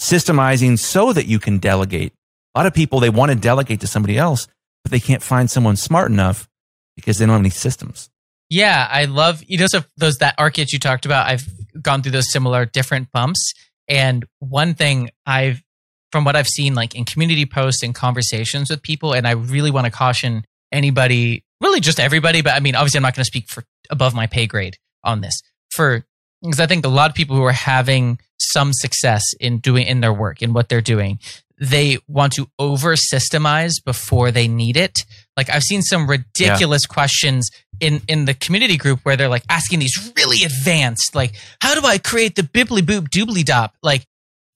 systemizing 0.00 0.78
so 0.78 1.12
that 1.12 1.26
you 1.26 1.38
can 1.38 1.58
delegate. 1.58 2.12
A 2.54 2.60
lot 2.60 2.66
of 2.66 2.74
people, 2.74 3.00
they 3.00 3.10
want 3.10 3.30
to 3.30 3.36
delegate 3.36 3.80
to 3.80 3.86
somebody 3.86 4.18
else, 4.18 4.48
but 4.82 4.90
they 4.90 5.00
can't 5.00 5.22
find 5.22 5.50
someone 5.50 5.76
smart 5.76 6.10
enough 6.10 6.48
because 6.96 7.18
they 7.18 7.26
don't 7.26 7.34
have 7.34 7.42
any 7.42 7.50
systems. 7.50 8.10
Yeah, 8.48 8.88
I 8.90 9.04
love 9.04 9.44
you 9.46 9.58
know 9.58 9.66
so 9.68 9.84
those 9.96 10.18
that 10.18 10.34
arc 10.36 10.58
you 10.58 10.78
talked 10.78 11.06
about. 11.06 11.28
I've 11.28 11.46
gone 11.80 12.02
through 12.02 12.12
those 12.12 12.32
similar 12.32 12.66
different 12.66 13.12
bumps, 13.12 13.52
And 13.88 14.24
one 14.40 14.74
thing 14.74 15.10
I've, 15.24 15.62
from 16.10 16.24
what 16.24 16.34
I've 16.34 16.48
seen, 16.48 16.74
like 16.74 16.96
in 16.96 17.04
community 17.04 17.46
posts 17.46 17.82
and 17.84 17.94
conversations 17.94 18.68
with 18.68 18.82
people, 18.82 19.12
and 19.12 19.26
I 19.26 19.32
really 19.32 19.70
want 19.70 19.84
to 19.84 19.90
caution 19.92 20.44
anybody, 20.72 21.44
really 21.60 21.80
just 21.80 22.00
everybody, 22.00 22.42
but 22.42 22.54
I 22.54 22.60
mean, 22.60 22.74
obviously, 22.74 22.98
I'm 22.98 23.02
not 23.02 23.14
going 23.14 23.22
to 23.22 23.28
speak 23.28 23.48
for 23.48 23.62
above 23.88 24.14
my 24.14 24.26
pay 24.26 24.46
grade 24.46 24.78
on 25.04 25.20
this. 25.20 25.40
For 25.70 26.04
because 26.42 26.60
I 26.60 26.66
think 26.66 26.84
a 26.84 26.88
lot 26.88 27.10
of 27.10 27.16
people 27.16 27.36
who 27.36 27.44
are 27.44 27.52
having 27.52 28.18
some 28.38 28.72
success 28.72 29.22
in 29.38 29.58
doing 29.58 29.86
in 29.86 30.00
their 30.00 30.12
work 30.12 30.42
in 30.42 30.52
what 30.52 30.68
they're 30.68 30.80
doing, 30.80 31.18
they 31.58 31.98
want 32.08 32.32
to 32.34 32.48
over 32.58 32.96
systemize 32.96 33.74
before 33.84 34.30
they 34.30 34.48
need 34.48 34.76
it. 34.76 35.04
Like 35.36 35.50
I've 35.50 35.62
seen 35.62 35.82
some 35.82 36.08
ridiculous 36.08 36.82
yeah. 36.88 36.94
questions 36.94 37.50
in 37.80 38.00
in 38.08 38.24
the 38.24 38.34
community 38.34 38.76
group 38.76 39.00
where 39.02 39.16
they're 39.16 39.28
like 39.28 39.44
asking 39.48 39.78
these 39.78 40.12
really 40.16 40.44
advanced, 40.44 41.14
like, 41.14 41.34
how 41.60 41.78
do 41.78 41.86
I 41.86 41.98
create 41.98 42.34
the 42.36 42.42
bibbly 42.42 42.80
boop 42.80 43.08
doobly 43.08 43.44
dop? 43.44 43.74
Like 43.82 44.06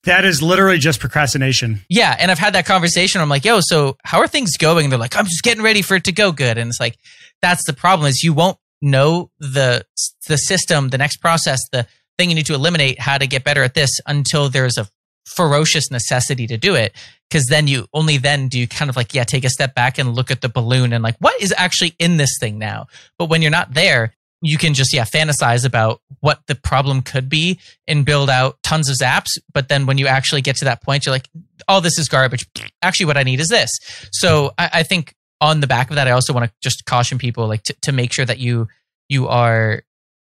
that 0.04 0.24
is 0.24 0.42
literally 0.42 0.78
just 0.78 1.00
procrastination. 1.00 1.80
Yeah. 1.88 2.16
And 2.18 2.30
I've 2.30 2.38
had 2.38 2.54
that 2.54 2.66
conversation. 2.66 3.20
I'm 3.20 3.28
like, 3.28 3.44
yo, 3.44 3.60
so 3.60 3.96
how 4.04 4.18
are 4.20 4.28
things 4.28 4.56
going? 4.56 4.84
And 4.84 4.92
they're 4.92 4.98
like, 4.98 5.16
I'm 5.16 5.24
just 5.24 5.42
getting 5.42 5.62
ready 5.62 5.82
for 5.82 5.96
it 5.96 6.04
to 6.04 6.12
go 6.12 6.32
good. 6.32 6.58
And 6.58 6.68
it's 6.68 6.80
like, 6.80 6.98
that's 7.40 7.64
the 7.66 7.72
problem 7.72 8.08
is 8.08 8.22
you 8.22 8.32
won't 8.32 8.58
know 8.82 9.30
the 9.38 9.84
the 10.28 10.36
system, 10.36 10.88
the 10.88 10.98
next 10.98 11.18
process, 11.18 11.60
the 11.72 11.86
thing 12.18 12.28
you 12.30 12.34
need 12.34 12.46
to 12.46 12.54
eliminate, 12.54 13.00
how 13.00 13.18
to 13.18 13.26
get 13.26 13.44
better 13.44 13.62
at 13.62 13.74
this 13.74 13.90
until 14.06 14.48
there's 14.48 14.78
a 14.78 14.88
ferocious 15.26 15.90
necessity 15.90 16.46
to 16.46 16.56
do 16.56 16.74
it. 16.74 16.94
Because 17.28 17.46
then 17.46 17.66
you 17.66 17.86
only 17.92 18.18
then 18.18 18.48
do 18.48 18.58
you 18.58 18.68
kind 18.68 18.88
of 18.88 18.96
like 18.96 19.14
yeah 19.14 19.24
take 19.24 19.44
a 19.44 19.50
step 19.50 19.74
back 19.74 19.98
and 19.98 20.14
look 20.14 20.30
at 20.30 20.40
the 20.40 20.48
balloon 20.48 20.92
and 20.92 21.02
like 21.02 21.16
what 21.18 21.40
is 21.40 21.52
actually 21.56 21.94
in 21.98 22.16
this 22.16 22.36
thing 22.38 22.58
now? 22.58 22.86
But 23.18 23.28
when 23.28 23.42
you're 23.42 23.50
not 23.50 23.74
there 23.74 24.14
you 24.40 24.58
can 24.58 24.74
just 24.74 24.92
yeah 24.92 25.04
fantasize 25.04 25.64
about 25.64 26.02
what 26.20 26.40
the 26.46 26.54
problem 26.54 27.00
could 27.00 27.28
be 27.28 27.58
and 27.88 28.04
build 28.04 28.28
out 28.28 28.58
tons 28.62 28.90
of 28.90 28.96
zaps. 28.96 29.38
But 29.52 29.68
then 29.68 29.86
when 29.86 29.96
you 29.96 30.06
actually 30.06 30.42
get 30.42 30.56
to 30.56 30.66
that 30.66 30.82
point 30.82 31.06
you're 31.06 31.14
like 31.14 31.28
all 31.66 31.78
oh, 31.78 31.80
this 31.80 31.98
is 31.98 32.08
garbage. 32.08 32.46
Actually 32.82 33.06
what 33.06 33.16
i 33.16 33.22
need 33.22 33.40
is 33.40 33.48
this. 33.48 33.70
So 34.12 34.52
i, 34.58 34.70
I 34.74 34.82
think 34.82 35.14
on 35.40 35.60
the 35.60 35.66
back 35.66 35.90
of 35.90 35.96
that 35.96 36.08
i 36.08 36.10
also 36.10 36.32
want 36.32 36.46
to 36.46 36.52
just 36.62 36.84
caution 36.84 37.18
people 37.18 37.46
like 37.46 37.62
to, 37.62 37.74
to 37.82 37.92
make 37.92 38.12
sure 38.12 38.24
that 38.24 38.38
you 38.38 38.68
you 39.08 39.28
are 39.28 39.82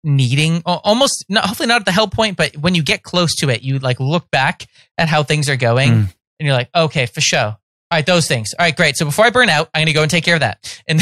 needing 0.05 0.63
almost 0.65 1.25
not, 1.29 1.45
hopefully 1.45 1.67
not 1.67 1.81
at 1.81 1.85
the 1.85 1.93
hell 1.93 2.09
point 2.09 2.37
but 2.37 2.57
when 2.57 2.75
you 2.75 2.83
get 2.83 3.03
close 3.03 3.35
to 3.35 3.49
it 3.49 3.63
you 3.63 3.79
like 3.79 3.99
look 3.99 4.31
back 4.31 4.67
at 4.97 5.09
how 5.09 5.23
things 5.23 5.49
are 5.49 5.57
going 5.57 5.91
mm. 5.91 6.15
and 6.39 6.47
you're 6.47 6.55
like 6.55 6.71
okay 6.75 7.07
for 7.07 7.21
sure. 7.21 7.57
All 7.91 7.97
right 7.97 8.07
those 8.07 8.29
things. 8.29 8.55
All 8.59 8.65
right 8.65 8.77
great. 8.77 8.97
So 8.97 9.05
before 9.05 9.25
i 9.25 9.31
burn 9.31 9.49
out 9.49 9.71
i'm 9.75 9.81
going 9.81 9.87
to 9.89 9.93
go 9.93 10.03
and 10.03 10.11
take 10.11 10.25
care 10.25 10.35
of 10.35 10.41
that. 10.41 10.81
And 10.89 11.01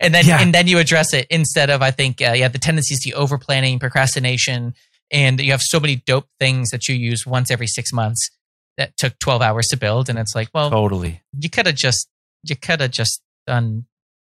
and 0.00 0.14
then 0.14 0.26
yeah. 0.26 0.40
and 0.40 0.54
then 0.54 0.68
you 0.68 0.78
address 0.78 1.12
it 1.12 1.26
instead 1.28 1.70
of 1.70 1.82
i 1.82 1.90
think 1.90 2.22
uh, 2.22 2.32
yeah 2.36 2.48
the 2.48 2.58
tendencies 2.58 3.00
to 3.00 3.12
over 3.12 3.36
planning 3.36 3.78
procrastination 3.78 4.74
and 5.10 5.40
you 5.40 5.50
have 5.50 5.62
so 5.62 5.80
many 5.80 5.96
dope 5.96 6.28
things 6.38 6.70
that 6.70 6.88
you 6.88 6.94
use 6.94 7.26
once 7.26 7.50
every 7.50 7.66
six 7.66 7.92
months 7.92 8.30
that 8.76 8.96
took 8.96 9.18
12 9.18 9.42
hours 9.42 9.66
to 9.68 9.76
build 9.76 10.08
and 10.08 10.18
it's 10.18 10.34
like 10.34 10.48
well 10.54 10.70
totally. 10.70 11.22
you 11.38 11.50
could 11.50 11.66
have 11.66 11.74
just 11.74 12.08
you 12.44 12.54
could 12.54 12.80
have 12.80 12.92
just 12.92 13.20
done 13.46 13.86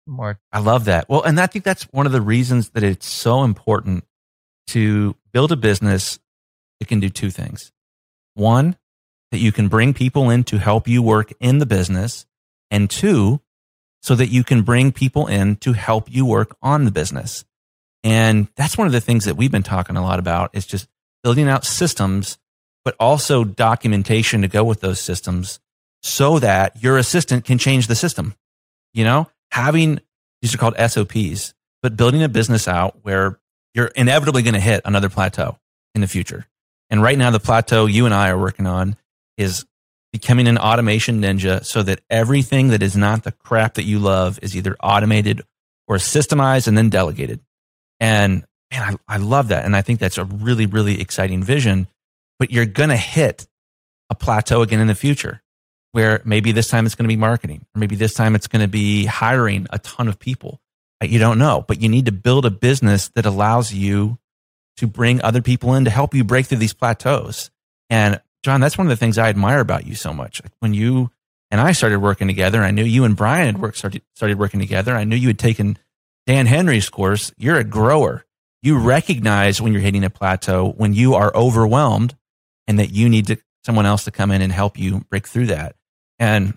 more. 0.06 0.38
I 0.52 0.60
love 0.60 0.86
that. 0.86 1.08
Well, 1.08 1.22
and 1.22 1.40
I 1.40 1.46
think 1.46 1.64
that's 1.64 1.84
one 1.84 2.06
of 2.06 2.12
the 2.12 2.20
reasons 2.20 2.70
that 2.70 2.82
it's 2.82 3.06
so 3.06 3.44
important 3.44 4.04
to 4.68 5.16
build 5.32 5.52
a 5.52 5.56
business 5.56 6.18
that 6.80 6.88
can 6.88 7.00
do 7.00 7.08
two 7.08 7.30
things. 7.30 7.72
One, 8.34 8.76
that 9.30 9.38
you 9.38 9.52
can 9.52 9.68
bring 9.68 9.94
people 9.94 10.30
in 10.30 10.44
to 10.44 10.58
help 10.58 10.88
you 10.88 11.02
work 11.02 11.32
in 11.40 11.58
the 11.58 11.66
business. 11.66 12.26
And 12.70 12.88
two, 12.90 13.40
so 14.02 14.14
that 14.14 14.28
you 14.28 14.44
can 14.44 14.62
bring 14.62 14.92
people 14.92 15.26
in 15.26 15.56
to 15.56 15.72
help 15.72 16.10
you 16.10 16.24
work 16.24 16.56
on 16.62 16.84
the 16.84 16.90
business. 16.90 17.44
And 18.04 18.48
that's 18.56 18.78
one 18.78 18.86
of 18.86 18.92
the 18.92 19.00
things 19.00 19.24
that 19.24 19.36
we've 19.36 19.50
been 19.50 19.62
talking 19.62 19.96
a 19.96 20.02
lot 20.02 20.18
about 20.18 20.50
is 20.52 20.66
just 20.66 20.88
building 21.22 21.48
out 21.48 21.64
systems, 21.64 22.38
but 22.84 22.94
also 23.00 23.42
documentation 23.44 24.42
to 24.42 24.48
go 24.48 24.64
with 24.64 24.80
those 24.80 25.00
systems 25.00 25.60
so 26.02 26.38
that 26.38 26.80
your 26.82 26.96
assistant 26.96 27.44
can 27.44 27.58
change 27.58 27.86
the 27.86 27.96
system. 27.96 28.34
You 28.98 29.04
know, 29.04 29.30
having 29.52 30.00
these 30.42 30.52
are 30.52 30.58
called 30.58 30.74
SOPs, 30.76 31.54
but 31.82 31.96
building 31.96 32.24
a 32.24 32.28
business 32.28 32.66
out 32.66 32.98
where 33.02 33.38
you're 33.72 33.92
inevitably 33.94 34.42
going 34.42 34.54
to 34.54 34.60
hit 34.60 34.82
another 34.84 35.08
plateau 35.08 35.56
in 35.94 36.00
the 36.00 36.08
future. 36.08 36.48
And 36.90 37.00
right 37.00 37.16
now, 37.16 37.30
the 37.30 37.38
plateau 37.38 37.86
you 37.86 38.06
and 38.06 38.14
I 38.14 38.30
are 38.30 38.38
working 38.38 38.66
on 38.66 38.96
is 39.36 39.64
becoming 40.12 40.48
an 40.48 40.58
automation 40.58 41.22
ninja 41.22 41.64
so 41.64 41.84
that 41.84 42.00
everything 42.10 42.70
that 42.70 42.82
is 42.82 42.96
not 42.96 43.22
the 43.22 43.30
crap 43.30 43.74
that 43.74 43.84
you 43.84 44.00
love 44.00 44.40
is 44.42 44.56
either 44.56 44.76
automated 44.82 45.42
or 45.86 45.98
systemized 45.98 46.66
and 46.66 46.76
then 46.76 46.90
delegated. 46.90 47.38
And 48.00 48.44
man, 48.72 48.98
I, 49.08 49.14
I 49.14 49.18
love 49.18 49.46
that. 49.48 49.64
And 49.64 49.76
I 49.76 49.82
think 49.82 50.00
that's 50.00 50.18
a 50.18 50.24
really, 50.24 50.66
really 50.66 51.00
exciting 51.00 51.44
vision, 51.44 51.86
but 52.40 52.50
you're 52.50 52.66
going 52.66 52.90
to 52.90 52.96
hit 52.96 53.46
a 54.10 54.16
plateau 54.16 54.62
again 54.62 54.80
in 54.80 54.88
the 54.88 54.96
future 54.96 55.40
where 55.92 56.20
maybe 56.24 56.52
this 56.52 56.68
time 56.68 56.86
it's 56.86 56.94
going 56.94 57.04
to 57.04 57.08
be 57.08 57.16
marketing, 57.16 57.64
or 57.74 57.78
maybe 57.78 57.96
this 57.96 58.14
time 58.14 58.34
it's 58.34 58.46
going 58.46 58.62
to 58.62 58.68
be 58.68 59.06
hiring 59.06 59.66
a 59.70 59.78
ton 59.78 60.08
of 60.08 60.18
people. 60.18 60.60
Uh, 61.02 61.06
you 61.06 61.18
don't 61.18 61.38
know, 61.38 61.64
but 61.66 61.80
you 61.80 61.88
need 61.88 62.06
to 62.06 62.12
build 62.12 62.44
a 62.44 62.50
business 62.50 63.08
that 63.10 63.26
allows 63.26 63.72
you 63.72 64.18
to 64.76 64.86
bring 64.86 65.20
other 65.22 65.42
people 65.42 65.74
in 65.74 65.84
to 65.84 65.90
help 65.90 66.14
you 66.14 66.24
break 66.24 66.46
through 66.46 66.58
these 66.58 66.74
plateaus. 66.74 67.50
And 67.90 68.20
John, 68.44 68.60
that's 68.60 68.78
one 68.78 68.86
of 68.86 68.90
the 68.90 68.96
things 68.96 69.18
I 69.18 69.28
admire 69.28 69.60
about 69.60 69.86
you 69.86 69.94
so 69.94 70.12
much. 70.12 70.40
When 70.60 70.74
you 70.74 71.10
and 71.50 71.60
I 71.60 71.72
started 71.72 72.00
working 72.00 72.28
together, 72.28 72.62
I 72.62 72.70
knew 72.70 72.84
you 72.84 73.04
and 73.04 73.16
Brian 73.16 73.46
had 73.46 73.60
worked, 73.60 73.78
started, 73.78 74.02
started 74.14 74.38
working 74.38 74.60
together. 74.60 74.94
I 74.94 75.04
knew 75.04 75.16
you 75.16 75.28
had 75.28 75.38
taken 75.38 75.78
Dan 76.26 76.46
Henry's 76.46 76.88
course. 76.90 77.32
You're 77.38 77.56
a 77.56 77.64
grower. 77.64 78.24
You 78.62 78.78
recognize 78.78 79.60
when 79.60 79.72
you're 79.72 79.82
hitting 79.82 80.04
a 80.04 80.10
plateau, 80.10 80.70
when 80.76 80.92
you 80.92 81.14
are 81.14 81.34
overwhelmed 81.34 82.16
and 82.66 82.78
that 82.78 82.90
you 82.90 83.08
need 83.08 83.28
to, 83.28 83.38
someone 83.64 83.86
else 83.86 84.04
to 84.04 84.10
come 84.10 84.30
in 84.30 84.42
and 84.42 84.52
help 84.52 84.78
you 84.78 85.00
break 85.10 85.26
through 85.26 85.46
that. 85.46 85.76
And 86.18 86.56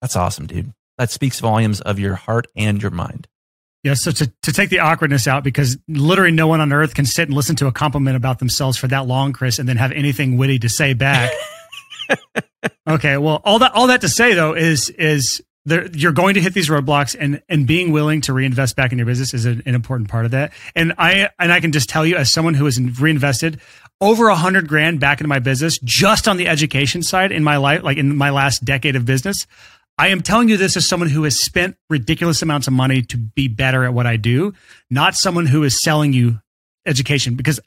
that's 0.00 0.16
awesome, 0.16 0.46
dude. 0.46 0.72
That 0.98 1.10
speaks 1.10 1.40
volumes 1.40 1.80
of 1.80 1.98
your 1.98 2.14
heart 2.14 2.46
and 2.56 2.80
your 2.80 2.90
mind. 2.90 3.28
Yeah, 3.82 3.94
so 3.94 4.12
to, 4.12 4.32
to 4.42 4.52
take 4.52 4.70
the 4.70 4.78
awkwardness 4.78 5.28
out, 5.28 5.44
because 5.44 5.76
literally 5.88 6.30
no 6.30 6.46
one 6.46 6.62
on 6.62 6.72
earth 6.72 6.94
can 6.94 7.04
sit 7.04 7.28
and 7.28 7.36
listen 7.36 7.54
to 7.56 7.66
a 7.66 7.72
compliment 7.72 8.16
about 8.16 8.38
themselves 8.38 8.78
for 8.78 8.86
that 8.88 9.06
long, 9.06 9.34
Chris, 9.34 9.58
and 9.58 9.68
then 9.68 9.76
have 9.76 9.92
anything 9.92 10.38
witty 10.38 10.58
to 10.60 10.70
say 10.70 10.94
back. 10.94 11.30
okay, 12.88 13.18
well, 13.18 13.42
all 13.44 13.58
that 13.58 13.72
all 13.72 13.88
that 13.88 14.00
to 14.00 14.08
say 14.08 14.32
though 14.32 14.54
is 14.54 14.88
is 14.88 15.42
there, 15.66 15.86
you're 15.92 16.12
going 16.12 16.34
to 16.34 16.40
hit 16.40 16.52
these 16.52 16.68
roadblocks, 16.68 17.16
and 17.18 17.42
and 17.48 17.66
being 17.66 17.92
willing 17.92 18.20
to 18.22 18.32
reinvest 18.32 18.76
back 18.76 18.92
in 18.92 18.98
your 18.98 19.06
business 19.06 19.32
is 19.32 19.46
an, 19.46 19.62
an 19.64 19.74
important 19.74 20.08
part 20.08 20.24
of 20.24 20.30
that. 20.32 20.52
And 20.74 20.92
I 20.98 21.30
and 21.38 21.52
I 21.52 21.60
can 21.60 21.72
just 21.72 21.88
tell 21.88 22.04
you, 22.04 22.16
as 22.16 22.32
someone 22.32 22.54
who 22.54 22.66
has 22.66 22.78
reinvested 23.00 23.60
over 24.00 24.28
a 24.28 24.34
hundred 24.34 24.68
grand 24.68 25.00
back 25.00 25.20
into 25.20 25.28
my 25.28 25.38
business 25.38 25.78
just 25.82 26.28
on 26.28 26.36
the 26.36 26.48
education 26.48 27.02
side 27.02 27.32
in 27.32 27.42
my 27.42 27.56
life, 27.56 27.82
like 27.82 27.96
in 27.96 28.16
my 28.16 28.30
last 28.30 28.64
decade 28.64 28.96
of 28.96 29.06
business. 29.06 29.46
I 29.96 30.08
am 30.08 30.22
telling 30.22 30.48
you 30.48 30.56
this 30.56 30.76
as 30.76 30.88
someone 30.88 31.08
who 31.08 31.22
has 31.22 31.40
spent 31.40 31.76
ridiculous 31.88 32.42
amounts 32.42 32.66
of 32.66 32.72
money 32.72 33.02
to 33.02 33.16
be 33.16 33.46
better 33.46 33.84
at 33.84 33.94
what 33.94 34.08
I 34.08 34.16
do, 34.16 34.52
not 34.90 35.14
someone 35.14 35.46
who 35.46 35.62
is 35.62 35.80
selling 35.84 36.12
you 36.12 36.40
education 36.84 37.36
because 37.36 37.60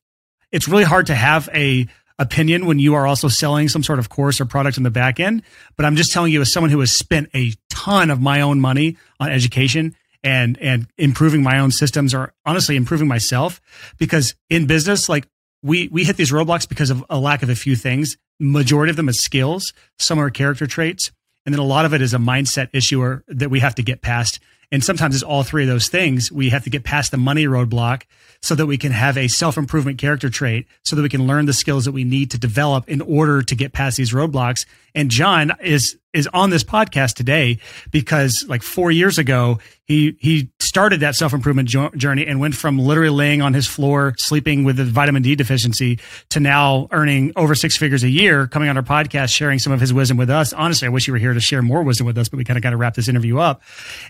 it's 0.51 0.67
really 0.67 0.83
hard 0.83 1.07
to 1.07 1.15
have 1.15 1.49
a 1.53 1.87
opinion 2.19 2.65
when 2.65 2.79
you 2.79 2.95
are 2.95 3.05
also 3.05 3.27
selling 3.27 3.69
some 3.69 3.83
sort 3.83 3.99
of 3.99 4.09
course 4.09 4.41
or 4.41 4.45
product 4.45 4.77
in 4.77 4.83
the 4.83 4.91
back 4.91 5.19
end. 5.19 5.43
But 5.75 5.85
I'm 5.85 5.95
just 5.95 6.11
telling 6.11 6.31
you 6.31 6.41
as 6.41 6.51
someone 6.51 6.71
who 6.71 6.79
has 6.79 6.97
spent 6.97 7.29
a 7.33 7.53
ton 7.69 8.09
of 8.09 8.21
my 8.21 8.41
own 8.41 8.59
money 8.59 8.97
on 9.19 9.29
education 9.29 9.95
and 10.23 10.57
and 10.59 10.87
improving 10.97 11.43
my 11.43 11.59
own 11.59 11.71
systems 11.71 12.13
or 12.13 12.33
honestly 12.45 12.75
improving 12.75 13.07
myself 13.07 13.61
because 13.97 14.35
in 14.49 14.65
business 14.65 15.07
like 15.07 15.27
we 15.63 15.87
we 15.89 16.03
hit 16.03 16.17
these 16.17 16.31
roadblocks 16.31 16.67
because 16.67 16.89
of 16.89 17.03
a 17.09 17.19
lack 17.19 17.43
of 17.43 17.49
a 17.49 17.55
few 17.55 17.75
things. 17.75 18.17
Majority 18.39 18.91
of 18.91 18.95
them 18.95 19.09
is 19.09 19.19
skills, 19.23 19.73
some 19.97 20.19
are 20.19 20.29
character 20.29 20.67
traits, 20.67 21.11
and 21.45 21.53
then 21.53 21.59
a 21.59 21.65
lot 21.65 21.85
of 21.85 21.93
it 21.93 22.01
is 22.01 22.13
a 22.13 22.17
mindset 22.17 22.69
issue 22.73 23.01
or, 23.01 23.23
that 23.27 23.49
we 23.49 23.59
have 23.59 23.75
to 23.75 23.81
get 23.81 24.01
past. 24.01 24.39
And 24.71 24.83
sometimes 24.83 25.15
it's 25.15 25.23
all 25.23 25.43
three 25.43 25.63
of 25.63 25.69
those 25.69 25.87
things. 25.87 26.31
We 26.31 26.49
have 26.49 26.63
to 26.65 26.69
get 26.69 26.83
past 26.83 27.11
the 27.11 27.17
money 27.17 27.45
roadblock 27.45 28.03
so 28.41 28.53
that 28.55 28.65
we 28.65 28.77
can 28.77 28.91
have 28.91 29.17
a 29.17 29.27
self 29.27 29.57
improvement 29.57 29.97
character 29.97 30.29
trait, 30.29 30.67
so 30.83 30.95
that 30.95 31.01
we 31.01 31.09
can 31.09 31.25
learn 31.25 31.45
the 31.45 31.53
skills 31.53 31.85
that 31.85 31.91
we 31.91 32.03
need 32.03 32.31
to 32.31 32.37
develop 32.37 32.87
in 32.89 33.01
order 33.01 33.41
to 33.41 33.55
get 33.55 33.73
past 33.73 33.97
these 33.97 34.13
roadblocks. 34.13 34.65
And 34.93 35.09
John 35.09 35.53
is 35.61 35.97
is 36.13 36.27
on 36.33 36.49
this 36.49 36.63
podcast 36.63 37.13
today 37.13 37.59
because 37.91 38.45
like 38.47 38.63
four 38.63 38.91
years 38.91 39.17
ago 39.17 39.59
he 39.85 40.17
he 40.19 40.49
started 40.77 40.99
that 40.99 41.15
self 41.15 41.33
improvement 41.33 41.67
jo- 41.67 41.89
journey 41.95 42.27
and 42.27 42.39
went 42.39 42.53
from 42.53 42.77
literally 42.77 43.09
laying 43.09 43.41
on 43.41 43.51
his 43.51 43.65
floor 43.65 44.13
sleeping 44.19 44.63
with 44.63 44.79
a 44.79 44.85
vitamin 44.85 45.23
D 45.23 45.33
deficiency 45.33 45.97
to 46.29 46.39
now 46.39 46.87
earning 46.91 47.31
over 47.35 47.55
six 47.55 47.75
figures 47.75 48.03
a 48.03 48.09
year, 48.09 48.45
coming 48.45 48.69
on 48.69 48.77
our 48.77 48.83
podcast, 48.83 49.35
sharing 49.35 49.57
some 49.57 49.73
of 49.73 49.81
his 49.81 49.91
wisdom 49.91 50.17
with 50.17 50.29
us. 50.29 50.53
Honestly, 50.53 50.85
I 50.85 50.89
wish 50.89 51.07
you 51.07 51.13
were 51.13 51.17
here 51.17 51.33
to 51.33 51.39
share 51.39 51.63
more 51.63 51.81
wisdom 51.81 52.05
with 52.05 52.15
us, 52.19 52.29
but 52.29 52.37
we 52.37 52.43
kind 52.43 52.57
of 52.57 52.61
got 52.61 52.69
to 52.69 52.77
wrap 52.77 52.93
this 52.93 53.07
interview 53.07 53.39
up. 53.39 53.63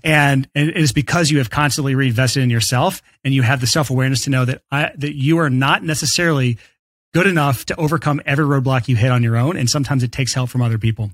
And, 0.04 0.50
and 0.56 0.72
it 0.72 0.76
is 0.76 0.92
because 0.92 1.32
you 1.32 1.38
have 1.38 1.50
constantly 1.50 1.96
reinvested 1.96 2.44
in 2.44 2.50
yourself 2.50 3.02
and 3.24 3.34
you 3.34 3.44
have 3.44 3.62
the 3.62 3.68
self 3.68 3.90
awareness 3.90 4.26
to 4.26 4.30
know 4.30 4.44
that 4.44 4.62
I, 4.70 4.92
that 4.98 5.16
you 5.16 5.38
are 5.38 5.50
not 5.50 5.86
necessarily 5.86 6.58
good 7.14 7.28
enough 7.28 7.66
to 7.68 7.78
overcome 7.78 8.22
every 8.26 8.44
roadblock 8.44 8.90
you 8.90 8.98
hit 8.98 9.10
on 9.10 9.24
your 9.24 9.38
own. 9.38 9.56
And 9.56 9.70
sometimes 9.70 10.04
it 10.04 10.12
takes 10.12 10.34
help 10.34 10.50
from 10.50 10.62
other 10.62 10.78
people. 10.78 11.12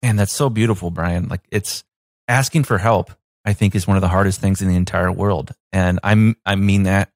And 0.00 0.16
that's 0.16 0.32
so 0.32 0.48
beautiful, 0.48 0.92
Brian. 0.92 1.26
Like 1.26 1.40
it's 1.50 1.82
asking 2.28 2.62
for 2.62 2.78
help, 2.78 3.10
I 3.44 3.52
think 3.52 3.74
is 3.74 3.86
one 3.86 3.96
of 3.96 4.00
the 4.00 4.08
hardest 4.08 4.40
things 4.40 4.62
in 4.62 4.68
the 4.68 4.76
entire 4.76 5.10
world. 5.10 5.52
And 5.72 5.98
I'm, 6.02 6.36
I 6.46 6.54
mean 6.56 6.84
that 6.84 7.10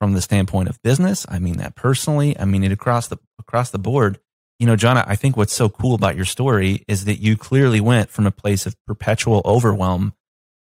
from 0.00 0.12
the 0.12 0.20
standpoint 0.20 0.68
of 0.68 0.82
business. 0.82 1.24
I 1.28 1.38
mean 1.38 1.58
that 1.58 1.76
personally. 1.76 2.38
I 2.38 2.44
mean 2.44 2.64
it 2.64 2.72
across 2.72 3.08
the, 3.08 3.18
across 3.38 3.70
the 3.70 3.78
board. 3.78 4.18
you 4.58 4.66
know, 4.66 4.76
John, 4.76 4.96
I 4.96 5.16
think 5.16 5.36
what's 5.36 5.52
so 5.54 5.68
cool 5.68 5.94
about 5.94 6.14
your 6.14 6.24
story 6.24 6.84
is 6.86 7.04
that 7.06 7.16
you 7.16 7.36
clearly 7.36 7.80
went 7.80 8.10
from 8.10 8.26
a 8.26 8.30
place 8.30 8.64
of 8.66 8.76
perpetual 8.86 9.42
overwhelm 9.44 10.14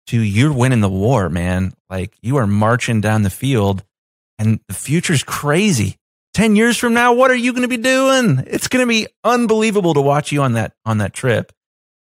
to 0.07 0.19
you're 0.19 0.51
winning 0.51 0.81
the 0.81 0.89
war, 0.89 1.29
man. 1.29 1.73
Like 1.89 2.15
you 2.21 2.37
are 2.37 2.47
marching 2.47 3.01
down 3.01 3.21
the 3.21 3.29
field 3.29 3.83
and 4.39 4.59
the 4.67 4.73
future's 4.73 5.23
crazy. 5.23 5.97
10 6.33 6.55
years 6.55 6.77
from 6.77 6.95
now, 6.95 7.13
what 7.13 7.29
are 7.29 7.35
you 7.35 7.53
going 7.53 7.61
to 7.61 7.67
be 7.67 7.77
doing? 7.77 8.43
It's 8.47 8.67
going 8.67 8.83
to 8.83 8.89
be 8.89 9.07
unbelievable 9.23 9.93
to 9.93 10.01
watch 10.01 10.31
you 10.31 10.41
on 10.41 10.53
that, 10.53 10.73
on 10.85 10.97
that 10.97 11.13
trip. 11.13 11.51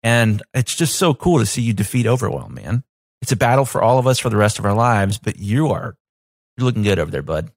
And 0.06 0.42
it's 0.54 0.76
just 0.76 0.96
so 0.96 1.14
cool 1.14 1.40
to 1.40 1.46
see 1.46 1.62
you 1.62 1.74
defeat 1.74 2.06
overwhelm, 2.06 2.54
man. 2.54 2.84
It's 3.22 3.32
a 3.32 3.36
battle 3.36 3.66
for 3.66 3.82
all 3.82 3.98
of 3.98 4.08
us 4.08 4.20
for 4.20 4.30
the 4.30 4.38
rest 4.38 4.60
of 4.60 4.66
our 4.66 4.74
lives, 4.74 5.18
but 5.18 5.40
you 5.40 5.70
are, 5.70 5.98
you're 6.58 6.66
looking 6.66 6.84
good 6.84 7.00
over 7.00 7.12
there, 7.12 7.22
bud. 7.22 7.52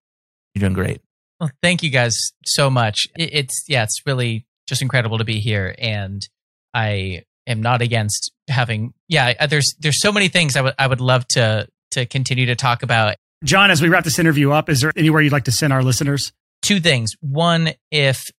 You're 0.55 0.61
doing 0.61 0.73
great. 0.73 1.01
Well, 1.39 1.51
thank 1.63 1.83
you 1.83 1.91
guys 1.91 2.17
so 2.45 2.71
much. 2.71 3.07
It's, 3.17 3.65
yeah, 3.69 3.85
it's 3.85 4.01
really 4.07 4.47
just 4.67 4.83
incredible 4.83 5.19
to 5.19 5.25
be 5.25 5.39
here. 5.39 5.75
And 5.79 6.27
I 6.75 7.23
am 7.47 7.61
not 7.61 7.83
against 7.83 8.33
having, 8.49 8.95
yeah, 9.07 9.47
there's, 9.47 9.77
there's 9.79 10.01
so 10.01 10.11
many 10.11 10.29
things 10.29 10.57
I 10.57 10.63
would, 10.63 10.75
I 10.79 10.87
would 10.87 11.01
love 11.01 11.29
to, 11.29 11.69
to 11.93 12.07
continue 12.07 12.47
to 12.47 12.57
talk 12.57 12.83
about. 12.83 13.15
John, 13.45 13.71
as 13.71 13.81
we 13.81 13.89
wrap 13.89 14.03
this 14.03 14.19
interview 14.19 14.51
up, 14.51 14.69
is 14.69 14.81
there 14.81 14.93
anywhere 14.97 15.23
you'd 15.23 15.33
like 15.33 15.45
to 15.45 15.53
send 15.53 15.73
our 15.73 15.85
listeners? 15.85 16.33
two 16.63 16.81
things. 16.81 17.13
One, 17.21 17.71
if 17.91 18.31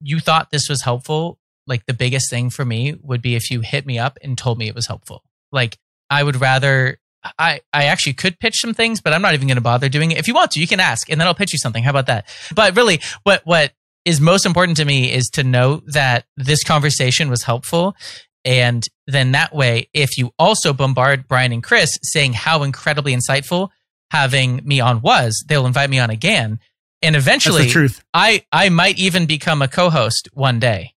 you 0.00 0.20
thought 0.20 0.50
this 0.50 0.68
was 0.68 0.82
helpful, 0.82 1.38
like 1.66 1.86
the 1.86 1.94
biggest 1.94 2.30
thing 2.30 2.50
for 2.50 2.64
me 2.64 2.94
would 3.02 3.22
be 3.22 3.34
if 3.34 3.50
you 3.50 3.60
hit 3.60 3.86
me 3.86 3.98
up 3.98 4.18
and 4.22 4.36
told 4.36 4.58
me 4.58 4.68
it 4.68 4.74
was 4.74 4.86
helpful. 4.86 5.22
Like 5.52 5.78
I 6.10 6.22
would 6.22 6.40
rather 6.40 6.98
I, 7.38 7.60
I 7.72 7.84
actually 7.84 8.14
could 8.14 8.38
pitch 8.38 8.60
some 8.60 8.74
things, 8.74 9.00
but 9.00 9.12
I'm 9.12 9.22
not 9.22 9.34
even 9.34 9.48
going 9.48 9.56
to 9.56 9.62
bother 9.62 9.88
doing 9.88 10.12
it. 10.12 10.18
If 10.18 10.28
you 10.28 10.34
want 10.34 10.52
to, 10.52 10.60
you 10.60 10.66
can 10.66 10.80
ask 10.80 11.10
and 11.10 11.20
then 11.20 11.26
I'll 11.26 11.34
pitch 11.34 11.52
you 11.52 11.58
something. 11.58 11.82
How 11.82 11.90
about 11.90 12.06
that? 12.06 12.28
But 12.54 12.76
really 12.76 13.00
what, 13.22 13.42
what 13.44 13.72
is 14.04 14.20
most 14.20 14.44
important 14.44 14.76
to 14.76 14.84
me 14.84 15.10
is 15.10 15.30
to 15.30 15.42
know 15.42 15.82
that 15.86 16.26
this 16.36 16.62
conversation 16.62 17.30
was 17.30 17.42
helpful. 17.42 17.96
And 18.44 18.86
then 19.06 19.32
that 19.32 19.54
way, 19.54 19.88
if 19.94 20.18
you 20.18 20.32
also 20.38 20.74
bombard 20.74 21.26
Brian 21.26 21.52
and 21.52 21.62
Chris 21.62 21.98
saying 22.02 22.34
how 22.34 22.62
incredibly 22.62 23.16
insightful 23.16 23.70
having 24.10 24.60
me 24.64 24.80
on 24.80 25.00
was, 25.00 25.42
they'll 25.48 25.66
invite 25.66 25.88
me 25.88 25.98
on 25.98 26.10
again 26.10 26.60
and 27.02 27.16
eventually 27.16 27.68
truth. 27.68 28.04
I, 28.12 28.44
I 28.52 28.68
might 28.68 28.98
even 28.98 29.26
become 29.26 29.62
a 29.62 29.68
co-host 29.68 30.28
one 30.32 30.58
day. 30.58 30.94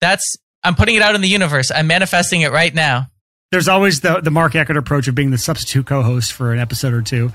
That's 0.00 0.36
I'm 0.62 0.74
putting 0.74 0.96
it 0.96 1.02
out 1.02 1.14
in 1.14 1.20
the 1.20 1.28
universe. 1.28 1.70
I'm 1.74 1.86
manifesting 1.86 2.42
it 2.42 2.52
right 2.52 2.74
now. 2.74 3.08
There's 3.50 3.68
always 3.68 4.00
the 4.00 4.20
the 4.20 4.30
Mark 4.30 4.54
Eckert 4.54 4.76
approach 4.76 5.08
of 5.08 5.14
being 5.14 5.30
the 5.30 5.38
substitute 5.38 5.86
co-host 5.86 6.32
for 6.32 6.52
an 6.52 6.58
episode 6.58 6.92
or 6.92 7.02
two. 7.02 7.32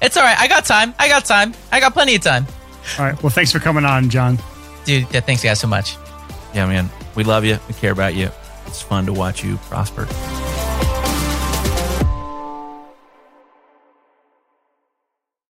It's 0.00 0.16
all 0.16 0.22
right. 0.22 0.38
I 0.38 0.46
got 0.46 0.64
time. 0.64 0.94
I 0.98 1.08
got 1.08 1.24
time. 1.24 1.54
I 1.72 1.80
got 1.80 1.92
plenty 1.92 2.14
of 2.14 2.22
time. 2.22 2.46
All 2.98 3.04
right. 3.04 3.20
Well, 3.22 3.30
thanks 3.30 3.50
for 3.52 3.58
coming 3.58 3.84
on, 3.84 4.10
John. 4.10 4.38
Dude, 4.84 5.06
yeah, 5.12 5.20
thanks 5.20 5.42
guys 5.42 5.60
so 5.60 5.66
much. 5.66 5.96
Yeah, 6.54 6.66
man. 6.66 6.88
We 7.14 7.24
love 7.24 7.44
you. 7.44 7.58
We 7.66 7.74
care 7.74 7.92
about 7.92 8.14
you. 8.14 8.30
It's 8.66 8.80
fun 8.80 9.06
to 9.06 9.12
watch 9.12 9.42
you 9.44 9.56
prosper. 9.68 10.06